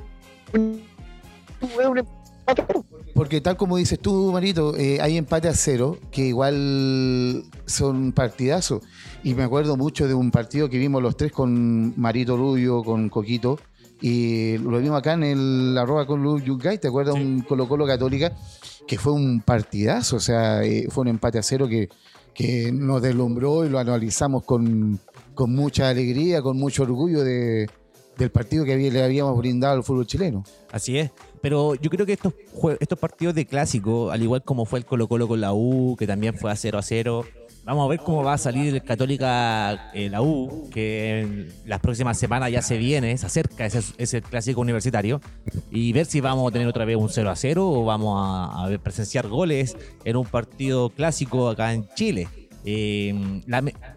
es 1.62 1.86
un 1.86 1.98
empate. 2.00 2.64
Porque 3.20 3.42
tal 3.42 3.58
como 3.58 3.76
dices 3.76 4.00
tú, 4.00 4.32
Marito, 4.32 4.78
eh, 4.78 5.02
hay 5.02 5.18
empate 5.18 5.50
a 5.50 5.54
cero, 5.54 5.98
que 6.10 6.28
igual 6.28 7.44
son 7.66 8.14
partidazos. 8.14 8.82
Y 9.26 9.34
me 9.34 9.44
acuerdo 9.44 9.76
mucho 9.76 10.08
de 10.08 10.14
un 10.14 10.32
partido 10.32 10.70
que 10.70 10.78
vimos 10.78 11.04
los 11.04 11.18
tres 11.18 11.34
con 11.34 12.00
Marito 12.00 12.38
Rubio, 12.38 12.82
con 12.82 13.10
Coquito, 13.10 13.60
y 14.00 14.58
lo 14.60 14.80
vimos 14.80 14.98
acá 14.98 15.16
en 15.16 15.24
el 15.24 15.78
arroba 15.78 16.08
con 16.08 16.24
Lu 16.24 16.40
Yungay, 16.40 16.78
¿te 16.78 16.88
acuerdas? 16.88 17.16
Sí. 17.16 17.22
Un 17.22 17.42
Colo 17.42 17.68
Colo 17.68 17.86
Católica, 17.86 18.32
que 18.88 18.98
fue 18.98 19.12
un 19.12 19.42
partidazo, 19.42 20.16
o 20.16 20.22
sea, 20.22 20.64
eh, 20.64 20.88
fue 20.90 21.02
un 21.02 21.10
empate 21.10 21.40
a 21.40 21.44
cero 21.44 21.68
que, 21.68 21.90
que 22.34 22.72
nos 22.72 23.02
deslumbró 23.02 23.66
y 23.66 23.70
lo 23.70 23.80
analizamos 23.80 24.46
con, 24.46 24.98
con 25.36 25.54
mucha 25.54 25.90
alegría, 25.90 26.42
con 26.42 26.58
mucho 26.58 26.84
orgullo 26.84 27.26
de, 27.26 27.68
del 28.20 28.32
partido 28.32 28.66
que 28.66 28.78
le 28.78 29.04
habíamos 29.04 29.38
brindado 29.38 29.76
al 29.76 29.84
fútbol 29.84 30.06
chileno. 30.06 30.44
Así 30.72 30.98
es. 30.98 31.12
Pero 31.42 31.76
yo 31.76 31.90
creo 31.90 32.06
que 32.06 32.14
estos, 32.14 32.34
estos 32.80 33.00
partidos 33.00 33.36
de 33.36 33.46
clásico, 33.46 34.12
al 34.12 34.22
igual 34.22 34.44
como 34.44 34.66
fue 34.66 34.80
el 34.80 34.86
Colo 34.86 35.08
Colo 35.08 35.28
con 35.28 35.40
la 35.40 35.54
U, 35.54 35.96
que 35.98 36.08
también 36.08 36.36
fue 36.36 36.52
a 36.52 36.56
0 36.56 36.78
a 36.78 36.82
0, 36.82 37.26
vamos 37.64 37.86
a 37.86 37.90
ver 37.90 38.00
cómo 38.00 38.24
va 38.24 38.34
a 38.34 38.38
salir 38.38 38.74
el 38.74 38.84
Católica 38.84 39.92
eh, 39.94 40.10
la 40.10 40.22
U, 40.22 40.70
que 40.72 41.22
en 41.22 41.54
las 41.66 41.80
próximas 41.80 42.18
semanas 42.18 42.52
ya 42.52 42.62
se 42.62 42.78
viene, 42.78 43.18
se 43.18 43.26
acerca 43.26 43.66
ese, 43.66 43.82
ese 43.98 44.22
clásico 44.22 44.60
universitario, 44.62 45.22
y 45.72 45.94
ver 45.94 46.06
si 46.06 46.20
vamos 46.20 46.50
a 46.50 46.52
tener 46.52 46.68
otra 46.68 46.86
vez 46.86 46.98
un 46.98 47.10
0 47.10 47.30
a 47.30 47.36
0 47.36 47.70
o 47.70 47.86
vamos 47.86 48.18
a, 48.20 48.70
presenciar 48.84 49.28
goles 49.28 49.78
en 50.04 50.16
un 50.16 50.26
partido 50.26 50.90
clásico 50.90 51.50
acá 51.50 51.74
en 51.74 51.88
Chile. 51.96 52.28
Eh, 52.66 53.42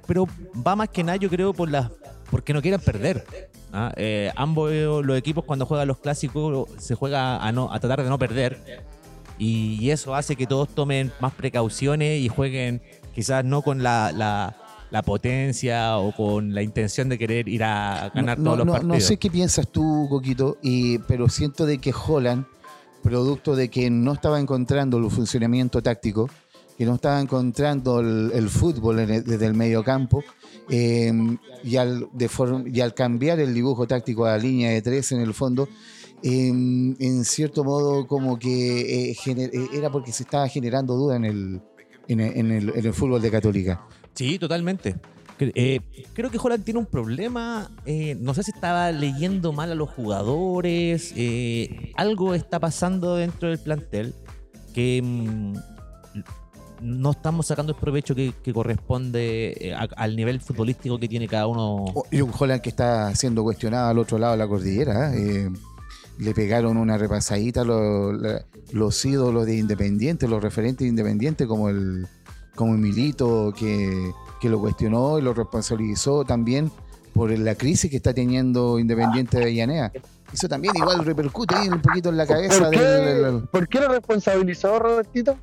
pero 0.07 0.27
va 0.67 0.77
más 0.77 0.89
que 0.89 1.03
nada, 1.03 1.17
yo 1.17 1.29
creo, 1.29 1.53
por 1.53 1.71
las 1.71 1.91
porque 2.33 2.53
no 2.53 2.61
quieran 2.63 2.81
perder. 2.81 3.25
¿ah? 3.73 3.93
Eh, 3.97 4.33
ambos 4.35 4.73
los 4.73 5.17
equipos 5.17 5.45
cuando 5.45 5.67
juegan 5.67 5.87
los 5.87 5.99
clásicos 5.99 6.69
se 6.79 6.97
juega 6.97 7.37
a, 7.37 7.53
no, 7.53 7.73
a 7.73 7.79
tratar 7.79 8.03
de 8.03 8.09
no 8.09 8.19
perder 8.19 8.59
y 9.39 9.91
eso 9.91 10.15
hace 10.15 10.35
que 10.37 10.47
todos 10.47 10.69
tomen 10.69 11.13
más 11.21 11.33
precauciones 11.35 12.21
y 12.21 12.29
jueguen 12.29 12.83
quizás 13.15 13.45
no 13.45 13.63
con 13.63 13.83
la, 13.83 14.11
la- 14.13 14.57
la 14.91 15.01
potencia 15.03 15.97
o 15.99 16.13
con 16.15 16.55
la 16.55 16.61
intención 16.63 17.09
de 17.09 17.17
querer 17.17 17.49
ir 17.49 17.65
a 17.65 18.11
ganar 18.15 18.39
no, 18.39 18.45
todos 18.53 18.59
los 18.59 18.67
partidos. 18.67 18.95
no 18.95 19.01
sé 19.01 19.17
qué 19.17 19.31
piensas 19.31 19.67
tú, 19.69 20.07
Coquito, 20.11 20.59
y, 20.61 20.99
pero 20.99 21.31
siento 21.31 21.65
de 21.65 21.79
que 21.79 21.95
Holland, 21.95 22.45
producto 23.03 23.57
de 23.57 23.71
que 23.71 23.89
no 23.89 24.13
estaba 24.13 24.39
encontrando 24.39 24.99
el 24.99 25.11
funcionamiento 25.11 25.81
táctico, 25.83 26.29
no 26.85 26.95
estaba 26.97 27.21
encontrando 27.21 28.01
el, 28.01 28.49
fútbol 28.49 29.07
desde 29.07 29.47
el 29.47 29.55
medio 29.55 29.83
campo, 29.85 30.23
eh, 30.69 31.13
y, 31.65 31.77
al, 31.77 32.09
de 32.13 32.31
y 32.73 32.81
al 32.81 32.95
cambiar 32.95 33.41
el 33.41 33.55
dibujo 33.55 33.87
táctico 33.87 34.25
a 34.25 34.33
la 34.33 34.39
línea 34.39 34.71
de 34.71 34.83
tres 34.83 35.13
en 35.13 35.21
el 35.21 35.35
fondo, 35.35 35.69
eh, 36.23 36.49
en 36.49 37.25
cierto 37.25 37.65
modo 37.65 38.07
como 38.07 38.39
que 38.39 39.11
eh, 39.11 39.17
eh, 39.27 39.69
era 39.75 39.91
porque 39.91 40.13
se 40.13 40.23
estaba 40.23 40.47
generando 40.49 40.95
duda 40.95 41.17
en 41.17 41.25
el, 41.25 41.61
en 42.07 42.51
el, 42.51 42.93
fútbol 42.93 43.21
de 43.21 43.31
Católica. 43.31 43.85
Sí, 44.15 44.39
totalmente. 44.39 44.97
Eh, 45.41 45.81
creo 46.13 46.31
que 46.31 46.39
Holland 46.41 46.65
tiene 46.65 46.79
un 46.79 46.87
problema. 46.87 47.71
no 48.21 48.35
sé 48.35 48.45
si 48.45 48.53
estaba 48.53 48.93
leyendo 48.93 49.53
mal 49.53 49.73
a 49.73 49.75
los 49.75 49.91
jugadores. 49.91 51.13
algo 51.97 52.35
está 52.35 52.61
pasando 52.61 53.17
dentro 53.17 53.49
del 53.49 53.59
plantel 53.59 54.15
que 54.73 55.03
mm, 55.03 55.55
no 56.83 57.13
estamos 57.13 57.47
sacando 57.47 57.73
el 57.73 57.79
provecho 57.79 58.15
que, 58.15 58.35
que 58.43 58.53
corresponde 58.53 59.53
eh, 59.69 59.75
a- 59.75 59.89
al 59.97 60.17
nivel 60.17 60.41
futbolístico 60.41 60.99
que 60.99 61.09
tiene 61.09 61.29
cada 61.29 61.47
uno. 61.47 61.85
Oh, 61.95 62.05
Y 62.11 62.21
un 62.21 62.31
Holland 62.37 62.61
que 62.61 62.69
está 62.71 63.15
siendo 63.15 63.43
cuestionado 63.43 63.89
al 63.91 63.99
otro 63.99 64.19
lado 64.19 64.33
de 64.33 64.39
la 64.39 64.49
cordillera. 64.49 65.15
¿eh? 65.15 65.51
Le 66.19 66.35
pegaron 66.35 66.77
una 66.77 66.99
repasadita 66.99 67.65
los, 67.65 68.21
la- 68.21 68.45
los 68.73 69.05
ídolos 69.05 69.47
de 69.47 69.57
Independiente, 69.57 70.29
los 70.29 70.43
referentes 70.43 70.85
de 70.85 70.89
Independiente, 70.89 71.47
como 71.47 71.69
el, 71.69 72.07
como 72.55 72.73
el 72.75 72.79
Milito, 72.81 73.53
que, 73.57 74.11
que 74.41 74.49
lo 74.49 74.61
cuestionó 74.61 75.19
y 75.19 75.23
lo 75.23 75.33
responsabilizó 75.35 76.25
también 76.25 76.71
por 77.15 77.31
la 77.39 77.55
crisis 77.55 77.91
que 77.91 77.97
está 77.99 78.15
teniendo 78.15 78.79
Independiente 78.79 79.37
de 79.39 79.43
Avellaneda. 79.45 79.93
Eso 80.33 80.49
también 80.49 80.75
igual 80.77 81.05
repercute 81.05 81.55
ahí 81.55 81.69
un 81.69 81.83
poquito 81.83 82.09
en 82.09 82.17
la 82.17 82.27
cabeza 82.27 82.59
¿Por 82.59 82.71
qué, 82.71 82.81
del, 82.81 83.43
¿Por 83.49 83.69
qué 83.69 83.81
lo 83.81 83.89
responsabilizó 83.89 84.79
Robertito? 84.79 85.37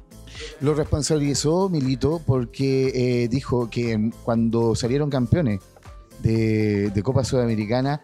Lo 0.61 0.73
responsabilizó 0.73 1.69
Milito 1.69 2.21
porque 2.25 2.91
eh, 3.23 3.27
dijo 3.27 3.69
que 3.69 4.11
cuando 4.23 4.75
salieron 4.75 5.09
campeones 5.09 5.61
de, 6.21 7.01
Copa 7.03 7.23
Sudamericana, 7.23 8.01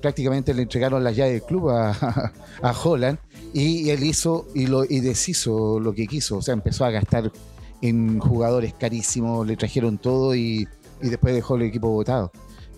prácticamente 0.00 0.54
le 0.54 0.62
entregaron 0.62 1.02
las 1.02 1.16
llaves 1.16 1.34
del 1.34 1.42
club 1.42 1.70
a, 1.70 1.90
a 2.62 2.72
Holland 2.72 3.18
y, 3.52 3.90
él 3.90 4.04
hizo 4.04 4.46
y, 4.54 4.66
lo, 4.66 4.84
y 4.84 5.00
deshizo 5.00 5.80
lo 5.80 5.92
que 5.92 6.06
quiso. 6.06 6.38
O 6.38 6.42
sea, 6.42 6.54
empezó 6.54 6.84
a 6.84 6.90
gastar 6.90 7.32
en 7.80 8.18
jugadores 8.20 8.74
carísimos, 8.74 9.46
le 9.46 9.56
trajeron 9.56 9.98
todo 9.98 10.34
y, 10.34 10.68
y 11.02 11.08
después 11.08 11.34
dejó 11.34 11.56
el 11.56 11.62
equipo 11.62 11.88
votado. 11.88 12.30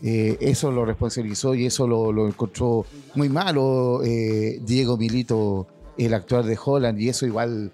Eh, 0.03 0.37
eso 0.41 0.71
lo 0.71 0.85
responsabilizó 0.85 1.55
y 1.55 1.65
eso 1.65 1.87
lo, 1.87 2.29
encontró 2.29 2.85
muy 3.15 3.31
malo 3.31 4.03
eh, 4.05 4.61
Diego 4.63 4.99
Milito, 4.99 5.67
el 5.97 6.13
actuar 6.13 6.45
de 6.45 6.59
Holland, 6.63 7.01
y 7.01 7.09
eso 7.09 7.25
igual 7.25 7.73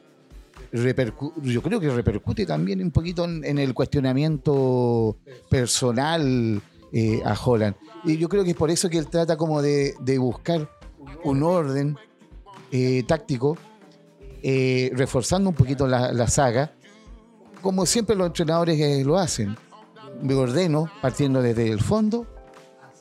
yo 0.72 1.62
creo 1.62 1.80
que 1.80 1.90
repercute 1.90 2.46
también 2.46 2.80
un 2.82 2.90
poquito 2.90 3.24
en, 3.24 3.58
el 3.58 3.74
cuestionamiento 3.74 5.16
personal 5.48 6.62
eh, 6.92 7.20
a 7.24 7.34
Holland. 7.34 7.76
Y 8.04 8.16
yo 8.16 8.28
creo 8.28 8.44
que 8.44 8.50
es 8.50 8.56
por 8.56 8.70
eso 8.70 8.88
que 8.88 8.98
él 8.98 9.08
trata 9.08 9.36
como 9.36 9.62
de, 9.62 9.94
de 10.00 10.18
buscar 10.18 10.70
un 11.24 11.42
orden 11.42 11.96
eh, 12.70 13.02
táctico, 13.06 13.58
eh, 14.42 14.90
reforzando 14.94 15.50
un 15.50 15.56
poquito 15.56 15.86
la, 15.86 16.12
la 16.12 16.28
saga, 16.28 16.72
como 17.60 17.84
siempre 17.84 18.16
los 18.16 18.28
entrenadores 18.28 19.04
lo 19.04 19.18
hacen. 19.18 19.56
Me 20.22 20.34
ordeno 20.34 20.90
partiendo 21.02 21.42
desde 21.42 21.68
el 21.68 21.80
fondo 21.80 22.26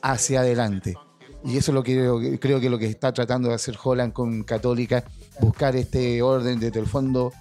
hacia 0.02 0.40
adelante. 0.40 0.96
Y 1.44 1.56
eso 1.56 1.70
es 1.70 1.74
lo 1.74 1.82
que 1.82 2.38
creo 2.40 2.60
que 2.60 2.68
lo 2.68 2.78
que 2.78 2.86
está 2.86 3.12
tratando 3.12 3.48
de 3.48 3.54
hacer 3.54 3.76
Holland 3.82 4.12
con 4.12 4.42
Católica, 4.42 5.04
buscar 5.40 5.74
este 5.74 6.20
orden 6.20 6.60
desde 6.60 6.80
el 6.80 6.86
fondo, 6.86 7.32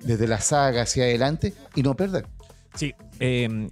desde 0.00 0.26
la 0.26 0.40
saga 0.40 0.82
hacia 0.82 1.04
adelante 1.04 1.54
y 1.74 1.82
no 1.82 1.94
perder. 1.94 2.26
Sí, 2.74 2.94
eh, 3.20 3.68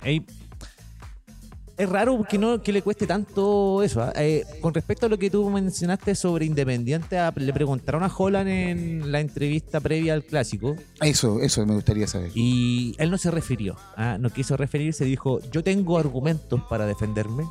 es 1.77 1.89
raro 1.89 2.24
que 2.29 2.39
no 2.39 2.62
que 2.62 2.72
le 2.72 2.83
cueste 2.83 3.07
tanto 3.07 3.83
eso. 3.83 4.03
¿ah? 4.03 4.12
Eh, 4.16 4.45
con 4.61 4.72
respecto 4.72 5.07
a 5.07 5.09
lo 5.09 5.18
que 5.18 5.31
tú 5.31 5.49
mencionaste 5.51 6.14
sobre 6.14 6.47
Independiente, 6.47 7.18
ah, 7.18 7.33
le 7.37 7.53
preguntaron 7.53 8.03
a 8.03 8.11
Holland 8.14 8.49
en 8.49 9.12
la 9.12 9.20
entrevista 9.20 9.81
previa 9.81 10.14
al 10.14 10.24
clásico 10.24 10.77
Eso, 11.01 11.41
eso 11.41 11.66
me 11.66 11.74
gustaría 11.74 12.07
saber. 12.07 12.31
y 12.35 12.95
él 12.99 13.11
no 13.11 13.18
se 13.18 13.31
refirió, 13.31 13.77
ah, 13.97 14.16
no 14.18 14.31
quiso 14.31 14.57
referirse, 14.57 15.05
dijo, 15.05 15.41
yo 15.51 15.62
tengo 15.62 15.99
argumentos 15.99 16.62
para 16.68 16.87
defenderme, 16.87 17.45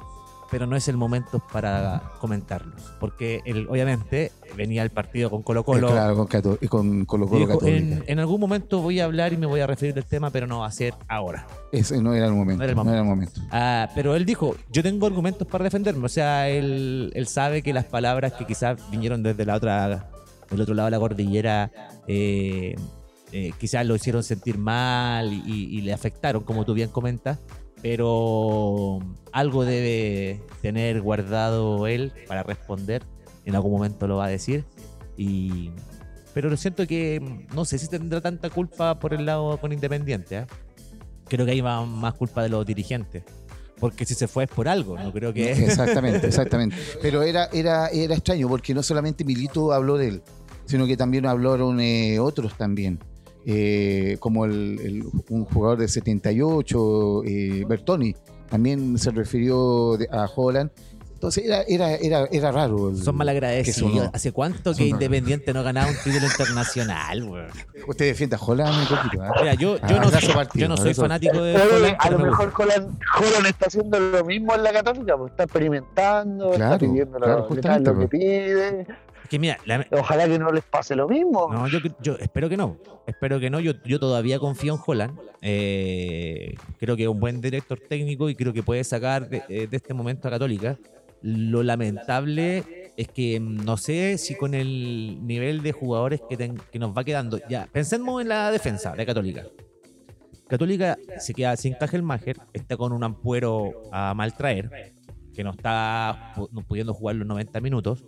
pero 0.51 0.67
no 0.67 0.75
es 0.75 0.87
el 0.87 0.95
momento 0.97 1.41
para 1.51 2.11
comentarlos, 2.19 2.93
porque 2.99 3.41
él 3.45 3.67
obviamente 3.69 4.31
venía 4.55 4.83
al 4.83 4.91
partido 4.91 5.29
con 5.29 5.41
Colo 5.43 5.63
Colo. 5.65 5.89
Eh, 5.89 5.91
claro, 5.91 6.15
con, 6.15 6.27
Cato- 6.27 6.57
y 6.61 6.67
con 6.67 7.05
Colo 7.05 7.27
Colo 7.27 7.47
Dijo, 7.47 7.65
en, 7.65 8.03
en 8.07 8.19
algún 8.19 8.39
momento 8.39 8.81
voy 8.81 8.99
a 8.99 9.05
hablar 9.05 9.33
y 9.33 9.37
me 9.37 9.45
voy 9.47 9.59
a 9.59 9.67
referir 9.67 9.95
al 9.97 10.05
tema, 10.05 10.29
pero 10.29 10.47
no 10.47 10.59
va 10.59 10.67
a 10.67 10.71
ser 10.71 10.93
ahora. 11.07 11.47
Ese 11.71 12.01
no 12.01 12.13
era 12.13 12.27
el 12.27 12.33
momento. 12.33 12.59
No 12.59 12.63
era 12.63 12.71
el 12.71 12.77
no 12.85 12.89
era 12.91 12.99
el 13.01 13.05
momento. 13.07 13.41
Ah, 13.51 13.89
pero 13.95 14.15
él 14.15 14.25
dijo, 14.25 14.55
yo 14.71 14.83
tengo 14.83 15.07
argumentos 15.07 15.47
para 15.47 15.63
defenderme. 15.63 16.05
O 16.05 16.09
sea, 16.09 16.47
él, 16.49 17.11
él 17.15 17.27
sabe 17.27 17.61
que 17.61 17.73
las 17.73 17.85
palabras 17.85 18.33
que 18.33 18.45
quizás 18.45 18.77
vinieron 18.91 19.23
desde 19.23 19.45
la 19.45 19.55
otra, 19.55 20.09
del 20.49 20.61
otro 20.61 20.73
lado 20.75 20.85
de 20.87 20.91
la 20.91 20.99
cordillera, 20.99 21.71
eh, 22.07 22.75
eh, 23.31 23.51
quizás 23.59 23.85
lo 23.85 23.95
hicieron 23.95 24.23
sentir 24.23 24.57
mal 24.57 25.33
y, 25.33 25.77
y 25.77 25.81
le 25.81 25.91
afectaron, 25.91 26.43
como 26.43 26.63
tú 26.63 26.73
bien 26.73 26.89
comentas. 26.89 27.39
Pero 27.86 28.97
algo 29.31 29.63
debe 29.63 30.41
tener 30.63 31.01
guardado 31.01 31.86
él 31.86 32.11
para 32.27 32.41
responder. 32.41 33.03
En 33.45 33.53
algún 33.53 33.73
momento 33.73 34.07
lo 34.07 34.15
va 34.15 34.25
a 34.25 34.29
decir. 34.29 34.65
Y, 35.17 35.69
pero 36.33 36.49
lo 36.49 36.57
siento 36.57 36.88
que 36.88 37.45
no 37.53 37.63
sé 37.63 37.77
si 37.77 37.88
tendrá 37.88 38.21
tanta 38.21 38.49
culpa 38.49 38.97
por 38.97 39.13
el 39.13 39.27
lado 39.27 39.59
con 39.59 39.71
Independiente. 39.71 40.36
¿eh? 40.36 40.45
Creo 41.27 41.45
que 41.45 41.51
ahí 41.51 41.61
va 41.61 41.86
más 41.86 42.15
culpa 42.15 42.41
de 42.41 42.49
los 42.49 42.65
dirigentes. 42.65 43.21
Porque 43.79 44.03
si 44.03 44.15
se 44.15 44.27
fue 44.27 44.45
es 44.45 44.49
por 44.49 44.67
algo, 44.67 44.97
no 44.97 45.13
creo 45.13 45.31
que... 45.31 45.51
Exactamente, 45.51 46.25
exactamente. 46.25 46.75
Pero 47.03 47.21
era, 47.21 47.49
era, 47.53 47.89
era 47.89 48.15
extraño 48.15 48.49
porque 48.49 48.73
no 48.73 48.81
solamente 48.81 49.23
Milito 49.23 49.71
habló 49.71 49.99
de 49.99 50.07
él, 50.07 50.23
sino 50.65 50.88
que 50.88 50.97
también 50.97 51.27
hablaron 51.27 51.79
eh, 51.79 52.17
otros 52.19 52.57
también. 52.57 52.97
Eh, 53.45 54.17
como 54.19 54.45
el, 54.45 54.79
el- 54.83 55.03
un 55.29 55.45
jugador 55.45 55.77
de 55.79 55.87
78, 55.87 57.23
eh, 57.25 57.65
Bertoni, 57.67 58.15
también 58.49 58.97
se 58.97 59.11
refirió 59.11 59.97
de- 59.97 60.07
a 60.11 60.25
Holland. 60.33 60.71
Entonces 61.13 61.45
era, 61.45 61.61
era, 61.63 61.95
era, 61.95 62.27
era 62.31 62.51
raro. 62.51 62.89
el- 62.89 62.97
Son 62.97 63.15
malagradecidos. 63.15 64.09
¿Hace 64.13 64.31
cuánto 64.31 64.75
que. 64.75 64.85
Independiente 64.85 65.53
no 65.53 65.63
ganaba 65.63 65.89
un 65.89 65.95
título 66.03 66.25
internacional? 66.27 67.47
Usted 67.87 68.05
defiende 68.05 68.35
a 68.35 68.39
Holland 68.39 68.75
un 68.91 68.97
poquito, 68.97 69.23
¿ah? 69.23 69.31
Mira, 69.41 69.53
yo, 69.55 69.77
Ah, 69.81 69.87
yo, 69.89 69.99
no, 69.99 70.09
soy- 70.11 70.33
partido, 70.33 70.61
yo 70.63 70.67
no 70.67 70.75
soy 70.77 70.83
abrazo. 70.87 71.01
fanático 71.01 71.41
de 71.41 71.55
Oye, 71.55 71.75
Holland, 71.75 71.95
a 71.99 72.09
lo 72.11 72.17
me 72.19 72.23
mejor. 72.25 72.53
Holland, 72.59 72.99
Holland 73.17 73.45
está 73.47 73.65
haciendo 73.67 73.99
lo 73.99 74.25
mismo 74.25 74.53
en 74.53 74.63
la 74.63 74.73
Católica, 74.73 75.17
pues 75.17 75.31
está 75.31 75.43
experimentando, 75.43 76.51
Claro, 76.51 76.73
está 76.75 76.77
pidiendo 76.79 77.17
claro, 77.17 77.47
lo 77.47 77.47
que 77.99 78.07
pues. 78.07 78.09
pide. 78.09 78.87
Que 79.30 79.39
mira, 79.39 79.57
la- 79.65 79.86
Ojalá 79.91 80.28
que 80.28 80.38
no 80.39 80.51
les 80.51 80.63
pase 80.63 80.95
lo 80.95 81.07
mismo. 81.07 81.47
No, 81.51 81.67
yo, 81.67 81.80
yo 82.01 82.15
espero 82.19 82.47
que 82.49 82.57
no. 82.57 82.78
Espero 83.07 83.39
que 83.39 83.49
no. 83.49 83.59
Yo, 83.59 83.73
yo 83.84 83.99
todavía 83.99 84.39
confío 84.39 84.73
en 84.76 84.80
Holland. 84.86 85.19
Eh, 85.41 86.55
creo 86.80 86.95
que 86.95 87.03
es 87.03 87.09
un 87.09 87.19
buen 87.19 87.41
director 87.41 87.80
técnico 87.80 88.30
y 88.30 88.36
creo 88.36 88.53
que 88.53 88.63
puede 88.63 88.84
sacar 88.84 89.30
de, 89.30 89.43
eh, 89.49 89.67
de 89.67 89.78
este 89.78 89.93
momento 89.93 90.28
a 90.28 90.32
Católica. 90.32 90.78
Lo 91.21 91.63
lamentable 91.63 92.91
es 92.97 93.07
que 93.07 93.39
mm, 93.39 93.65
no 93.65 93.78
sé 93.78 94.17
si 94.17 94.36
con 94.36 94.53
el 94.53 95.26
nivel 95.26 95.61
de 95.63 95.71
jugadores 95.71 96.21
que, 96.30 96.38
ten- 96.38 96.59
que 96.71 96.78
nos 96.80 96.95
va 96.95 97.03
quedando. 97.03 97.39
Ya, 97.49 97.67
pensemos 97.71 98.21
en 98.21 98.30
la 98.30 98.51
defensa 98.51 98.93
de 98.95 99.05
Católica. 99.05 99.43
Católica 100.47 100.97
se 101.17 101.34
queda 101.34 101.55
sin 101.57 101.73
Cajelmacher, 101.73 102.38
está 102.53 102.78
con 102.78 102.93
un 102.93 103.03
ampuero 103.03 103.71
a 103.91 104.13
maltraer, 104.13 104.93
que 105.34 105.43
no 105.43 105.49
está 105.51 106.34
pudiendo 106.67 106.93
jugar 106.93 107.15
los 107.15 107.28
90 107.28 107.59
minutos. 107.61 108.03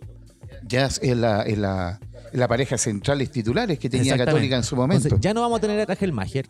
Ya 0.66 0.86
es 0.86 1.16
la, 1.16 1.42
es 1.42 1.58
la, 1.58 2.00
es 2.32 2.38
la 2.38 2.48
pareja 2.48 2.78
centrales 2.78 3.30
titulares 3.30 3.78
que 3.78 3.88
tenía. 3.88 4.16
Católica 4.16 4.56
en 4.56 4.64
su 4.64 4.76
momento. 4.76 5.08
Entonces, 5.08 5.22
ya 5.22 5.34
no 5.34 5.42
vamos 5.42 5.58
a 5.58 5.60
tener 5.60 5.80
a 5.80 5.86
Cajelmacher. 5.86 6.48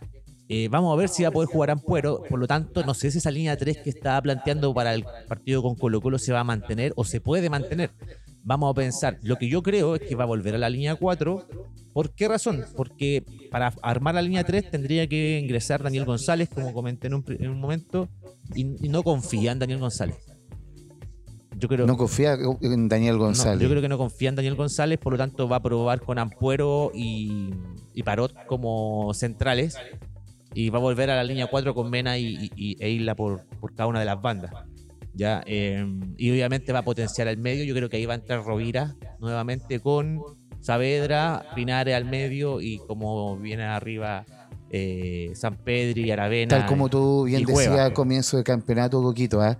Eh, 0.51 0.68
vamos 0.70 0.94
a 0.94 0.96
ver 0.96 1.11
si 1.11 1.22
va 1.24 1.28
a 1.28 1.32
poder 1.32 1.49
jugar 1.49 1.70
Ampuero. 1.70 2.22
Por 2.28 2.38
lo 2.38 2.46
tanto, 2.46 2.82
no 2.82 2.94
sé 2.94 3.11
si 3.11 3.18
esa 3.18 3.30
línea 3.30 3.57
3 3.57 3.78
que 3.78 3.90
estaba 3.90 4.20
planteando 4.22 4.72
para 4.72 4.94
el 4.94 5.05
partido 5.26 5.62
con 5.62 5.74
Colo 5.74 6.01
Colo 6.01 6.18
se 6.18 6.32
va 6.32 6.40
a 6.40 6.44
mantener 6.44 6.92
o 6.96 7.05
se 7.05 7.20
puede 7.20 7.51
mantener. 7.51 7.90
Vamos 8.44 8.70
a 8.70 8.74
pensar. 8.74 9.18
Lo 9.22 9.36
que 9.36 9.49
yo 9.49 9.62
creo 9.62 9.96
es 9.96 10.03
que 10.03 10.14
va 10.14 10.24
a 10.24 10.26
volver 10.26 10.55
a 10.55 10.59
la 10.59 10.70
línea 10.70 10.94
4. 10.94 11.49
¿Por 11.92 12.14
qué 12.14 12.28
razón? 12.28 12.64
Porque 12.76 13.24
para 13.51 13.74
armar 13.82 14.14
la 14.14 14.22
línea 14.22 14.44
3 14.44 14.70
tendría 14.70 15.07
que 15.07 15.38
ingresar 15.38 15.82
Daniel 15.82 16.07
González, 16.07 16.49
como 16.49 16.72
comenté 16.72 17.09
en 17.09 17.14
un, 17.14 17.24
en 17.28 17.51
un 17.51 17.61
momento, 17.61 18.09
y, 18.55 18.86
y 18.86 18.88
no 18.88 19.03
confía 19.03 19.53
en 19.53 19.59
Daniel 19.59 19.80
González. 19.80 20.16
Yo 21.59 21.69
creo, 21.69 21.87
no 21.87 21.97
confía 21.97 22.39
en 22.61 22.89
Daniel 22.89 23.15
no, 23.17 23.25
González. 23.25 23.61
yo 23.61 23.69
creo 23.69 23.83
que 23.83 23.89
no 23.89 23.99
confía 23.99 24.29
en 24.29 24.37
Daniel 24.37 24.55
González, 24.55 24.99
por 24.99 25.13
lo 25.13 25.19
tanto 25.19 25.49
va 25.49 25.57
a 25.57 25.63
probar 25.63 26.01
con 26.01 26.19
Ampuero 26.19 26.91
y, 26.95 27.53
y 27.95 28.03
Parot 28.03 28.33
como 28.47 29.13
centrales 29.15 29.77
y 30.55 30.71
va 30.71 30.79
a 30.79 30.81
volver 30.83 31.11
a 31.11 31.17
la 31.17 31.25
línea 31.25 31.47
4 31.47 31.75
con 31.75 31.91
Mena 31.91 32.17
y, 32.19 32.51
y- 32.57 32.77
e 32.81 32.91
Isla 32.91 33.15
por, 33.15 33.45
por 33.61 33.75
cada 33.75 33.87
una 33.89 34.01
de 34.01 34.07
las 34.07 34.21
bandas. 34.21 34.53
Ya, 35.15 35.43
eh, 35.47 35.85
y 36.17 36.31
obviamente 36.31 36.73
va 36.73 36.81
a 36.81 36.85
potenciar 36.85 37.27
el 37.29 37.39
medio. 37.39 37.65
Yo 37.65 37.75
creo 37.75 37.89
que 37.89 37.97
ahí 37.97 38.07
va 38.07 38.15
a 38.15 38.17
entrar 38.17 38.45
Rovira 38.45 38.95
nuevamente 39.19 39.81
con 39.81 40.23
Saavedra, 40.61 41.45
Pinares 41.55 41.95
al 41.97 42.05
medio 42.05 42.61
y 42.61 42.79
como 42.87 43.37
viene 43.37 43.65
arriba 43.65 44.25
eh, 44.71 45.33
San 45.35 45.57
Pedro 45.57 46.01
y 46.01 46.11
Aravena. 46.11 46.59
Tal 46.59 46.67
como 46.67 46.89
tú 46.89 47.25
bien 47.25 47.45
decías 47.45 47.79
al 47.79 47.93
comienzo 47.93 48.37
del 48.37 48.45
campeonato, 48.45 49.03
Coquito, 49.03 49.41
¿ah? 49.41 49.59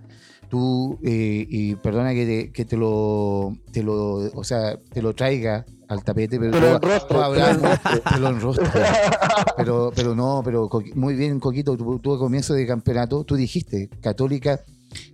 Tú, 0.49 0.99
eh, 1.03 1.47
y 1.49 1.75
perdona 1.77 2.13
que, 2.13 2.25
te, 2.27 2.53
que 2.53 2.65
te 2.65 2.77
lo, 2.77 3.57
te 3.73 3.83
lo, 3.83 4.15
o 4.35 4.45
sea, 4.45 4.79
te 4.93 5.03
lo 5.03 5.15
traiga 5.15 5.65
al 5.89 6.03
tapete, 6.05 6.39
pero 6.39 6.53
tú- 6.53 6.59
tú 6.81 7.07
te 7.09 7.15
lo 7.15 7.23
hablando- 7.23 7.69
te 8.15 8.21
lo 8.21 8.29
enrostre. 8.29 8.67
pero, 9.57 9.93
pero 9.95 10.15
no, 10.15 10.43
pero 10.45 10.69
muy 10.95 11.15
bien, 11.15 11.41
Coquito, 11.41 11.77
tú, 11.77 11.99
tú 11.99 12.13
al 12.15 12.19
comienzo 12.19 12.55
del 12.55 12.67
campeonato, 12.67 13.25
tú 13.25 13.37
dijiste, 13.37 13.89
Católica 14.01 14.61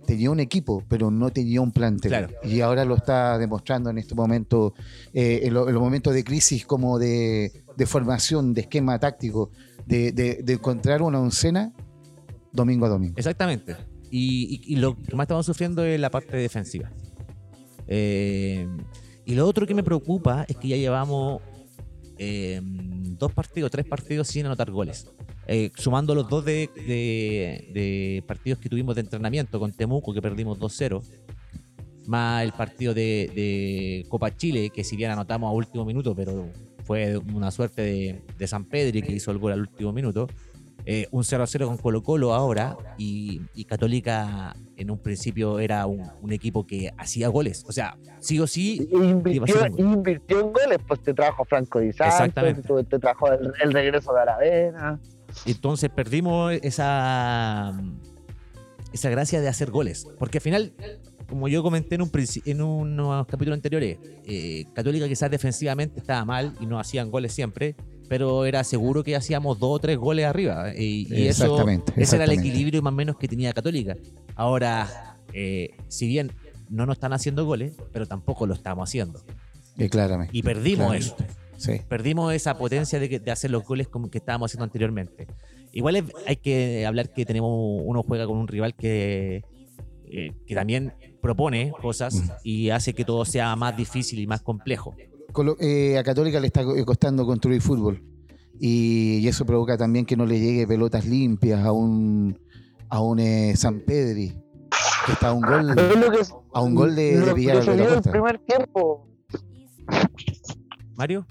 tenía 0.05 0.31
un 0.31 0.39
equipo, 0.39 0.83
pero 0.87 1.11
no 1.11 1.29
tenía 1.31 1.59
un 1.61 1.71
plantel. 1.71 2.09
Claro. 2.09 2.29
Y 2.43 2.61
ahora 2.61 2.85
lo 2.85 2.95
está 2.95 3.37
demostrando 3.37 3.89
en 3.89 3.97
este 3.97 4.15
momento, 4.15 4.73
eh, 5.13 5.41
en, 5.43 5.53
lo- 5.53 5.67
en 5.67 5.73
los 5.73 5.83
momentos 5.83 6.13
de 6.13 6.23
crisis 6.23 6.65
como 6.65 6.97
de, 6.99 7.51
de 7.75 7.85
formación, 7.85 8.53
de 8.53 8.61
esquema 8.61 8.97
táctico, 8.99 9.51
de, 9.85 10.11
de- 10.11 10.41
de 10.43 10.53
encontrar 10.53 11.01
una 11.01 11.19
oncena 11.19 11.73
domingo 12.51 12.85
a 12.85 12.89
domingo. 12.89 13.15
Exactamente. 13.17 13.75
Y, 14.17 14.77
lo 14.77 14.95
que 14.95 15.13
más 15.15 15.25
estamos 15.25 15.45
sufriendo 15.45 15.83
es 15.83 15.99
la 15.99 16.09
parte 16.09 16.37
defensiva. 16.37 16.89
Eh, 17.87 18.65
y 19.25 19.35
lo 19.35 19.45
otro 19.45 19.67
que 19.67 19.73
me 19.73 19.83
preocupa 19.83 20.45
es 20.47 20.55
que 20.55 20.69
ya 20.69 20.77
llevamos 20.77 21.41
eh, 22.17 22.61
dos 22.63 23.33
partidos, 23.33 23.71
tres 23.71 23.85
partidos 23.85 24.29
sin 24.29 24.45
anotar 24.45 24.71
goles. 24.71 25.09
Eh, 25.47 25.69
sumando 25.75 26.15
los 26.15 26.29
dos 26.29 26.45
de, 26.45 28.23
partidos 28.25 28.59
que 28.59 28.69
tuvimos 28.69 28.95
de 28.95 29.01
entrenamiento 29.01 29.59
con 29.59 29.73
Temuco, 29.73 30.13
que 30.13 30.21
perdimos 30.21 30.59
2-0, 30.59 31.03
más 32.07 32.43
el 32.43 32.53
partido 32.53 32.93
de, 32.93 34.05
Copa 34.07 34.33
Chile, 34.35 34.69
que 34.69 34.85
si 34.85 34.95
bien 34.95 35.11
anotamos 35.11 35.49
a 35.49 35.51
último 35.51 35.83
minuto, 35.83 36.15
pero 36.15 36.49
fue 36.85 37.17
una 37.17 37.51
suerte 37.51 37.81
de, 37.81 38.21
de 38.37 38.47
San 38.47 38.63
Pedro 38.63 39.05
que 39.05 39.11
hizo 39.11 39.31
el 39.31 39.39
gol 39.39 39.51
al 39.51 39.59
último 39.59 39.91
minuto. 39.91 40.29
Eh, 40.87 41.07
un 41.09 41.23
0-0 41.23 41.65
con 41.65 41.77
Colo 41.77 42.03
Colo 42.03 42.33
ahora 42.33 42.77
y, 42.97 43.41
y 43.55 43.65
Católica 43.65 44.55
en 44.77 44.91
un 44.91 44.99
principio 44.99 45.59
era 45.59 45.87
un, 45.87 46.03
un 46.21 46.31
equipo 46.31 46.67
que 46.67 46.93
hacía 46.97 47.27
goles. 47.29 47.65
O 47.67 47.71
sea, 47.71 47.97
sí 48.19 48.39
o 48.39 48.45
sí, 48.45 48.87
Invirtió, 48.91 49.63
a 49.63 49.67
en 49.67 50.51
goles, 50.53 50.77
pues 50.87 51.01
te 51.01 51.13
trajo 51.13 51.43
Franco 51.45 51.79
Di 51.79 51.91
Santos, 51.91 52.13
Exactamente. 52.19 52.61
te, 52.61 52.83
te 52.83 52.99
trajo 52.99 53.31
el, 53.31 53.51
el 53.63 53.73
regreso 53.73 54.13
de 54.13 54.21
Aravena. 54.21 54.99
entonces 55.47 55.89
perdimos 55.89 56.53
esa, 56.61 57.73
esa 58.93 59.09
gracia 59.09 59.41
de 59.41 59.47
hacer 59.47 59.71
goles. 59.71 60.07
Porque 60.19 60.37
al 60.37 60.41
final, 60.43 60.73
como 61.27 61.47
yo 61.47 61.63
comenté 61.63 61.95
en, 61.95 62.03
un, 62.03 62.11
en 62.45 62.61
unos 62.61 63.25
capítulos 63.25 63.57
anteriores, 63.57 63.97
eh, 64.25 64.65
Católica 64.73 65.07
quizás 65.07 65.31
defensivamente 65.31 65.99
estaba 65.99 66.23
mal 66.25 66.53
y 66.59 66.67
no 66.67 66.79
hacían 66.79 67.09
goles 67.09 67.33
siempre, 67.33 67.75
pero 68.09 68.45
era 68.45 68.63
seguro 68.63 69.03
que 69.03 69.15
hacíamos 69.15 69.59
dos 69.59 69.71
o 69.75 69.79
tres 69.79 69.97
goles 69.97 70.25
arriba. 70.25 70.71
eh, 70.71 70.83
Y, 70.83 71.07
y 71.13 71.27
eso, 71.27 71.43
Exactamente, 71.45 71.93
ese 71.97 72.15
era 72.15 72.25
el 72.25 72.31
equilibrio 72.31 72.81
más 72.81 72.93
o 72.93 72.95
menos 72.95 73.17
que 73.17 73.27
tenía 73.27 73.51
Católica. 73.53 73.95
Ahora, 74.35 75.17
eh, 75.33 75.71
si 75.87 76.07
bien 76.07 76.31
no 76.69 76.85
nos 76.85 76.95
están 76.95 77.13
haciendo 77.13 77.45
goles, 77.45 77.73
pero 77.91 78.05
tampoco 78.07 78.45
lo 78.47 78.53
estamos 78.53 78.89
haciendo. 78.89 79.21
Eh, 79.77 79.89
claramente. 79.89 80.35
Y 80.37 80.41
perdimos 80.43 80.95
eso. 80.95 81.15
Sí. 81.57 81.81
Perdimos 81.87 82.33
esa 82.33 82.57
potencia 82.57 82.99
de, 82.99 83.07
que- 83.09 83.19
de 83.19 83.31
hacer 83.31 83.49
los 83.51 83.63
goles 83.63 83.87
como 83.87 84.09
que 84.09 84.17
estábamos 84.17 84.51
haciendo 84.51 84.65
anteriormente. 84.65 85.27
Igual 85.71 85.95
es- 85.97 86.03
hay 86.27 86.35
que 86.37 86.85
hablar 86.85 87.11
que 87.13 87.25
tenemos 87.25 87.51
uno 87.83 88.03
juega 88.03 88.25
con 88.27 88.37
un 88.37 88.47
rival 88.47 88.73
que, 88.75 89.43
eh, 90.11 90.31
que 90.45 90.55
también 90.55 90.93
propone 91.21 91.71
cosas 91.81 92.15
Mm. 92.15 92.29
y 92.43 92.69
hace 92.69 92.93
que 92.93 93.03
todo 93.05 93.25
sea 93.25 93.55
más 93.55 93.75
difícil 93.75 94.19
y 94.19 94.27
más 94.27 94.41
complejo. 94.41 94.95
Colo- 95.35 95.57
eh, 95.59 95.97
a 95.97 96.03
Católica 96.03 96.39
le 96.39 96.47
está 96.47 96.63
co- 96.63 96.73
costando 96.85 97.25
construir 97.25 97.61
fútbol. 97.61 98.01
Y, 98.59 99.17
y 99.17 99.27
eso 99.27 99.45
provoca 99.45 99.77
también 99.77 100.05
que 100.05 100.15
no 100.15 100.25
le 100.25 100.39
llegue 100.39 100.65
pelotas 100.65 101.05
limpias 101.05 101.63
a 101.65 101.73
un 101.73 102.39
a 102.87 103.01
un 103.01 103.19
eh, 103.19 103.53
San 103.57 103.81
Pedri, 103.81 104.29
que 105.05 105.11
está 105.11 105.29
a 105.29 105.33
un 105.33 105.41
gol. 105.41 105.77
Es 105.77 105.99
lo 105.99 106.11
que, 106.11 106.19
A 106.53 106.61
un 106.61 106.73
gol 106.73 106.95
de- 106.95 107.19
de 107.19 107.33
Villar 107.33 107.63
de 107.65 107.75
la 107.75 107.83
el 107.83 107.93
Costa. 107.95 108.11
primer 108.11 108.39
tiempo. 108.39 109.07
Mario. 110.95 111.25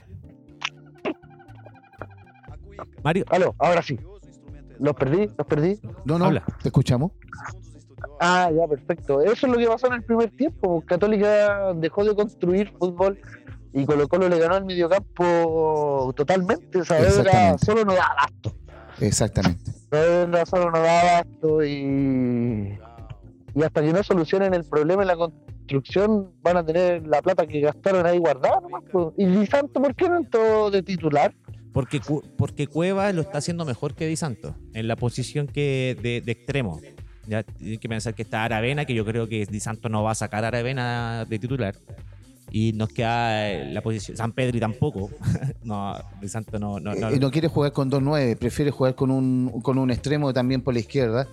Mario, 3.03 3.25
Aló, 3.31 3.55
ahora 3.59 3.83
sí. 3.83 3.99
Los 4.79 4.95
perdí, 4.95 5.29
los 5.39 5.47
perdí. 5.47 5.79
No, 6.05 6.19
no, 6.19 6.27
Habla. 6.27 6.45
te 6.63 6.69
escuchamos. 6.69 7.13
Ah, 8.21 8.51
ya, 8.55 8.67
perfecto. 8.67 9.21
Eso 9.23 9.47
es 9.47 9.53
lo 9.53 9.57
que 9.59 9.67
pasó 9.67 9.87
en 9.87 9.95
el 9.95 10.03
primer 10.03 10.31
tiempo. 10.31 10.83
Católica 10.87 11.73
dejó 11.75 12.05
de 12.05 12.15
construir 12.15 12.73
fútbol 12.79 13.19
y 13.75 13.85
Colo 13.85 14.09
Colo 14.09 14.29
le 14.29 14.39
ganó 14.39 14.57
el 14.57 14.65
mediocampo 14.65 16.13
totalmente. 16.17 16.85
Saavedra 16.85 17.59
solo 17.59 17.85
no 17.85 17.95
da 17.95 18.07
abasto. 18.07 18.55
Exactamente. 19.01 19.73
Saavedra 19.91 20.47
solo 20.47 20.71
no 20.71 20.79
da 20.79 21.01
abasto 21.01 21.65
y, 21.65 22.79
y 23.55 23.63
hasta 23.63 23.83
que 23.83 23.93
no 23.93 24.03
solucionen 24.03 24.55
el 24.55 24.65
problema 24.65 25.03
en 25.03 25.09
la 25.09 25.17
construcción 25.17 26.31
van 26.43 26.59
a 26.59 26.65
tener 26.65 27.07
la 27.07 27.21
plata 27.21 27.47
que 27.47 27.61
gastaron 27.61 28.07
ahí 28.07 28.19
guardada. 28.19 28.61
nomás, 28.61 28.85
pues. 28.93 29.09
¿Y 29.19 29.27
Di 29.27 29.47
Santo 29.47 29.83
por 29.83 29.95
qué 29.95 30.09
no 30.09 30.19
entró 30.19 30.71
de 30.71 30.83
titular? 30.83 31.35
porque, 31.75 32.01
porque 32.39 32.69
Cueva 32.69 33.13
lo 33.13 33.23
está 33.23 33.39
haciendo 33.39 33.65
mejor 33.65 33.95
que 33.95 34.07
Di 34.07 34.15
Santo 34.15 34.55
en 34.75 34.87
la 34.87 34.95
posición 34.95 35.49
que 35.49 35.99
de, 36.01 36.21
de 36.21 36.33
extremo. 36.33 36.81
Ya 37.27 37.43
tiene 37.43 37.79
que 37.79 37.89
pensar 37.89 38.15
que 38.15 38.23
está 38.23 38.45
Aravena, 38.45 38.85
que 38.85 38.95
yo 38.95 39.05
creo 39.05 39.29
que 39.29 39.45
Di 39.47 39.59
Santo 39.59 39.89
no 39.89 40.05
va 40.05 40.13
a 40.13 40.15
sacar 40.15 40.45
a 40.45 40.49
Aravena 40.49 41.25
de 41.29 41.39
titular. 41.41 41.75
Y 42.57 42.73
nos 42.73 42.89
queda 42.91 43.51
eh, 43.51 43.73
la 43.73 43.83
posición. 43.83 44.17
San 44.17 44.31
Pedri 44.31 44.61
tampoco. 44.61 45.11
no, 45.65 45.97
Di 46.21 46.29
Santo 46.29 46.57
no. 46.61 46.79
no, 46.79 46.95
no- 46.95 47.09
Eh, 47.11 47.19
no 47.19 47.33
quiere 47.33 47.49
jugar 47.49 47.73
con 47.73 47.91
2-9, 47.91 48.37
prefiere 48.37 48.71
jugar 48.71 48.95
con 48.95 49.11
un, 49.11 49.61
con 49.61 49.77
un 49.77 49.91
extremo 49.91 50.33
también 50.33 50.63
por 50.63 50.73
la 50.73 50.79
izquierda. 50.79 51.27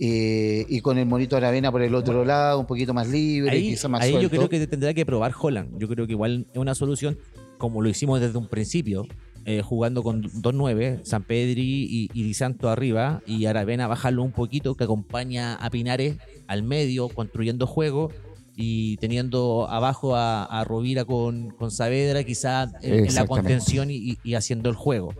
eh, 0.00 0.66
y 0.68 0.80
con 0.80 0.98
el 0.98 1.06
monito 1.06 1.36
Aravena 1.36 1.70
por 1.70 1.82
el 1.82 1.94
otro 1.94 2.24
lado, 2.24 2.58
un 2.58 2.66
poquito 2.66 2.92
más 2.92 3.08
libre, 3.08 3.50
ahí 3.52 3.70
quizá 3.70 3.86
más 3.88 4.02
ahí 4.02 4.12
yo 4.20 4.28
creo 4.28 4.48
que 4.48 4.66
tendrá 4.66 4.92
que 4.92 5.06
probar 5.06 5.32
Holland. 5.40 5.78
Yo 5.78 5.86
creo 5.88 6.04
que 6.06 6.12
igual 6.14 6.46
es 6.52 6.58
una 6.58 6.74
solución, 6.74 7.16
como 7.58 7.80
lo 7.80 7.88
hicimos 7.88 8.20
desde 8.20 8.36
un 8.36 8.48
principio, 8.48 9.06
eh, 9.44 9.62
jugando 9.62 10.02
con 10.02 10.24
2-9, 10.24 11.00
San 11.04 11.22
Pedri 11.22 11.86
y, 11.88 12.10
y 12.12 12.22
Di 12.24 12.34
Santo 12.34 12.68
arriba, 12.70 13.22
y 13.24 13.46
Aravena 13.46 13.86
bajarlo 13.86 14.24
un 14.24 14.32
poquito, 14.32 14.74
que 14.74 14.82
acompaña 14.84 15.54
a 15.54 15.70
Pinares 15.70 16.16
al 16.48 16.64
medio, 16.64 17.08
construyendo 17.08 17.66
juego 17.68 18.10
y 18.56 18.96
teniendo 18.96 19.68
abajo 19.68 20.16
a, 20.16 20.44
a 20.44 20.64
Rovira 20.64 21.04
con, 21.04 21.50
con 21.50 21.70
Saavedra, 21.70 22.24
quizá 22.24 22.62
en, 22.82 22.94
en 23.06 23.14
la 23.14 23.26
contención 23.26 23.90
y, 23.90 24.18
y 24.24 24.34
haciendo 24.34 24.70
el 24.70 24.76
juego. 24.76 25.12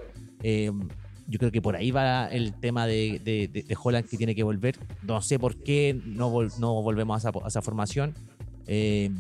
Eh, 0.43 0.73
yo 1.29 1.39
creo 1.39 1.51
que 1.51 1.61
por 1.61 1.77
ahí 1.77 1.91
va 1.91 2.29
el 2.29 2.55
tema 2.55 2.87
de, 2.87 3.21
de, 3.23 3.49
de- 3.49 3.63
de 3.65 3.77
Holland 3.83 4.09
que 4.09 4.17
tiene 4.17 4.35
que 4.35 4.43
volver. 4.45 4.77
No 5.03 5.21
sé 5.21 5.39
por 5.39 5.57
qué 5.57 6.01
no, 6.05 6.33
vol- 6.33 6.57
no 6.59 6.81
volvemos 6.83 7.17
a 7.25 7.29
esa, 7.31 7.39
a 7.45 7.49
esa 7.49 7.63
formación. 7.63 8.15
Eh, 8.67 9.11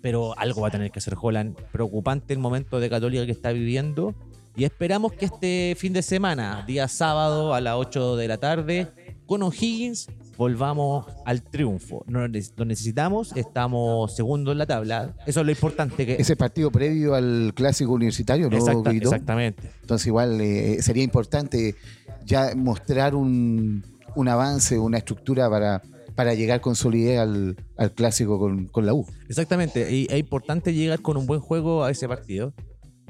pero 0.00 0.38
algo 0.38 0.60
va 0.60 0.68
a 0.68 0.70
tener 0.70 0.90
que 0.90 0.98
hacer 0.98 1.14
Holland. 1.20 1.56
Preocupante 1.72 2.32
el 2.34 2.38
momento 2.38 2.78
de 2.78 2.90
Católica 2.90 3.24
que 3.26 3.32
está 3.32 3.52
viviendo. 3.52 4.14
Y 4.56 4.64
esperamos 4.64 5.12
que 5.14 5.24
este 5.24 5.74
fin 5.76 5.92
de 5.92 6.02
semana, 6.02 6.62
día 6.66 6.86
sábado 6.86 7.54
a 7.54 7.60
las 7.60 7.74
8 7.74 8.14
de 8.16 8.28
la 8.28 8.38
tarde, 8.38 8.86
con 9.26 9.42
O'Higgins, 9.42 10.08
volvamos 10.36 11.06
al 11.24 11.42
triunfo. 11.42 12.04
No 12.06 12.20
lo 12.26 12.64
necesitamos, 12.64 13.34
estamos 13.36 14.14
segundo 14.14 14.52
en 14.52 14.58
la 14.58 14.66
tabla. 14.66 15.14
Eso 15.26 15.40
es 15.40 15.46
lo 15.46 15.52
importante. 15.52 16.04
Que, 16.06 16.16
Ese 16.18 16.36
partido 16.36 16.70
previo 16.70 17.14
al 17.14 17.52
clásico 17.54 17.92
universitario, 17.92 18.50
¿no, 18.50 18.56
Exacta- 18.56 18.90
exactamente. 18.90 19.70
Entonces 19.80 20.06
igual 20.06 20.40
eh, 20.40 20.82
sería 20.82 21.02
importante 21.02 21.74
ya 22.26 22.54
mostrar 22.56 23.14
un, 23.14 23.84
un 24.14 24.28
avance, 24.28 24.78
una 24.78 24.98
estructura 24.98 25.48
para, 25.48 25.82
para 26.14 26.34
llegar 26.34 26.60
con 26.60 26.74
solidez 26.76 27.18
al, 27.18 27.56
al 27.76 27.92
clásico 27.92 28.38
con, 28.38 28.66
con 28.66 28.86
la 28.86 28.94
U. 28.94 29.06
Exactamente, 29.28 29.90
y 29.94 30.06
es 30.10 30.18
importante 30.18 30.72
llegar 30.74 31.00
con 31.00 31.16
un 31.16 31.26
buen 31.26 31.40
juego 31.40 31.84
a 31.84 31.90
ese 31.90 32.08
partido, 32.08 32.52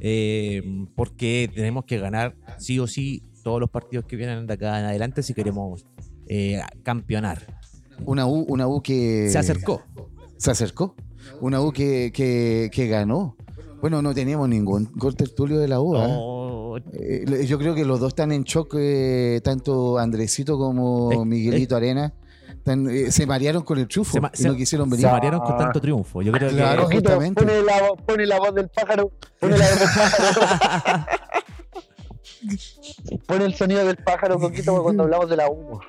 eh, 0.01 0.63
porque 0.97 1.51
tenemos 1.55 1.85
que 1.85 1.99
ganar 1.99 2.35
sí 2.59 2.79
o 2.79 2.87
sí 2.87 3.23
todos 3.43 3.61
los 3.61 3.71
partidos 3.71 4.07
que 4.07 4.17
vienen 4.17 4.47
de 4.47 4.55
acá 4.55 4.79
en 4.81 4.87
adelante 4.87 5.23
si 5.23 5.35
queremos 5.35 5.85
eh, 6.29 6.61
campeonar. 6.83 7.39
Una 8.05 8.27
U, 8.27 8.45
una 8.49 8.67
U 8.67 8.83
que 8.83 9.29
Se 9.31 9.39
acercó. 9.39 9.83
se 10.37 10.51
acercó. 10.51 10.95
Una 11.41 11.61
U 11.61 11.73
que, 11.73 12.11
que, 12.13 12.71
que 12.73 12.89
ganó. 12.89 13.37
Bueno, 13.81 14.01
no 14.03 14.15
teníamos 14.15 14.49
ningún 14.49 14.91
gol 14.95 15.15
tertulio 15.15 15.59
de 15.59 15.69
la 15.69 15.81
U. 15.81 15.97
¿ah? 15.97 16.07
Oh, 16.09 16.79
Eh, 16.93 17.45
yo 17.47 17.59
creo 17.59 17.75
que 17.75 17.85
los 17.85 18.01
dos 18.01 18.09
están 18.09 18.33
en 18.33 18.43
shock, 18.45 18.75
eh, 18.79 19.41
tanto 19.45 19.99
Andresito 19.99 20.59
como 20.59 21.25
Miguelito 21.25 21.77
Arena. 21.77 22.13
Eh, 22.67 23.11
se 23.11 23.27
marearon 23.27 23.63
con 23.63 23.79
el 23.79 23.87
chufo 23.89 24.13
se, 24.13 24.19
y 24.19 24.37
se- 24.43 24.49
no 24.49 24.57
quisieron 24.57 24.89
se 24.91 24.97
venir. 24.97 25.11
marearon 25.11 25.41
con 25.41 25.57
tanto 25.59 25.81
triunfo. 25.81 26.23
Yo 26.23 26.33
creo 26.33 26.49
Claro. 26.51 26.89
que 26.89 26.97
justamente. 26.97 27.43
Pone 27.45 27.63
la, 27.63 27.93
pone 28.07 28.27
la 28.27 28.39
voz 28.39 28.55
del 28.55 28.69
pájaro. 28.71 29.13
Pone 29.39 29.59
la 29.59 29.69
voz 29.69 29.79
del 29.79 29.89
pájaro. 29.95 31.07
pone 33.27 33.45
el 33.45 33.55
sonido 33.55 33.85
del 33.85 33.97
pájaro, 33.97 34.39
Coquito, 34.39 34.83
cuando 34.83 35.05
hablamos 35.05 35.29
de 35.31 35.37
la 35.37 35.49
humo. 35.51 35.81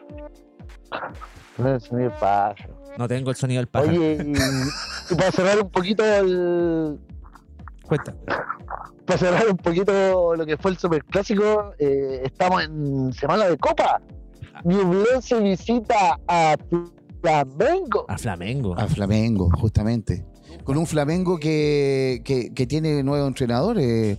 Pone 1.58 1.72
el 1.74 1.82
sonido 1.82 2.10
del 2.10 2.20
pájaro. 2.20 2.76
no 2.98 3.08
tengo 3.08 3.30
el 3.30 3.36
sonido 3.36 3.60
del 3.60 3.68
pájaro. 3.68 3.92
Oye, 3.92 4.18
y, 4.26 5.14
y 5.14 5.16
para 5.16 5.32
cerrar 5.32 5.62
un 5.62 5.70
poquito 5.70 6.04
el, 6.04 7.00
Cuenta. 7.88 8.14
para 9.06 9.20
cerrar 9.20 9.48
un 9.50 9.58
poquito 9.58 10.36
lo 10.36 10.46
que 10.46 10.58
fue 10.58 10.72
el 10.72 10.78
superclásico, 10.78 11.74
eh, 11.80 12.22
estamos 12.24 12.64
en 12.64 13.14
semana 13.14 13.46
de 13.46 13.58
copa. 13.58 14.02
Ñublense 14.64 15.40
visita 15.42 16.20
a 16.28 16.56
Flamengo. 17.22 18.06
A 18.08 18.18
Flamengo. 18.18 18.76
A 18.78 18.88
Flamengo, 18.88 19.50
justamente. 19.60 20.26
Con 20.64 20.78
un 20.78 20.88
Flamengo 20.88 21.38
que, 21.38 22.22
que, 22.24 22.52
que 22.54 22.66
tiene 22.66 23.04
nuevo 23.04 23.28
entrenador, 23.28 23.78
eh, 23.80 24.18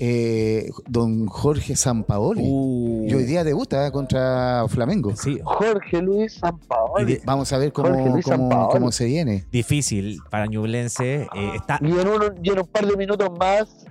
eh, 0.00 0.70
don 0.88 1.26
Jorge 1.26 1.76
Sampaoli. 1.76 2.42
Uh, 2.44 3.06
Y 3.08 3.14
hoy 3.14 3.24
día 3.24 3.44
debuta 3.44 3.90
contra 3.92 4.64
Flamengo. 4.68 5.14
sí, 5.16 5.38
Jorge 5.44 6.00
Luis 6.00 6.34
Sampaoli. 6.34 7.18
Vamos 7.26 7.52
a 7.52 7.58
ver 7.58 7.72
cómo, 7.72 8.20
cómo, 8.22 8.68
cómo 8.70 8.92
se 8.92 9.04
viene. 9.04 9.44
difícil 9.52 10.20
para 10.30 10.46
Ñublense. 10.46 11.22
eh, 11.34 11.52
está, 11.54 11.78
Y 11.82 11.90
en, 11.90 12.08
un, 12.08 12.22
y 12.42 12.50
en 12.50 12.58
un 12.60 12.66
par 12.66 12.86
de 12.86 12.96
minutos 12.96 13.30
más, 13.38 13.84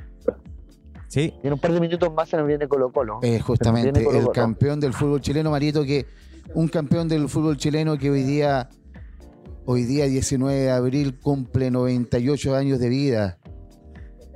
sí, 1.07 1.33
y 1.43 1.47
en 1.47 1.53
un 1.53 1.59
par 1.59 1.71
de 1.73 1.79
minutos 1.79 2.11
más 2.13 2.29
se 2.29 2.37
nos 2.37 2.47
viene 2.47 2.67
Colo 2.67 2.91
Colo. 2.91 3.19
Eh, 3.21 3.39
justamente, 3.39 4.03
Colo 4.03 4.19
el 4.19 4.29
campeón 4.31 4.79
del 4.79 4.93
fútbol 4.93 5.21
chileno, 5.21 5.51
Marito, 5.51 5.83
que 5.83 6.07
un 6.55 6.67
campeón 6.67 7.07
del 7.07 7.29
fútbol 7.29 7.57
chileno 7.57 7.97
que 7.97 8.09
hoy 8.09 8.23
día, 8.23 8.69
hoy 9.71 9.85
día 9.85 10.05
19 10.05 10.53
de 10.53 10.69
abril, 10.69 11.17
cumple 11.17 11.71
98 11.71 12.55
años 12.55 12.79
de 12.79 12.89
vida. 12.89 13.37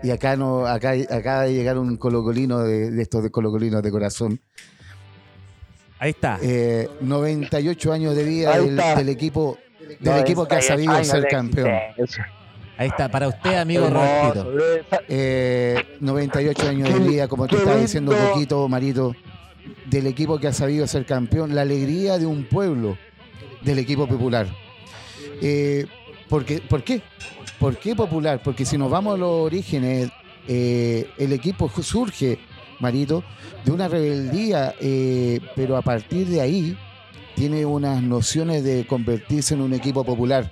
Y 0.01 0.11
acá 0.11 0.38
no, 0.38 0.65
acá 0.65 0.93
acaba 1.09 1.43
de 1.43 1.53
llegar 1.53 1.77
un 1.77 1.97
colocolino 1.97 2.59
de, 2.59 2.91
de 2.91 3.01
estos 3.01 3.21
de 3.21 3.31
colocolinos 3.31 3.83
de 3.83 3.91
corazón. 3.91 4.39
ahí 5.99 6.11
está. 6.11 6.39
Eh, 6.41 6.89
98 7.01 7.91
años 7.91 8.15
de 8.15 8.23
vida 8.23 8.57
del, 8.59 9.09
equipo, 9.09 9.57
del 9.99 10.19
equipo 10.19 10.47
que 10.47 10.55
ha 10.55 10.61
sabido 10.61 11.03
ser 11.03 11.27
campeón. 11.27 11.71
Ahí 12.77 12.88
está. 12.88 13.09
Para 13.09 13.27
usted, 13.27 13.55
amigo 13.55 13.89
Robertito. 13.89 14.53
Eh, 15.09 15.97
98 15.99 16.69
años 16.69 16.93
de 16.93 16.99
vida, 16.99 17.27
como 17.27 17.45
te 17.47 17.57
estaba 17.57 17.77
diciendo 17.77 18.13
lindo. 18.13 18.29
poquito, 18.29 18.67
Marito, 18.69 19.15
del 19.86 20.07
equipo 20.07 20.39
que 20.39 20.47
ha 20.47 20.53
sabido 20.53 20.88
ser 20.88 21.05
campeón, 21.05 21.55
la 21.55 21.61
alegría 21.61 22.17
de 22.17 22.25
un 22.25 22.45
pueblo, 22.45 22.97
del 23.63 23.79
equipo 23.79 24.07
popular. 24.07 24.47
Eh, 25.41 25.86
porque, 26.29 26.59
¿Por 26.59 26.83
qué? 26.83 27.01
¿Por 27.59 27.77
qué 27.77 27.95
popular? 27.95 28.41
Porque 28.43 28.65
si 28.65 28.77
nos 28.77 28.89
vamos 28.89 29.15
a 29.15 29.17
los 29.17 29.29
orígenes, 29.29 30.09
eh, 30.47 31.09
el 31.17 31.33
equipo 31.33 31.69
surge, 31.81 32.38
Marito, 32.79 33.23
de 33.63 33.71
una 33.71 33.88
rebeldía, 33.88 34.75
eh, 34.79 35.39
pero 35.55 35.77
a 35.77 35.81
partir 35.81 36.27
de 36.27 36.41
ahí 36.41 36.77
tiene 37.36 37.65
unas 37.65 38.01
nociones 38.01 38.63
de 38.63 38.86
convertirse 38.86 39.53
en 39.53 39.61
un 39.61 39.73
equipo 39.73 40.03
popular. 40.03 40.51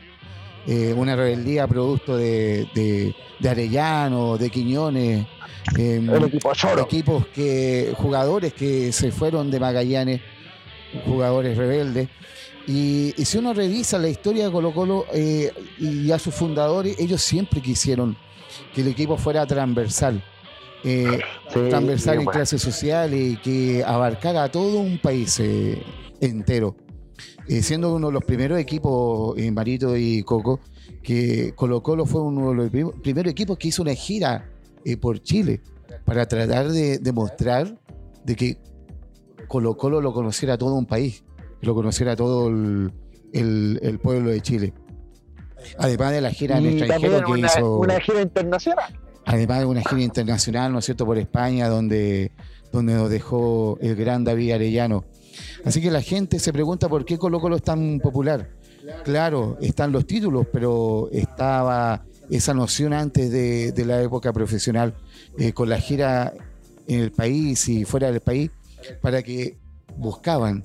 Eh, 0.66 0.94
una 0.96 1.16
rebeldía 1.16 1.68
producto 1.68 2.16
de, 2.16 2.68
de, 2.74 3.14
de 3.40 3.50
Arellano, 3.50 4.38
de 4.38 4.50
Quiñones, 4.50 5.28
em, 5.78 6.10
el 6.10 6.24
equipo 6.24 6.54
Choro. 6.54 6.84
equipos 6.84 7.28
que, 7.28 7.94
jugadores 7.98 8.54
que 8.54 8.94
se 8.94 9.12
fueron 9.12 9.52
de 9.52 9.60
Magallanes, 9.60 10.22
jugadores 11.06 11.58
rebeldes. 11.58 12.08
Y, 12.68 13.14
y 13.18 13.26
si 13.26 13.38
uno 13.38 13.54
revisa 13.54 13.98
la 13.98 14.08
historia 14.10 14.46
de 14.46 14.52
Colo 14.52 14.74
Colo 14.74 15.06
eh, 15.14 15.52
y 15.80 16.12
a 16.12 16.20
sus 16.20 16.34
fundadores, 16.34 16.98
ellos 17.00 17.22
siempre 17.22 17.62
quisieron 17.62 18.16
que 18.74 18.82
el 18.82 18.88
equipo 18.88 19.18
fuera 19.18 19.46
transversal. 19.46 20.24
Eh, 20.86 21.20
Sí, 21.54 21.60
transversal 21.70 22.16
en 22.16 22.26
bueno. 22.26 22.32
clases 22.32 22.62
sociales 22.62 23.34
y 23.34 23.38
que 23.38 23.84
abarcara 23.86 24.44
a 24.44 24.52
todo 24.52 24.80
un 24.80 24.98
país 24.98 25.40
eh, 25.40 25.82
entero. 26.20 26.76
Eh, 27.48 27.62
siendo 27.62 27.94
uno 27.94 28.08
de 28.08 28.14
los 28.14 28.24
primeros 28.24 28.58
equipos, 28.60 29.38
Marito 29.52 29.96
y 29.98 30.24
Coco, 30.24 30.60
que 31.02 31.54
Colo 31.56 31.84
Colo 31.84 32.06
fue 32.06 32.22
uno 32.22 32.50
de 32.50 32.56
los 32.56 32.70
prim- 32.70 32.92
primeros 33.02 33.32
equipos 33.32 33.58
que 33.58 33.68
hizo 33.68 33.82
una 33.82 33.94
gira 33.94 34.50
por 35.02 35.22
Chile 35.22 35.62
para 36.06 36.26
tratar 36.28 36.70
de 36.70 36.98
demostrar 37.00 37.78
de 38.26 38.36
que 38.36 38.58
Colo 39.48 39.76
Colo 39.78 40.02
lo 40.02 40.14
conociera 40.14 40.58
todo 40.58 40.74
un 40.76 40.86
país, 40.86 41.23
lo 41.64 41.74
conociera 41.76 42.16
todo 42.16 42.48
el, 42.50 42.92
el- 43.34 43.80
el 43.82 44.00
pueblo 44.00 44.30
de 44.30 44.42
Chile. 44.42 44.74
Además 45.78 46.12
de 46.12 46.22
la 46.22 46.32
gira 46.32 46.58
en 46.58 46.66
extranjero 46.68 47.24
que 47.26 47.32
una, 47.32 47.48
hizo 47.48 47.78
una 47.80 48.00
gira 48.02 48.22
internacional. 48.22 49.00
además 49.26 49.60
de 49.60 49.66
una 49.66 49.82
gira 49.82 50.02
internacional, 50.02 50.72
¿no 50.74 50.80
es 50.80 50.86
cierto?, 50.86 51.06
por 51.06 51.18
España, 51.18 51.70
donde, 51.70 52.32
donde 52.72 52.94
nos 52.94 53.10
dejó 53.10 53.78
el 53.82 53.96
gran 53.96 54.24
David 54.26 54.52
Arellano. 54.52 55.06
Así 55.66 55.82
que 55.82 55.90
la 55.90 56.02
gente 56.02 56.38
se 56.40 56.52
pregunta 56.52 56.90
por 56.90 57.06
qué 57.06 57.18
Colo 57.18 57.40
Colo 57.40 57.56
es 57.56 57.64
tan 57.64 58.00
popular. 58.00 58.50
Claro, 59.06 59.58
están 59.62 59.94
los 59.94 60.06
títulos, 60.06 60.46
pero 60.52 61.08
estaba 61.14 62.04
esa 62.30 62.54
noción 62.54 62.92
antes 62.92 63.32
de, 63.32 63.72
de 63.72 63.86
la 63.86 64.02
época 64.02 64.34
profesional, 64.34 64.94
eh, 65.40 65.54
con 65.54 65.70
la 65.70 65.78
gira 65.80 66.34
en 66.88 67.00
el 67.00 67.12
país 67.14 67.70
y 67.70 67.86
fuera 67.86 68.12
del 68.12 68.20
país, 68.20 68.52
para 69.02 69.24
que 69.24 69.58
buscaban 69.96 70.64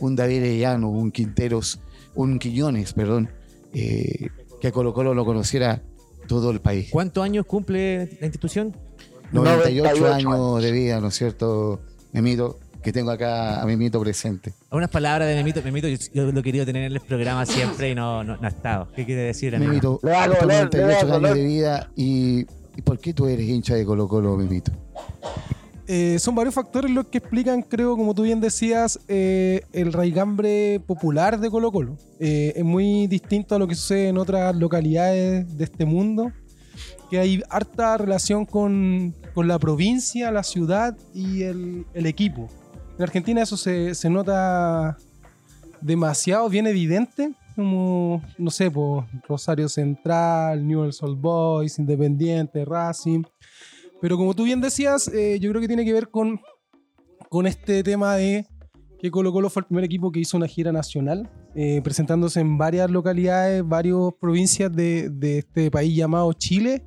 un 0.00 0.16
David 0.16 0.38
Arellano, 0.38 0.88
un 0.90 1.10
Quinteros, 1.10 1.80
un 2.14 2.38
Quiñones, 2.38 2.92
perdón, 2.92 3.30
eh, 3.72 4.28
que 4.60 4.68
a 4.68 4.72
Colo 4.72 4.92
Colo 4.92 5.14
lo 5.14 5.24
conociera 5.24 5.82
todo 6.26 6.50
el 6.50 6.60
país. 6.60 6.88
¿Cuántos 6.90 7.24
años 7.24 7.46
cumple 7.46 8.18
la 8.20 8.26
institución? 8.26 8.76
98, 9.32 9.82
98 9.94 10.14
años 10.14 10.62
de 10.62 10.72
vida, 10.72 11.00
¿no 11.00 11.08
es 11.08 11.14
cierto, 11.14 11.80
Memito? 12.12 12.58
Que 12.82 12.92
tengo 12.92 13.10
acá 13.10 13.60
a 13.60 13.66
Memito 13.66 14.00
presente. 14.00 14.52
Unas 14.70 14.88
palabras 14.88 15.28
de 15.28 15.34
Memito. 15.34 15.60
Memito, 15.62 15.88
yo, 15.88 15.96
yo 16.14 16.32
lo 16.32 16.40
he 16.40 16.42
querido 16.42 16.64
tener 16.64 16.84
en 16.84 16.92
el 16.92 17.00
programa 17.00 17.44
siempre 17.44 17.90
y 17.90 17.94
no, 17.94 18.22
no, 18.24 18.36
no 18.36 18.46
ha 18.46 18.48
estado. 18.50 18.88
¿Qué 18.94 19.04
quiere 19.04 19.22
decir, 19.22 19.54
amigo? 19.54 19.70
Memito, 19.70 20.00
Le 20.02 20.10
le 20.10 20.16
da 20.16 20.26
98 20.28 20.86
años 20.86 21.04
color. 21.12 21.34
de 21.34 21.42
vida 21.44 21.90
y, 21.96 22.46
¿y 22.76 22.82
por 22.82 22.98
qué 23.00 23.12
tú 23.12 23.26
eres 23.26 23.46
hincha 23.48 23.74
de 23.74 23.84
Colo 23.84 24.06
Colo, 24.08 24.36
Memito? 24.36 24.70
Eh, 25.90 26.18
son 26.18 26.34
varios 26.34 26.54
factores 26.54 26.90
los 26.90 27.06
que 27.06 27.16
explican, 27.16 27.62
creo, 27.62 27.96
como 27.96 28.14
tú 28.14 28.22
bien 28.22 28.40
decías, 28.40 29.00
eh, 29.08 29.62
el 29.72 29.94
raigambre 29.94 30.80
popular 30.86 31.40
de 31.40 31.48
Colo 31.48 31.72
Colo. 31.72 31.96
Eh, 32.20 32.52
es 32.54 32.64
muy 32.64 33.06
distinto 33.06 33.54
a 33.54 33.58
lo 33.58 33.66
que 33.66 33.74
sucede 33.74 34.08
en 34.08 34.18
otras 34.18 34.54
localidades 34.54 35.56
de 35.56 35.64
este 35.64 35.86
mundo. 35.86 36.30
que 37.10 37.18
hay 37.18 37.42
harta 37.48 37.96
relación 37.96 38.44
con, 38.44 39.14
con 39.34 39.48
la 39.48 39.58
provincia, 39.58 40.30
la 40.30 40.42
ciudad 40.42 40.96
y 41.14 41.42
el, 41.42 41.86
el 41.94 42.06
equipo. 42.06 42.48
En 42.96 43.02
Argentina 43.02 43.42
eso 43.42 43.56
se, 43.56 43.94
se 43.94 44.10
nota 44.10 44.98
demasiado, 45.80 46.48
bien 46.48 46.66
evidente, 46.66 47.32
como, 47.56 48.22
no 48.36 48.50
sé, 48.50 48.70
por 48.70 49.06
Rosario 49.28 49.68
Central, 49.68 50.66
Newell's 50.66 51.02
Old 51.02 51.20
Boys, 51.20 51.78
Independiente, 51.78 52.64
Racing. 52.64 53.22
Pero 54.00 54.16
como 54.16 54.34
tú 54.34 54.44
bien 54.44 54.60
decías, 54.60 55.08
eh, 55.08 55.38
yo 55.40 55.50
creo 55.50 55.60
que 55.60 55.68
tiene 55.68 55.84
que 55.84 55.92
ver 55.92 56.08
con, 56.08 56.40
con 57.28 57.46
este 57.46 57.82
tema 57.82 58.16
de 58.16 58.46
que 59.00 59.10
Colo 59.10 59.32
Colo 59.32 59.48
fue 59.48 59.60
el 59.60 59.66
primer 59.66 59.84
equipo 59.84 60.10
que 60.10 60.20
hizo 60.20 60.36
una 60.36 60.46
gira 60.46 60.72
nacional, 60.72 61.30
eh, 61.54 61.80
presentándose 61.82 62.40
en 62.40 62.58
varias 62.58 62.90
localidades, 62.90 63.66
varias 63.66 63.96
provincias 64.20 64.74
de, 64.74 65.08
de 65.10 65.38
este 65.38 65.70
país 65.70 65.96
llamado 65.96 66.32
Chile, 66.32 66.84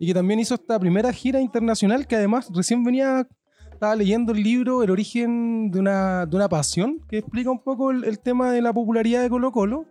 y 0.00 0.06
que 0.08 0.14
también 0.14 0.40
hizo 0.40 0.54
esta 0.54 0.78
primera 0.78 1.12
gira 1.12 1.40
internacional 1.40 2.06
que 2.06 2.16
además 2.16 2.48
recién 2.52 2.82
venía, 2.82 3.28
estaba 3.72 3.94
leyendo 3.94 4.32
el 4.32 4.42
libro 4.42 4.82
El 4.82 4.90
origen 4.90 5.70
de 5.70 5.78
una, 5.78 6.26
de 6.26 6.36
una 6.36 6.48
pasión, 6.48 7.00
que 7.08 7.18
explica 7.18 7.50
un 7.50 7.62
poco 7.62 7.90
el, 7.90 8.04
el 8.04 8.18
tema 8.18 8.50
de 8.50 8.62
la 8.62 8.72
popularidad 8.72 9.22
de 9.22 9.30
Colo 9.30 9.52
Colo. 9.52 9.86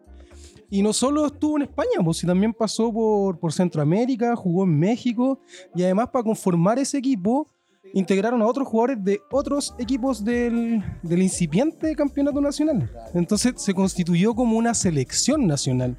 Y 0.76 0.82
no 0.82 0.92
solo 0.92 1.26
estuvo 1.28 1.56
en 1.56 1.64
España, 1.64 1.98
pues, 2.04 2.18
sino 2.18 2.32
también 2.32 2.54
pasó 2.54 2.92
por, 2.92 3.40
por 3.40 3.54
Centroamérica, 3.54 4.36
jugó 4.36 4.64
en 4.66 4.78
México, 4.78 5.40
y 5.74 5.84
además 5.84 6.10
para 6.12 6.24
conformar 6.24 6.78
ese 6.80 6.98
equipo 6.98 7.48
integraron 7.94 8.42
a 8.42 8.46
otros 8.46 8.68
jugadores 8.68 9.02
de 9.02 9.22
otros 9.32 9.74
equipos 9.80 10.26
del, 10.26 10.84
del 11.02 11.22
incipiente 11.22 11.96
campeonato 11.96 12.42
nacional. 12.42 12.92
Entonces 13.14 13.54
se 13.56 13.74
constituyó 13.74 14.36
como 14.36 14.58
una 14.58 14.74
selección 14.74 15.48
nacional. 15.48 15.96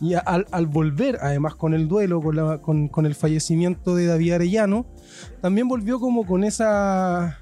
Y 0.00 0.14
al, 0.14 0.46
al 0.50 0.66
volver, 0.66 1.18
además 1.20 1.54
con 1.54 1.74
el 1.74 1.88
duelo, 1.88 2.22
con, 2.22 2.36
la- 2.36 2.58
con- 2.58 2.88
con 2.88 3.04
el 3.04 3.14
fallecimiento 3.14 3.94
de 3.94 4.06
David 4.06 4.32
Arellano, 4.32 4.86
también 5.42 5.68
volvió 5.68 6.00
como 6.00 6.24
con 6.26 6.42
esa, 6.44 7.40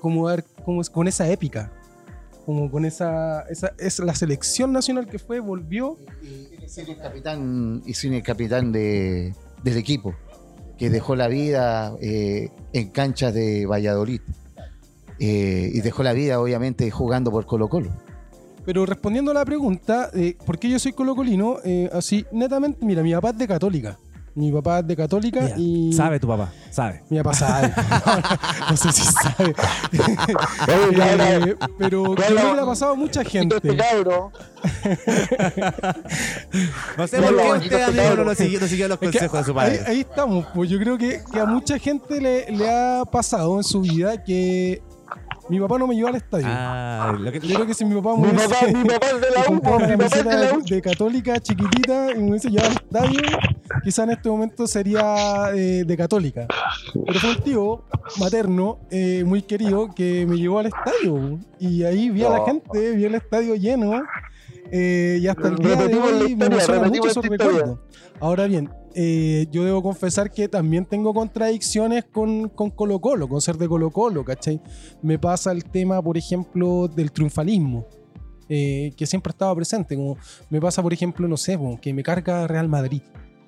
como, 0.00 0.26
como 0.64 0.82
con 0.90 1.06
esa 1.06 1.28
épica, 1.30 1.70
como 2.44 2.70
con 2.70 2.84
esa, 2.84 3.42
esa, 3.48 3.72
es 3.78 3.98
la 4.00 4.14
selección 4.14 4.72
nacional 4.72 5.06
que 5.06 5.18
fue, 5.18 5.40
volvió. 5.40 5.96
Y 6.22 6.68
sin 6.68 6.88
el 6.88 6.96
capitán, 6.96 7.82
y 7.86 7.94
sin 7.94 8.14
el 8.14 8.22
capitán 8.22 8.72
de- 8.72 9.34
del 9.62 9.76
equipo, 9.76 10.14
que 10.78 10.90
dejó 10.90 11.14
la 11.16 11.28
vida 11.28 11.94
eh, 12.00 12.50
en 12.72 12.88
canchas 12.90 13.32
de 13.34 13.66
Valladolid. 13.66 14.20
Eh, 15.18 15.70
y 15.72 15.80
dejó 15.82 16.02
la 16.02 16.12
vida, 16.12 16.40
obviamente, 16.40 16.90
jugando 16.90 17.30
por 17.30 17.46
Colo 17.46 17.68
Colo. 17.68 17.90
Pero 18.64 18.86
respondiendo 18.86 19.30
a 19.30 19.34
la 19.34 19.44
pregunta, 19.44 20.10
eh, 20.14 20.36
¿por 20.44 20.58
qué 20.58 20.68
yo 20.68 20.78
soy 20.78 20.92
colocolino? 20.92 21.58
Así, 21.92 22.24
netamente, 22.32 22.84
mira, 22.84 23.02
mi 23.02 23.12
papá 23.12 23.30
es 23.30 23.38
de 23.38 23.46
católica. 23.48 23.98
Mi 24.34 24.50
papá 24.50 24.78
es 24.78 24.86
de 24.86 24.96
católica 24.96 25.50
y... 25.58 25.92
Sabe 25.92 26.18
tu 26.18 26.26
papá, 26.26 26.50
sabe. 26.70 27.02
Mi 27.10 27.18
papá 27.18 27.34
sabe. 27.34 27.72
no 28.70 28.76
sé 28.76 28.92
si 28.92 29.02
sabe. 29.02 29.54
Eh, 30.68 31.56
pero 31.78 32.14
creo 32.14 32.28
que 32.28 32.54
le 32.54 32.60
ha 32.60 32.66
pasado 32.66 32.92
a 32.92 32.94
mucha 32.94 33.20
este 33.22 33.38
gente. 33.38 33.76
cabro. 33.76 34.32
No 36.96 37.06
sé 37.06 37.20
por 37.20 37.36
qué 37.36 37.52
usted, 37.52 37.68
que 37.68 37.82
amigo, 37.82 38.16
no, 38.16 38.24
lo 38.24 38.34
siguió, 38.34 38.60
no 38.60 38.66
siguió 38.66 38.88
los 38.88 38.96
Es 39.02 39.10
que 39.10 39.18
consejos 39.18 39.38
de 39.40 39.44
su 39.52 39.60
ahí, 39.60 39.76
padre. 39.78 39.84
ahí 39.86 40.00
estamos, 40.00 40.46
pues 40.54 40.70
yo 40.70 40.78
creo 40.78 40.96
que, 40.98 41.22
que 41.30 41.40
a 41.40 41.46
mucha 41.46 41.78
gente 41.78 42.20
le, 42.20 42.50
le 42.50 42.70
ha 42.70 43.04
pasado 43.04 43.56
en 43.56 43.64
su 43.64 43.80
vida 43.80 44.22
que 44.22 44.82
mi 45.52 45.60
papá 45.60 45.76
no 45.78 45.86
me 45.86 45.94
llevó 45.94 46.08
al 46.08 46.14
estadio. 46.14 46.46
Ah, 46.48 47.14
lo 47.18 47.30
que, 47.30 47.38
Yo 47.40 47.56
creo 47.56 47.66
que 47.66 47.74
si 47.74 47.84
mi 47.84 47.94
papá 48.00 48.16
me 48.16 48.22
Mi 48.22 48.28
hubiese 48.28 48.48
papá, 48.48 48.66
mi 48.68 48.84
papá 48.88 49.06
es 49.06 49.20
de 49.20 49.30
la 49.30 49.40
U, 49.48 49.52
una 49.52 49.54
mi 49.54 49.60
papá 49.60 49.76
es 49.82 49.88
de 49.88 49.96
camiseta 49.98 50.36
la 50.38 50.54
U. 50.54 50.62
de, 50.62 50.74
de 50.76 50.82
católica 50.82 51.40
chiquitita 51.40 52.12
y 52.12 52.18
me 52.20 52.30
hubiese 52.30 52.48
llevado 52.48 52.70
al 52.70 52.76
estadio, 52.76 53.20
quizá 53.84 54.04
en 54.04 54.10
este 54.12 54.30
momento 54.30 54.66
sería 54.66 55.50
eh, 55.54 55.84
de 55.86 55.96
católica. 55.98 56.46
Pero 57.06 57.20
fue 57.20 57.30
un 57.32 57.42
tío 57.42 57.84
materno 58.18 58.78
eh, 58.90 59.24
muy 59.26 59.42
querido 59.42 59.94
que 59.94 60.24
me 60.24 60.36
llevó 60.38 60.60
al 60.60 60.66
estadio 60.66 61.38
y 61.60 61.82
ahí 61.84 62.08
vi 62.08 62.24
a 62.24 62.30
la 62.30 62.44
gente, 62.46 62.92
vi 62.92 63.04
el 63.04 63.14
estadio 63.14 63.54
lleno 63.54 64.02
eh, 64.70 65.18
y 65.20 65.28
hasta 65.28 65.48
el 65.48 65.56
día 65.56 65.76
de 65.76 65.94
hoy 65.94 66.34
me 66.34 66.46
emociona 66.46 66.88
mucho 66.88 67.20
recuerdos. 67.20 67.78
Ahora 68.20 68.46
bien, 68.46 68.70
eh, 68.94 69.46
yo 69.50 69.64
debo 69.64 69.82
confesar 69.82 70.30
que 70.30 70.48
también 70.48 70.84
tengo 70.86 71.12
contradicciones 71.14 72.04
con, 72.04 72.48
con 72.48 72.70
Colo 72.70 73.00
Colo, 73.00 73.28
con 73.28 73.40
ser 73.40 73.56
de 73.56 73.68
Colo 73.68 73.90
Colo, 73.90 74.24
¿cachai? 74.24 74.60
Me 75.02 75.18
pasa 75.18 75.52
el 75.52 75.64
tema, 75.64 76.00
por 76.02 76.16
ejemplo, 76.18 76.88
del 76.88 77.12
triunfalismo, 77.12 77.86
eh, 78.48 78.92
que 78.96 79.06
siempre 79.06 79.30
estaba 79.30 79.54
presente. 79.54 79.96
Como 79.96 80.16
me 80.50 80.60
pasa, 80.60 80.82
por 80.82 80.92
ejemplo, 80.92 81.26
no 81.28 81.36
sé, 81.36 81.58
que 81.80 81.92
me 81.94 82.02
carga 82.02 82.46
Real 82.46 82.68
Madrid. 82.68 83.02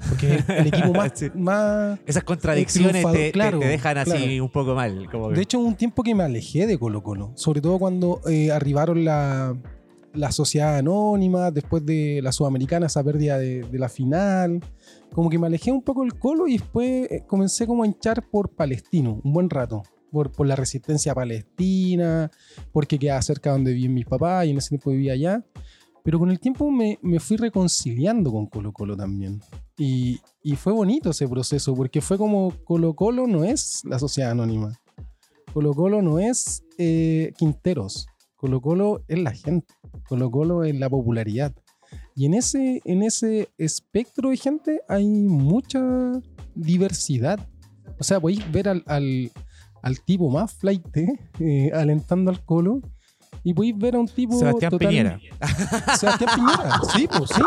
Porque 0.08 0.38
el 0.48 0.66
equipo 0.66 0.92
más, 0.94 1.12
Sí. 1.14 1.30
más 1.34 1.98
esas 2.04 2.24
contradicciones 2.24 3.04
te, 3.06 3.12
te- 3.12 3.32
claro, 3.32 3.58
te 3.60 3.66
dejan 3.68 3.96
así 3.98 4.10
claro. 4.10 4.44
un 4.44 4.50
poco 4.50 4.74
mal. 4.74 5.08
Como 5.10 5.28
que- 5.30 5.36
De 5.36 5.42
hecho, 5.42 5.58
un 5.58 5.74
tiempo 5.76 6.02
que 6.02 6.14
me 6.14 6.24
alejé 6.24 6.66
de 6.66 6.78
Colo 6.78 7.02
Colo, 7.02 7.32
sobre 7.36 7.60
todo 7.60 7.78
cuando 7.78 8.20
eh, 8.28 8.50
arribaron 8.50 9.04
la, 9.04 9.56
la 10.12 10.32
sociedad 10.32 10.76
anónima, 10.76 11.50
después 11.50 11.86
de 11.86 12.20
la 12.22 12.32
sudamericana, 12.32 12.86
esa 12.86 13.02
pérdida 13.04 13.38
de, 13.38 13.62
de 13.62 13.78
la 13.78 13.88
final. 13.88 14.60
Como 15.14 15.30
que 15.30 15.38
me 15.38 15.46
alejé 15.46 15.70
un 15.70 15.82
poco 15.82 16.02
del 16.02 16.18
Colo 16.18 16.48
y 16.48 16.58
después 16.58 17.10
eh, 17.10 17.24
comencé 17.26 17.66
como 17.66 17.84
a 17.84 17.86
hinchar 17.86 18.28
por 18.28 18.50
Palestino, 18.50 19.20
un 19.22 19.32
buen 19.32 19.48
rato. 19.48 19.82
Por, 20.10 20.30
por 20.30 20.46
la 20.46 20.54
resistencia 20.54 21.12
palestina, 21.12 22.30
porque 22.70 23.00
quedaba 23.00 23.20
cerca 23.20 23.50
donde 23.50 23.72
vivían 23.72 23.94
mis 23.94 24.06
papás 24.06 24.46
y 24.46 24.50
en 24.50 24.58
ese 24.58 24.68
tiempo 24.68 24.92
vivía 24.92 25.14
allá. 25.14 25.44
Pero 26.04 26.20
con 26.20 26.30
el 26.30 26.38
tiempo 26.38 26.70
me, 26.70 27.00
me 27.02 27.18
fui 27.18 27.36
reconciliando 27.36 28.30
con 28.30 28.46
Colo 28.46 28.72
Colo 28.72 28.96
también. 28.96 29.40
Y, 29.76 30.20
y 30.42 30.54
fue 30.54 30.72
bonito 30.72 31.10
ese 31.10 31.26
proceso, 31.26 31.74
porque 31.74 32.00
fue 32.00 32.16
como 32.16 32.52
Colo 32.64 32.94
Colo 32.94 33.26
no 33.26 33.42
es 33.42 33.82
la 33.84 33.98
sociedad 33.98 34.30
anónima. 34.30 34.78
Colo 35.52 35.72
Colo 35.72 36.02
no 36.02 36.18
es 36.18 36.62
eh, 36.78 37.32
Quinteros. 37.36 38.06
Colo 38.36 38.60
Colo 38.60 39.02
es 39.08 39.18
la 39.18 39.32
gente. 39.32 39.74
Colo 40.08 40.30
Colo 40.30 40.64
es 40.64 40.74
la 40.76 40.90
popularidad. 40.90 41.54
Y 42.16 42.26
en 42.26 42.34
ese, 42.34 42.80
en 42.84 43.02
ese 43.02 43.48
espectro 43.58 44.30
de 44.30 44.36
gente 44.36 44.80
hay 44.88 45.06
mucha 45.06 45.80
diversidad. 46.54 47.40
O 47.98 48.04
sea, 48.04 48.20
podéis 48.20 48.50
ver 48.52 48.68
al, 48.68 48.82
al, 48.86 49.30
al 49.82 50.00
tipo 50.00 50.30
más 50.30 50.52
flight 50.54 50.84
eh, 51.40 51.70
alentando 51.74 52.30
al 52.30 52.44
Colo 52.44 52.80
y 53.42 53.52
podéis 53.52 53.76
ver 53.76 53.96
a 53.96 53.98
un 53.98 54.06
tipo. 54.08 54.38
Sebastián 54.38 54.70
total- 54.70 54.88
Piñera. 54.88 55.18
Sebastián 55.98 56.30
Piñera, 56.34 56.80
sí, 56.94 57.08
pues 57.08 57.30
sí. 57.30 57.42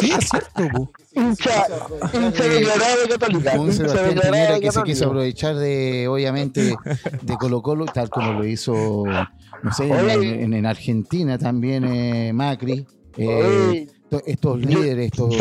Sí, 0.00 0.10
es 0.18 0.28
cierto, 0.28 0.62
pues. 0.72 0.88
Hincha, 1.14 1.64
hincha 2.12 2.44
declarado 2.44 3.02
de 3.02 3.08
católica. 3.18 3.60
Un 3.60 3.72
Sebastián 3.72 4.14
Piñera 4.20 4.54
de 4.54 4.60
que 4.60 4.72
se 4.72 4.82
quiso 4.82 5.06
aprovechar 5.06 5.54
de, 5.56 6.08
obviamente, 6.08 6.74
de 7.22 7.36
Colo 7.38 7.62
Colo, 7.62 7.86
tal 7.86 8.10
como 8.10 8.32
lo 8.34 8.44
hizo, 8.46 9.04
no 9.06 9.72
sé, 9.72 9.88
en, 9.88 10.22
en- 10.24 10.54
en 10.54 10.66
Argentina 10.66 11.38
también 11.38 11.84
eh, 11.84 12.32
Macri. 12.32 12.86
eh, 13.16 13.86
estos 14.26 14.58
líderes, 14.60 15.06
estos 15.06 15.34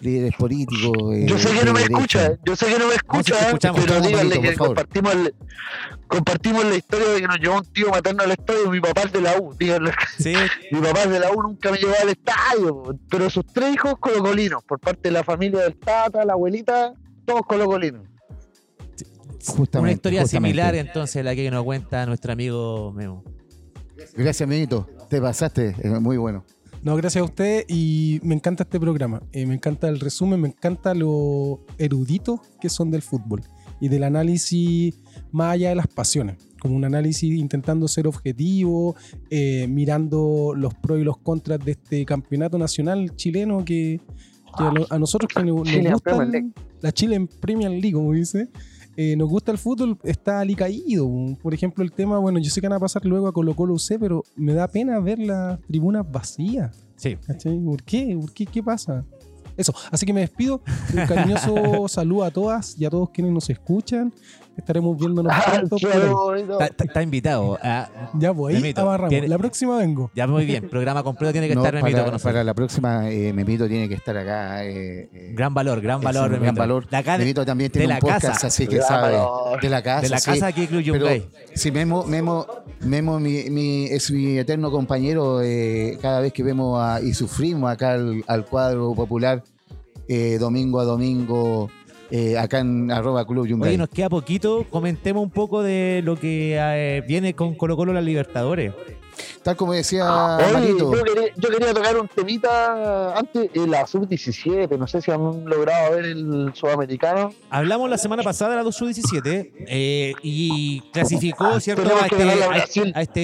líderes 0.00 0.34
políticos. 0.36 0.92
eh, 1.14 1.26
Yo 1.28 1.38
sé 1.38 1.48
que 1.58 1.64
no 1.64 1.72
me 1.72 1.80
derecha. 1.82 2.26
escucha, 2.26 2.38
yo 2.44 2.56
sé 2.56 2.66
que 2.66 2.78
no 2.78 2.86
me 2.86 2.92
sí 2.92 2.96
escucha, 2.96 3.36
pero 3.74 4.00
díganle 4.00 4.40
que 4.40 4.54
compartimos, 4.56 5.14
el- 5.14 5.34
compartimos 6.08 6.64
la 6.64 6.74
historia 6.76 7.08
de 7.08 7.20
que 7.20 7.26
nos 7.28 7.38
llevó 7.38 7.56
un 7.58 7.64
tío 7.66 7.90
materno 7.90 8.22
al 8.24 8.30
estadio, 8.32 8.70
mi 8.70 8.80
papá 8.80 9.02
es 9.02 9.12
de 9.12 9.20
la 9.20 9.38
U, 9.40 9.54
díganle, 9.58 9.92
Sí, 10.18 10.34
mi 10.72 10.80
papá 10.80 11.02
es 11.04 11.10
de 11.10 11.20
la 11.20 11.30
U, 11.32 11.42
nunca 11.42 11.70
me 11.70 11.78
llevó 11.78 11.92
al 12.02 12.08
estadio, 12.08 12.98
pero 13.10 13.30
sus 13.30 13.46
tres 13.46 13.74
hijos 13.74 13.94
colocolinos, 14.00 14.62
por 14.64 14.80
parte 14.80 15.00
de 15.04 15.10
la 15.12 15.22
familia 15.24 15.60
del 15.60 15.76
tata, 15.76 16.24
la 16.24 16.32
abuelita, 16.34 16.94
todos 17.24 17.42
colocolinos. 17.46 18.02
Justamente, 19.46 19.78
una 19.78 19.92
historia 19.92 20.20
justamente. 20.22 20.48
similar 20.54 20.74
entonces 20.74 21.16
a 21.16 21.22
la 21.22 21.34
que 21.34 21.50
nos 21.50 21.64
cuenta 21.64 22.06
nuestro 22.06 22.32
amigo 22.32 22.92
Memo. 22.92 23.22
Gracias, 24.16 24.48
Benito. 24.48 24.88
Te 25.10 25.20
pasaste. 25.20 25.74
eh, 25.82 25.88
muy 26.00 26.16
bueno. 26.16 26.44
No, 26.84 26.94
gracias 26.96 27.22
a 27.22 27.24
usted 27.24 27.64
y 27.66 28.20
me 28.22 28.34
encanta 28.34 28.64
este 28.64 28.78
programa. 28.78 29.22
Eh, 29.32 29.46
me 29.46 29.54
encanta 29.54 29.88
el 29.88 30.00
resumen, 30.00 30.42
me 30.42 30.48
encanta 30.48 30.92
lo 30.92 31.64
eruditos 31.78 32.40
que 32.60 32.68
son 32.68 32.90
del 32.90 33.00
fútbol 33.00 33.40
y 33.80 33.88
del 33.88 34.04
análisis 34.04 34.94
más 35.32 35.54
allá 35.54 35.70
de 35.70 35.76
las 35.76 35.86
pasiones. 35.86 36.36
Como 36.60 36.76
un 36.76 36.84
análisis 36.84 37.38
intentando 37.38 37.88
ser 37.88 38.06
objetivo, 38.06 38.96
eh, 39.30 39.66
mirando 39.66 40.52
los 40.54 40.74
pros 40.74 41.00
y 41.00 41.04
los 41.04 41.16
contras 41.16 41.58
de 41.64 41.72
este 41.72 42.04
campeonato 42.04 42.58
nacional 42.58 43.16
chileno 43.16 43.64
que, 43.64 44.02
que 44.58 44.64
a, 44.90 44.98
nosotros 44.98 45.30
que 45.34 45.42
nos, 45.42 45.66
nos 45.66 45.92
gusta 45.92 46.28
la 46.82 46.92
Chile 46.92 47.16
en 47.16 47.28
Premier 47.28 47.70
League, 47.70 47.94
como 47.94 48.12
dice, 48.12 48.50
eh, 48.96 49.16
nos 49.16 49.28
gusta 49.28 49.52
el 49.52 49.58
fútbol, 49.58 49.98
está 50.04 50.40
alicaído. 50.40 51.08
Por 51.42 51.54
ejemplo, 51.54 51.82
el 51.82 51.92
tema, 51.92 52.18
bueno, 52.18 52.38
yo 52.38 52.50
sé 52.50 52.60
que 52.60 52.68
van 52.68 52.76
a 52.76 52.80
pasar 52.80 53.04
luego 53.04 53.26
a 53.26 53.32
Colo 53.32 53.54
Colo 53.54 53.74
UC, 53.74 53.98
pero 53.98 54.24
me 54.36 54.54
da 54.54 54.68
pena 54.68 54.98
ver 55.00 55.18
las 55.18 55.60
tribunas 55.62 56.10
vacías. 56.10 56.76
Sí. 56.96 57.16
¿Cachai? 57.26 57.58
¿Por 57.58 57.82
qué? 57.82 58.16
¿Por 58.20 58.32
qué? 58.32 58.46
¿Qué 58.46 58.62
pasa? 58.62 59.04
Eso, 59.56 59.74
así 59.90 60.04
que 60.06 60.12
me 60.12 60.20
despido. 60.20 60.60
Un 60.92 61.06
cariñoso 61.06 61.88
saludo 61.88 62.24
a 62.24 62.30
todas 62.30 62.78
y 62.78 62.84
a 62.84 62.90
todos 62.90 63.10
quienes 63.10 63.32
nos 63.32 63.50
escuchan. 63.50 64.12
Estaremos 64.56 64.96
viéndonos 64.98 65.32
Ah, 65.34 65.62
pronto. 65.68 65.76
Está, 66.36 66.64
está- 66.66 66.84
está 66.84 67.02
invitado. 67.02 67.58
ah, 67.62 67.88
Ya 68.14 68.30
voy, 68.30 68.54
Memito, 68.54 68.84
La 69.26 69.38
próxima 69.38 69.76
vengo. 69.78 70.10
ya 70.14 70.26
muy 70.26 70.44
bien. 70.46 70.68
Programa 70.68 71.02
completo 71.02 71.32
tiene 71.32 71.48
que 71.48 71.54
No, 71.54 71.60
estar 71.62 71.74
Memito 71.74 71.92
para, 71.96 72.04
con 72.04 72.12
nosotros. 72.12 72.32
para 72.32 72.44
la 72.44 72.54
próxima, 72.54 73.10
eh, 73.10 73.32
Memito 73.32 73.66
tiene 73.68 73.88
que 73.88 73.94
estar 73.94 74.16
acá. 74.16 74.64
eh, 74.64 75.08
eh, 75.12 75.32
Gran 75.34 75.52
valor, 75.52 75.80
gran 75.80 76.00
valor. 76.00 76.24
un 76.24 76.28
gran 76.30 76.42
Memito. 76.42 76.58
valor. 76.60 76.88
De 76.88 76.96
acá 76.96 77.12
de, 77.12 77.18
Memito 77.18 77.44
también 77.44 77.68
de 77.68 77.72
tiene 77.78 77.88
la 77.88 77.94
un 77.96 78.00
podcast, 78.00 78.26
casa. 78.26 78.46
así 78.46 78.66
que 78.66 78.76
Gran 78.76 78.88
sabe. 78.88 79.12
valor. 79.16 79.60
De 79.60 79.68
la 79.68 79.82
casa. 79.82 80.00
de 80.02 80.08
la 80.08 80.18
sí. 80.18 80.30
casa 80.30 80.46
aquí 80.46 80.66
Club 80.66 80.82
Pero 80.84 80.98
Yungay. 80.98 81.28
si 81.54 81.70
Memo, 81.72 82.04
Memo, 82.04 82.46
Memo 82.80 83.18
mi, 83.20 83.50
mi- 83.50 83.86
es 83.86 84.10
mi 84.10 84.38
eterno 84.38 84.70
compañero 84.70 85.42
eh, 85.42 85.98
cada 86.00 86.20
vez 86.20 86.32
que 86.32 86.42
vemos 86.42 86.80
a- 86.80 87.00
y 87.00 87.12
sufrimos 87.14 87.70
acá 87.70 87.92
al, 87.94 88.22
al 88.26 88.44
cuadro 88.46 88.94
popular 88.94 89.42
eh, 90.08 90.36
domingo 90.38 90.80
a 90.80 90.84
domingo 90.84 91.70
eh, 92.10 92.38
acá 92.38 92.60
en 92.60 92.90
arroba 92.90 93.26
Club 93.26 93.46
Yungay. 93.46 93.70
Oye, 93.70 93.78
nos 93.78 93.88
queda 93.88 94.08
poquito. 94.08 94.64
Comentemos 94.70 95.22
un 95.22 95.30
poco 95.30 95.62
de 95.62 96.02
lo 96.04 96.16
que 96.16 96.56
eh, 96.58 97.02
viene 97.06 97.34
con 97.34 97.54
Colo 97.54 97.76
Colo 97.76 97.92
las 97.92 98.04
Libertadores. 98.04 98.72
Tal 99.42 99.56
como 99.56 99.72
decía 99.72 100.36
Oye, 100.36 100.52
Marito, 100.52 100.94
yo 100.94 101.02
quería, 101.04 101.28
yo 101.36 101.48
quería 101.50 101.74
tocar 101.74 101.98
un 101.98 102.08
temita 102.08 103.16
antes, 103.18 103.50
en 103.54 103.70
la 103.70 103.86
sub-17, 103.86 104.78
no 104.78 104.86
sé 104.86 105.02
si 105.02 105.10
han 105.10 105.44
logrado 105.44 105.96
ver 105.96 106.04
el 106.06 106.52
sudamericano. 106.54 107.32
Hablamos 107.50 107.90
la 107.90 107.98
semana 107.98 108.22
pasada 108.22 108.52
de 108.52 108.56
la 108.56 108.62
2 108.62 108.78
17 108.84 109.52
eh, 109.68 110.12
y 110.22 110.80
clasificó, 110.92 111.60
¿cierto? 111.60 111.82
Tenemos 112.10 112.42
A 112.50 112.56
este, 112.58 112.92
a 112.94 113.02
este, 113.02 113.20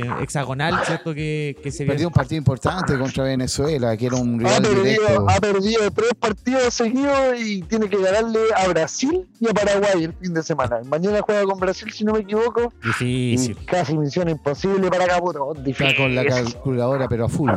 eh, 0.00 0.02
hexagonal, 0.20 0.80
¿cierto? 0.86 1.14
Que, 1.14 1.56
que 1.62 1.70
se 1.70 1.84
perdió 1.84 2.08
un 2.08 2.12
partido 2.14 2.38
importante 2.38 2.98
contra 2.98 3.24
Venezuela, 3.24 3.96
que 3.96 4.06
era 4.06 4.16
un 4.16 4.34
Ha 4.46 4.58
rival 4.58 4.62
directo. 4.62 4.82
perdido, 4.82 5.30
ha 5.30 5.40
perdido 5.40 5.90
tres 5.90 6.10
partidos 6.18 6.74
seguidos 6.74 7.40
y 7.40 7.62
tiene 7.62 7.88
que 7.88 7.98
ganarle 7.98 8.40
a 8.56 8.68
Brasil 8.68 9.26
y 9.40 9.48
a 9.48 9.52
Paraguay 9.52 10.04
el 10.04 10.12
fin 10.14 10.34
de 10.34 10.42
semana. 10.42 10.80
Mañana 10.86 11.20
juega 11.24 11.44
con 11.44 11.58
Brasil, 11.58 11.92
si 11.92 12.04
no 12.04 12.14
me 12.14 12.20
equivoco. 12.20 12.72
Y 13.00 13.54
casi 13.66 13.96
misión 13.96 14.28
imposible 14.28 14.71
para 14.90 15.06
Caputo. 15.06 15.54
Está 15.64 15.96
con 15.96 16.14
la 16.14 16.24
calculadora, 16.24 17.08
pero 17.08 17.26
a 17.26 17.28
full. 17.28 17.50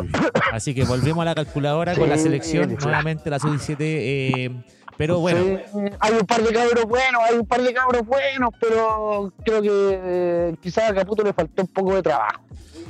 Así 0.51 0.73
que 0.73 0.83
volvemos 0.83 1.21
a 1.21 1.25
la 1.25 1.35
calculadora 1.35 1.95
con 1.95 2.09
la 2.09 2.17
selección, 2.17 2.69
sí. 2.71 2.77
nuevamente 2.81 3.29
la 3.29 3.39
sub-17. 3.39 3.75
eh, 3.79 4.63
pero 4.97 5.19
bueno, 5.19 5.39
Sí, 5.43 5.79
hay 5.99 6.13
un 6.13 6.25
par 6.25 6.41
de 6.41 6.53
cabros 6.53 6.85
buenos, 6.85 7.21
hay 7.29 7.37
un 7.37 7.45
par 7.45 7.61
de 7.61 7.73
cabros 7.73 8.05
buenos, 8.05 8.49
pero 8.59 9.33
creo 9.43 9.61
que 9.61 9.69
eh, 9.71 10.55
quizás 10.61 10.89
a 10.89 10.93
Caputo 10.93 11.23
le 11.23 11.33
faltó 11.33 11.63
un 11.63 11.67
poco 11.67 11.95
de 11.95 12.01
trabajo. 12.01 12.41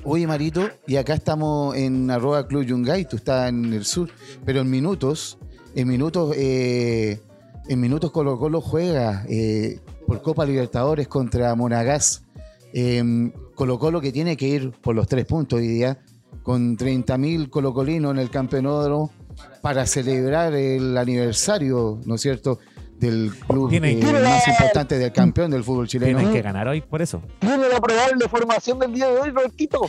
Oye, 0.03 0.27
Marito, 0.27 0.69
y 0.85 0.97
acá 0.97 1.15
estamos 1.15 1.75
en 1.75 2.11
arroba 2.11 2.45
Club 2.47 2.63
Yungay, 2.63 3.05
tú 3.05 3.15
estás 3.15 3.49
en 3.49 3.73
el 3.73 3.85
sur, 3.85 4.09
pero 4.45 4.61
en 4.61 4.69
minutos, 4.69 5.39
en 5.73 5.87
minutos, 5.87 6.35
eh, 6.37 7.19
en 7.67 7.79
minutos 7.79 8.11
Colo 8.11 8.37
Colo 8.37 8.61
juega 8.61 9.25
eh, 9.27 9.79
por 10.05 10.21
Copa 10.21 10.45
Libertadores 10.45 11.07
contra 11.07 11.55
Monagas. 11.55 12.24
Eh, 12.77 13.31
Colo 13.55 13.79
Colo 13.79 14.01
que 14.01 14.11
tiene 14.11 14.35
que 14.35 14.47
ir 14.49 14.71
por 14.71 14.95
los 14.95 15.07
tres 15.07 15.23
puntos 15.25 15.59
hoy 15.59 15.67
día, 15.67 15.97
con 16.43 16.75
30.000 16.77 17.49
colocolinos 17.49 18.11
en 18.11 18.19
el 18.19 18.29
campeonato 18.29 19.09
para 19.61 19.85
celebrar 19.85 20.53
el 20.53 20.97
aniversario, 20.97 21.99
¿no 22.05 22.15
es 22.15 22.21
cierto?, 22.21 22.59
del 22.99 23.31
club 23.47 23.69
Tienen- 23.69 24.01
eh, 24.05 24.21
más 24.21 24.45
importante 24.49 24.97
del 24.97 25.11
campeón 25.13 25.51
del 25.51 25.63
fútbol 25.63 25.87
chileno. 25.87 26.17
tienen 26.17 26.33
que 26.33 26.41
ganar 26.41 26.67
hoy 26.67 26.81
por 26.81 27.01
eso. 27.01 27.21
Tiene 27.39 27.67
la 27.69 27.79
probable 27.79 28.27
formación 28.29 28.77
del 28.79 28.93
día 28.93 29.07
de 29.09 29.19
hoy, 29.19 29.29
Robertito. 29.31 29.81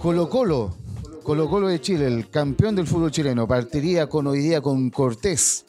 Colo 0.00 0.28
Colo, 0.28 0.74
Colo 1.22 1.48
Colo 1.48 1.68
de 1.68 1.80
Chile, 1.80 2.06
el 2.08 2.28
campeón 2.30 2.74
del 2.74 2.86
fútbol 2.88 3.12
chileno, 3.12 3.46
partiría 3.46 4.08
con 4.08 4.26
hoy 4.26 4.40
día 4.40 4.60
con 4.60 4.90
Cortés. 4.90 5.66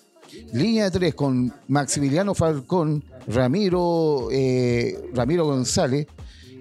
Línea 0.52 0.90
3 0.90 1.14
con 1.14 1.54
Maximiliano 1.68 2.34
Falcón, 2.34 3.04
Ramiro, 3.28 4.30
eh, 4.32 5.10
Ramiro 5.14 5.46
González, 5.46 6.08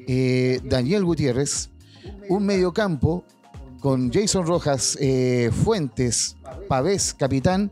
eh, 0.06 0.60
Daniel 0.64 1.04
Gutiérrez. 1.04 1.70
Un 2.28 2.46
mediocampo 2.46 3.24
con 3.80 4.12
Jason 4.12 4.46
Rojas, 4.46 4.96
eh, 5.00 5.50
Fuentes, 5.52 6.36
Pavés, 6.68 7.14
capitán, 7.14 7.70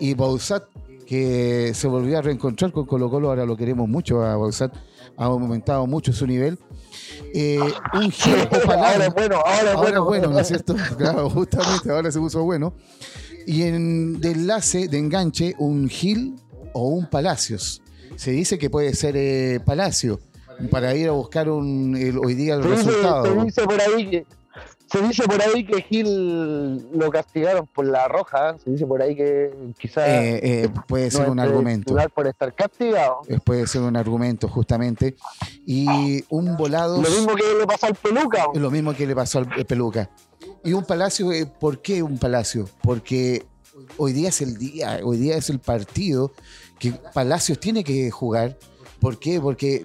y 0.00 0.14
Bausat, 0.14 0.64
que 1.06 1.72
se 1.74 1.88
volvió 1.88 2.18
a 2.18 2.22
reencontrar 2.22 2.72
con 2.72 2.86
Colo 2.86 3.10
Colo. 3.10 3.28
Ahora 3.28 3.44
lo 3.44 3.56
queremos 3.56 3.88
mucho 3.88 4.22
a 4.24 4.36
Bausat, 4.36 4.72
ha 5.16 5.24
aumentado 5.24 5.86
mucho 5.86 6.12
su 6.12 6.26
nivel. 6.26 6.58
Eh, 7.34 7.58
un 7.94 8.10
Gil 8.10 8.34
Ahora 8.68 9.06
es 9.06 9.14
bueno, 9.14 9.36
ahora 9.36 9.70
es 9.70 9.76
Ahora 9.76 9.76
bueno. 9.76 9.98
es 9.98 10.04
bueno, 10.04 10.28
¿no 10.30 10.38
es 10.38 10.46
cierto? 10.46 10.76
Claro, 10.96 11.28
justamente 11.30 11.90
ahora 11.90 12.10
se 12.10 12.18
puso 12.18 12.42
bueno. 12.44 12.74
Y 13.46 13.62
en 13.62 14.20
de 14.20 14.32
enlace, 14.32 14.88
de 14.88 14.98
enganche, 14.98 15.54
un 15.58 15.88
Gil 15.88 16.36
o 16.72 16.88
un 16.88 17.06
Palacios. 17.06 17.82
Se 18.16 18.30
dice 18.30 18.58
que 18.58 18.70
puede 18.70 18.94
ser 18.94 19.16
eh, 19.16 19.60
Palacio 19.64 20.20
para 20.70 20.94
ir 20.94 21.08
a 21.08 21.12
buscar 21.12 21.48
un, 21.48 21.96
el- 21.96 22.18
hoy 22.18 22.34
día 22.34 22.54
el 22.54 22.62
Se 22.62 22.68
dice, 22.70 22.84
resultado. 22.84 23.24
se 23.24 23.44
dice 23.44 23.62
por 23.64 23.80
ahí 23.80 24.10
que 24.10 24.26
se 24.90 25.02
dice 25.02 25.22
por 25.24 25.40
ahí 25.42 25.66
que 25.66 25.82
Gil 25.82 26.88
lo 26.98 27.10
castigaron 27.10 27.66
por 27.66 27.86
la 27.86 28.08
roja. 28.08 28.56
Se 28.64 28.70
dice 28.70 28.86
por 28.86 29.02
ahí 29.02 29.14
que 29.14 29.50
quizás 29.78 30.08
Eh, 30.08 30.40
eh, 30.64 30.68
puede 30.88 31.10
ser 31.10 31.28
un 31.28 31.38
argumento. 31.38 31.94
por 32.14 32.26
estar 32.26 32.54
castigado. 32.54 33.20
Eh, 33.28 33.38
Puede 33.44 33.66
ser 33.66 33.82
un 33.82 33.96
argumento, 33.96 34.48
justamente. 34.48 35.14
Y 35.66 36.24
un 36.30 36.56
volado. 36.56 37.02
Lo 37.02 37.10
mismo 37.10 37.34
que 37.34 37.42
le 37.58 37.66
pasó 37.66 37.86
al 37.86 37.94
peluca. 37.96 38.46
Lo 38.54 38.70
mismo 38.70 38.94
que 38.94 39.06
le 39.06 39.14
pasó 39.14 39.38
al 39.40 39.48
Peluca. 39.66 40.08
Y 40.64 40.72
un 40.72 40.84
palacio, 40.84 41.32
eh, 41.32 41.44
¿por 41.44 41.82
qué 41.82 42.02
un 42.02 42.16
palacio? 42.18 42.66
Porque 42.82 43.44
hoy 43.98 44.14
día 44.14 44.30
es 44.30 44.40
el 44.40 44.56
día, 44.56 45.00
hoy 45.04 45.18
día 45.18 45.36
es 45.36 45.50
el 45.50 45.58
partido 45.58 46.32
que 46.78 46.92
Palacios 47.12 47.60
tiene 47.60 47.84
que 47.84 48.10
jugar. 48.10 48.56
¿Por 49.00 49.18
qué? 49.18 49.38
Porque 49.38 49.76
eh, 49.76 49.84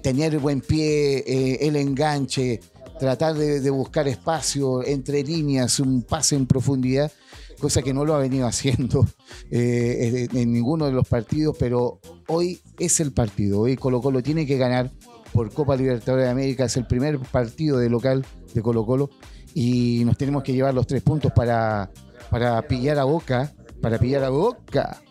tener 0.00 0.38
buen 0.38 0.60
pie, 0.60 1.24
eh, 1.26 1.58
el 1.66 1.76
enganche, 1.76 2.60
tratar 2.98 3.34
de, 3.34 3.70
buscar 3.70 4.06
espacio 4.08 4.84
entre 4.84 5.22
líneas, 5.22 5.80
un 5.80 6.02
pase 6.02 6.36
en 6.36 6.46
profundidad, 6.46 7.10
cosa 7.58 7.82
que 7.82 7.92
no 7.92 8.04
lo 8.04 8.14
ha 8.14 8.18
venido 8.18 8.46
haciendo 8.48 9.06
eh, 9.50 10.28
en, 10.32 10.52
ninguno 10.52 10.86
de 10.86 10.92
los 10.92 11.08
partidos, 11.08 11.56
pero 11.58 12.00
hoy 12.28 12.60
es 12.78 13.00
el 13.00 13.12
partido. 13.12 13.60
Hoy 13.60 13.76
Colo 13.76 14.00
Colo 14.00 14.22
tiene 14.22 14.46
que 14.46 14.56
ganar 14.56 14.92
por 15.32 15.52
Copa 15.52 15.76
Libertadores 15.76 16.26
de 16.26 16.30
América, 16.30 16.64
es 16.64 16.76
el 16.76 16.86
primer 16.86 17.18
partido 17.18 17.78
de 17.78 17.88
local 17.88 18.24
de 18.54 18.62
Colo 18.62 18.84
Colo 18.84 19.10
y 19.54 20.02
nos 20.04 20.16
tenemos 20.16 20.42
que 20.42 20.52
llevar 20.52 20.74
los 20.74 20.86
tres 20.86 21.02
puntos 21.02 21.32
para, 21.32 21.90
para 22.30 22.62
pillar 22.62 22.98
a 22.98 23.04
Boca, 23.04 23.52
para 23.80 23.98
pillar 23.98 24.24
a 24.24 24.30
Boca. 24.30 25.02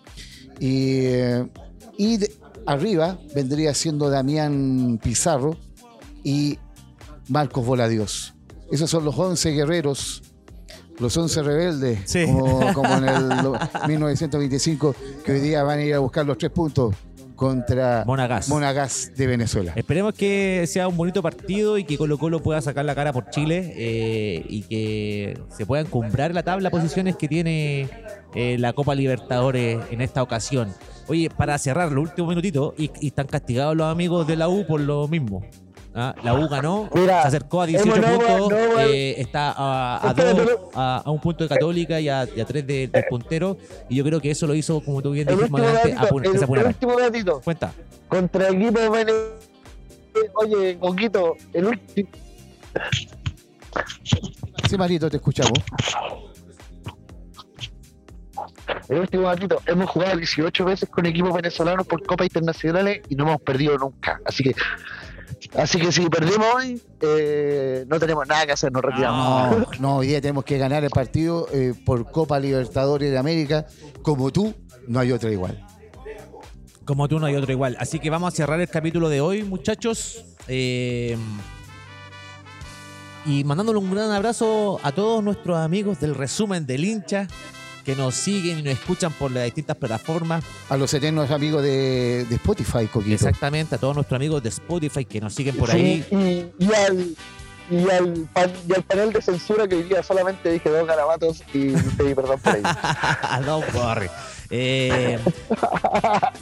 Y, 0.60 0.96
eh, 1.06 1.48
arriba 2.66 3.18
vendría 3.36 3.74
siendo 3.74 4.10
Damián 4.10 5.00
Pizarro 5.02 5.58
y 6.24 6.58
Marcos 7.28 7.66
Voladios. 7.66 8.34
Esos 8.72 8.90
son 8.90 9.04
los 9.06 9.18
11 9.18 9.52
guerreros, 9.52 10.24
los 11.00 11.16
11 11.18 11.44
rebeldes, 11.44 12.00
Sí. 12.06 12.26
como, 12.26 12.74
como 12.74 12.98
en 12.98 13.08
el 13.10 13.28
lo- 13.44 13.58
1925, 13.88 14.96
que 15.26 15.32
hoy 15.34 15.40
día 15.40 15.64
van 15.64 15.80
a 15.80 15.84
ir 15.84 15.94
a 15.94 16.00
buscar 16.00 16.26
los 16.26 16.38
tres 16.38 16.52
puntos 16.52 16.96
contra 17.36 18.04
Monagas. 18.06 18.48
Monagas 18.50 19.12
de 19.18 19.26
Venezuela. 19.26 19.74
Esperemos 19.76 20.14
que 20.14 20.66
sea 20.68 20.88
un 20.88 20.96
bonito 20.96 21.24
partido 21.24 21.80
y 21.80 21.84
que 21.86 21.98
Colo 21.98 22.20
Colo 22.20 22.40
pueda 22.44 22.62
sacar 22.62 22.86
la 22.86 22.94
cara 22.94 23.12
por 23.14 23.30
Chile 23.32 23.74
eh, 23.76 24.46
y 24.48 24.62
que 24.64 25.40
se 25.58 25.66
pueda 25.66 25.82
encumbrar 25.82 26.36
la 26.36 26.44
tabla 26.44 26.70
posiciones 26.70 27.16
que 27.18 27.28
tiene 27.28 27.90
eh, 28.36 28.58
la 28.60 28.74
Copa 28.74 28.94
Libertadores 28.94 29.80
en 29.90 30.02
esta 30.02 30.22
ocasión. 30.22 30.72
Oye, 31.08 31.30
para 31.30 31.58
cerrar 31.58 31.92
los 31.92 32.04
últimos 32.10 32.30
minutitos, 32.30 32.74
y, 32.78 32.92
y 33.02 33.08
están 33.08 33.28
castigados 33.28 33.76
los 33.76 33.88
amigos 33.88 34.26
de 34.28 34.36
la 34.36 34.48
U 34.50 34.66
por 34.66 34.80
lo 34.80 35.08
mismo. 35.08 35.44
¿ah? 35.94 36.16
La 36.24 36.34
U 36.36 36.48
ganó, 36.48 36.90
Mira, 36.94 37.22
se 37.24 37.28
acercó 37.30 37.62
a 37.62 37.66
18 37.66 37.96
hemos- 37.96 38.10
no, 38.12 38.18
puntos, 38.38 38.50
no, 38.52 38.80
eh, 38.80 39.20
está 39.20 39.54
a, 39.58 40.14
dos- 40.14 40.60
a- 40.74 41.02
a 41.06 41.12
un 41.12 41.20
punto 41.20 41.44
de 41.44 41.50
Católica 41.50 42.00
y 42.00 42.08
a, 42.08 42.28
y 42.34 42.40
a 42.40 42.46
tres 42.46 42.66
de- 42.66 42.88
del 42.88 43.04
puntero. 43.10 43.58
Y 43.90 43.96
yo 43.96 44.04
creo 44.06 44.22
que 44.22 44.32
eso 44.32 44.48
lo 44.48 44.56
hizo, 44.56 44.80
como 44.82 45.02
tú 45.02 45.12
bien 45.12 45.28
El 45.28 45.36
dijiste, 45.36 45.58
el, 45.90 46.06
último. 46.14 46.54
Cuenta. 47.42 47.74
Contra 48.08 48.48
el 48.48 48.62
equipo 48.62 48.80
de. 48.80 49.14
Oye, 50.36 50.78
Coquito, 50.80 51.36
el 51.54 51.66
último. 51.68 52.10
Sí, 54.70 54.78
Marito, 54.78 55.10
te 55.10 55.18
escuchamos. 55.18 55.52
El 58.90 59.00
último 59.00 59.24
datito, 59.24 59.62
hemos 59.66 59.90
jugado 59.90 60.18
18 60.18 60.66
veces 60.66 60.90
con 60.90 61.06
equipos 61.06 61.34
venezolanos 61.34 61.86
por 61.88 62.06
Copa 62.06 62.24
Internacionales 62.24 63.02
y 63.10 63.16
no 63.16 63.24
hemos 63.24 63.42
perdido 63.42 63.78
nunca. 63.78 64.20
Así 64.26 64.44
que, 64.44 64.56
así 65.56 65.80
que 65.80 65.92
si 65.92 66.10
perdimos 66.10 66.46
hoy, 66.56 66.82
eh, 67.02 67.86
no 67.88 68.00
tenemos 68.00 68.28
nada 68.28 68.46
que 68.46 68.52
hacer, 68.54 68.72
nos 68.72 68.82
retiramos. 68.82 69.58
No, 69.58 69.68
no, 69.80 69.96
hoy 69.98 70.08
día 70.08 70.22
tenemos 70.22 70.44
que 70.44 70.58
ganar 70.58 70.84
el 70.84 70.90
partido 70.90 71.48
eh, 71.54 71.74
por 71.86 72.12
Copa 72.12 72.40
Libertadores 72.40 73.12
de 73.12 73.18
América. 73.18 73.66
Como 74.02 74.32
tú, 74.32 74.54
no 74.88 75.00
hay 75.00 75.12
otra 75.12 75.32
igual. 75.32 75.66
Como 76.86 77.08
tú 77.08 77.20
no 77.20 77.28
hay 77.28 77.36
otro 77.36 77.52
igual. 77.52 77.78
Así 77.80 78.00
que 78.00 78.10
vamos 78.10 78.34
a 78.34 78.36
cerrar 78.36 78.60
el 78.60 78.68
capítulo 78.68 79.10
de 79.10 79.22
hoy, 79.22 79.44
muchachos. 79.44 80.26
Eh, 80.48 81.18
y 83.26 83.44
mandándole 83.44 83.78
un 83.78 83.92
gran 83.92 84.12
abrazo 84.12 84.80
a 84.82 84.92
todos 84.92 85.24
nuestros 85.24 85.58
amigos 85.58 86.00
del 86.00 86.16
resumen 86.16 86.66
del 86.66 86.86
hincha. 86.86 87.28
Que 87.86 87.96
nos 87.96 88.16
siguen 88.16 88.60
y 88.60 88.64
nos 88.64 88.74
escuchan 88.74 89.12
por 89.14 89.32
las 89.32 89.46
distintas 89.46 89.78
plataformas. 89.78 90.44
A 90.70 90.76
los 90.78 90.94
eternos 90.94 91.32
amigos 91.32 91.64
de, 91.64 92.26
de 92.30 92.36
Spotify, 92.36 92.86
Coquito. 92.88 93.16
Exactamente, 93.16 93.76
a 93.76 93.78
todos 93.78 93.96
nuestros 93.96 94.18
amigos 94.18 94.44
de 94.44 94.50
Spotify 94.50 95.06
que 95.06 95.22
nos 95.22 95.34
siguen 95.34 95.56
por 95.56 95.70
Sí, 95.72 95.78
ahí. 95.78 96.06
y, 96.60 96.66
y 96.66 96.74
al, 96.74 97.16
y, 97.70 97.90
al 97.90 98.28
pan- 98.34 98.52
y 98.68 98.74
al 98.74 98.84
panel 98.84 99.14
de 99.14 99.22
censura 99.22 99.66
que 99.68 99.76
hoy 99.76 99.84
día 99.84 100.02
solamente 100.04 100.52
dije 100.52 100.70
dos 100.70 100.86
garabatos 100.88 101.42
y 101.54 101.70
pedí 101.98 102.14
perdón 102.16 102.40
por 102.40 102.56
ahí. 102.56 102.64
no 103.46 103.62
corre. 103.74 104.10
Eh, 104.54 105.18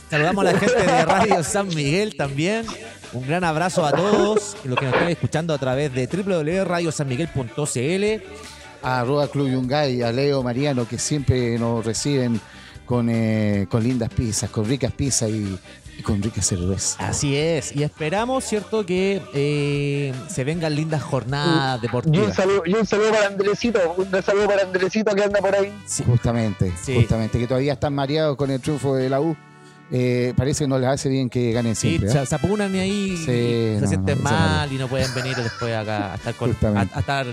saludamos 0.09 0.43
a 0.45 0.51
la 0.53 0.59
gente 0.59 0.81
de 0.83 1.05
Radio 1.05 1.43
San 1.43 1.67
Miguel 1.67 2.15
también. 2.17 2.65
Un 3.13 3.27
gran 3.27 3.43
abrazo 3.43 3.85
a 3.85 3.91
todos 3.91 4.57
los 4.63 4.75
que 4.77 4.85
nos 4.85 4.93
están 4.95 5.09
escuchando 5.09 5.53
a 5.53 5.57
través 5.59 5.93
de 5.93 6.07
www.radiosanmiguel.cl. 6.07 8.23
A 8.81 9.01
arroba 9.01 9.27
Club 9.27 9.49
Yungay, 9.49 10.01
a 10.01 10.11
Leo 10.11 10.41
Mariano, 10.43 10.87
que 10.87 10.97
siempre 10.97 11.57
nos 11.59 11.85
reciben 11.85 12.39
con, 12.85 13.09
eh, 13.09 13.67
con 13.69 13.83
lindas 13.83 14.09
pizzas, 14.09 14.49
con 14.49 14.65
ricas 14.65 14.91
pizzas 14.93 15.29
y, 15.29 15.59
y 15.97 16.01
con 16.01 16.21
ricas 16.23 16.45
cervezas. 16.47 16.95
Así 16.99 17.35
es. 17.35 17.75
Y 17.75 17.83
esperamos, 17.83 18.43
¿cierto?, 18.45 18.85
que 18.85 19.21
eh, 19.33 20.13
se 20.29 20.43
vengan 20.43 20.73
lindas 20.75 21.03
jornadas 21.03 21.73
Y 21.73 21.75
un 21.75 21.81
deportivas. 21.81 22.35
saludo, 22.35 22.63
y 22.65 22.73
un 22.73 22.85
saludo 22.85 23.11
para 23.11 23.27
Andresito, 23.27 23.79
un 23.97 24.23
saludo 24.23 24.47
para 24.47 24.63
Andresito 24.63 25.13
que 25.13 25.23
anda 25.23 25.39
por 25.39 25.53
ahí. 25.55 25.71
Sí. 25.85 26.03
Justamente, 26.05 26.71
Sí. 26.81 26.95
justamente, 26.95 27.37
que 27.37 27.47
todavía 27.47 27.73
están 27.73 27.93
mareados 27.93 28.37
con 28.37 28.49
el 28.49 28.59
triunfo 28.61 28.95
de 28.95 29.09
la 29.09 29.19
U. 29.21 29.35
Eh, 29.91 30.33
parece 30.37 30.65
que 30.65 30.67
no 30.67 30.77
les 30.77 30.87
hace 30.87 31.09
bien 31.09 31.29
que 31.31 31.51
ganen 31.51 31.75
Sí, 31.75 31.89
siempre. 31.97 32.09
¿eh? 32.09 32.13
se, 32.13 32.25
se 32.27 32.35
apunan 32.35 32.73
ahí 32.75 33.17
Sí, 33.17 33.25
se 33.25 33.77
no, 33.81 33.87
sienten 33.87 34.17
no, 34.19 34.23
mal 34.29 34.71
y 34.71 34.77
no 34.77 34.87
pueden 34.87 35.11
venir 35.15 35.35
después 35.35 35.75
acá 35.75 36.13
a 36.13 36.15
estar 36.15 36.35
con, 36.35 36.55
a 36.75 36.83
estar 36.83 37.25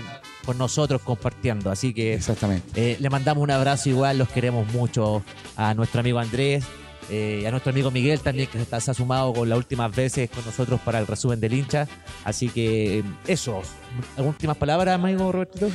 con 0.47 0.57
nosotros 0.57 1.01
compartiendo. 1.03 1.69
Así 1.69 1.93
que 1.93 2.15
Exactamente. 2.15 2.93
eh, 2.93 2.97
le 2.99 3.09
mandamos 3.11 3.43
un 3.43 3.51
abrazo 3.51 3.89
igual, 3.89 4.17
los 4.17 4.29
queremos 4.29 4.65
mucho 4.73 5.21
a 5.55 5.75
nuestro 5.75 5.99
amigo 5.99 6.17
Andrés, 6.17 6.63
eh, 7.11 7.45
a 7.47 7.51
nuestro 7.51 7.69
amigo 7.71 7.91
Miguel 7.91 8.19
también, 8.21 8.47
que 8.47 8.57
se, 8.57 8.63
está- 8.63 8.79
se 8.81 8.91
ha 8.91 8.93
sumado 8.93 9.31
con 9.33 9.47
las 9.47 9.57
últimas 9.57 9.95
veces 9.95 10.29
con 10.29 10.43
nosotros 10.45 10.79
para 10.81 10.99
el 10.99 11.05
resumen 11.07 11.39
del 11.39 11.53
hincha. 11.53 11.87
Así 12.25 12.49
que 12.49 12.99
eh, 12.99 13.03
eso, 13.27 13.61
¿algunas 14.17 14.35
últimas 14.35 14.57
palabras, 14.57 14.95
amigo 14.95 15.31
Robertito? 15.31 15.69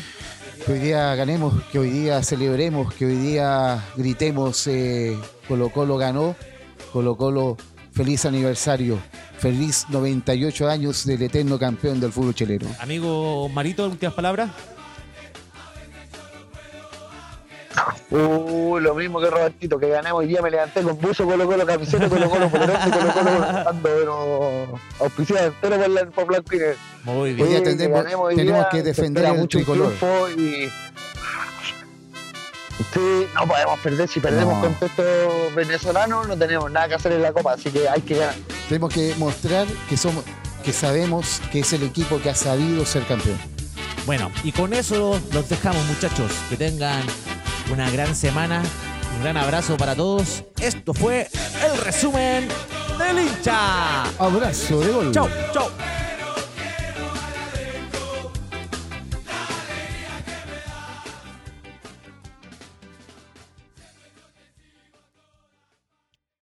Que 0.66 0.72
hoy 0.72 0.78
día 0.78 1.14
ganemos, 1.14 1.62
que 1.72 1.78
hoy 1.78 1.90
día 1.90 2.22
celebremos, 2.22 2.92
que 2.94 3.06
hoy 3.06 3.16
día 3.16 3.84
gritemos, 3.96 4.66
eh, 4.66 5.16
Colo 5.48 5.68
Colo 5.70 5.96
ganó, 5.96 6.34
Colo 6.92 7.16
Colo 7.16 7.56
feliz 7.92 8.24
aniversario, 8.24 8.98
feliz 9.38 9.86
98 9.88 10.68
años 10.68 11.04
del 11.06 11.22
eterno 11.22 11.58
campeón 11.58 12.00
del 12.00 12.12
fútbol 12.12 12.34
chileno. 12.34 12.66
Amigo 12.80 13.48
Marito, 13.50 13.86
últimas 13.88 14.14
palabras. 14.14 14.50
Uh, 18.10 18.78
lo 18.78 18.94
mismo 18.94 19.18
que 19.18 19.30
Robertito, 19.30 19.78
que 19.78 19.88
ganamos 19.88 20.20
hoy 20.20 20.26
día 20.26 20.42
me 20.42 20.50
levanté 20.50 20.82
con 20.82 20.98
buzo, 21.00 21.24
Colo 21.24 21.46
Colo 21.46 21.64
camiseta, 21.64 22.06
Colo 22.10 22.28
Colo 22.28 22.50
polerón, 22.50 22.76
Colo 22.90 23.12
Colo 23.14 23.68
ando, 23.68 23.80
pero 23.82 24.78
auspiciado 25.00 25.46
entero 25.46 25.78
por, 25.78 25.88
la, 25.88 26.06
por 26.10 26.26
blanco 26.26 26.54
y 26.54 26.58
negro. 26.58 26.76
Muy 27.04 27.14
Hoy 27.30 27.32
bien. 27.34 27.48
día 27.48 27.58
Sí, 27.58 27.64
tendremos- 27.64 28.04
hoy 28.18 28.36
tenemos 28.36 28.60
día, 28.60 28.68
que 28.70 28.82
defender 28.82 29.24
el 29.24 29.34
mucho 29.38 29.58
tricolor. 29.58 29.92
y 30.36 30.68
Sí, 32.92 33.26
no 33.34 33.46
podemos 33.46 33.78
perder. 33.80 34.08
Si 34.08 34.20
perdemos 34.20 34.54
No. 34.54 34.60
con 34.60 34.76
estos 34.88 35.54
venezolanos, 35.54 36.28
no 36.28 36.36
tenemos 36.36 36.70
nada 36.70 36.88
que 36.88 36.94
hacer 36.94 37.12
en 37.12 37.22
la 37.22 37.32
Copa, 37.32 37.52
así 37.54 37.70
que 37.70 37.88
hay 37.88 38.00
que 38.02 38.16
ganar. 38.16 38.34
Tenemos 38.68 38.92
que 38.92 39.14
mostrar 39.18 39.66
que 39.88 39.96
somos, 39.96 40.24
que 40.64 40.72
sabemos 40.72 41.40
que 41.50 41.60
es 41.60 41.72
el 41.72 41.82
equipo 41.82 42.20
que 42.20 42.30
ha 42.30 42.34
sabido 42.34 42.84
ser 42.86 43.04
campeón. 43.06 43.38
Bueno, 44.06 44.30
y 44.42 44.52
con 44.52 44.72
eso 44.72 45.20
los 45.32 45.48
dejamos, 45.48 45.84
muchachos. 45.86 46.32
Que 46.50 46.56
tengan 46.56 47.02
una 47.72 47.90
gran 47.90 48.14
semana. 48.16 48.62
Un 49.16 49.22
gran 49.22 49.36
abrazo 49.36 49.76
para 49.76 49.94
todos. 49.94 50.42
Esto 50.60 50.94
fue 50.94 51.28
el 51.64 51.78
resumen 51.84 52.48
del 52.98 53.18
hincha. 53.20 54.04
Abrazo 54.18 54.80
de 54.80 54.90
gol. 54.90 55.12
Chau, 55.12 55.28
chau. 55.52 55.68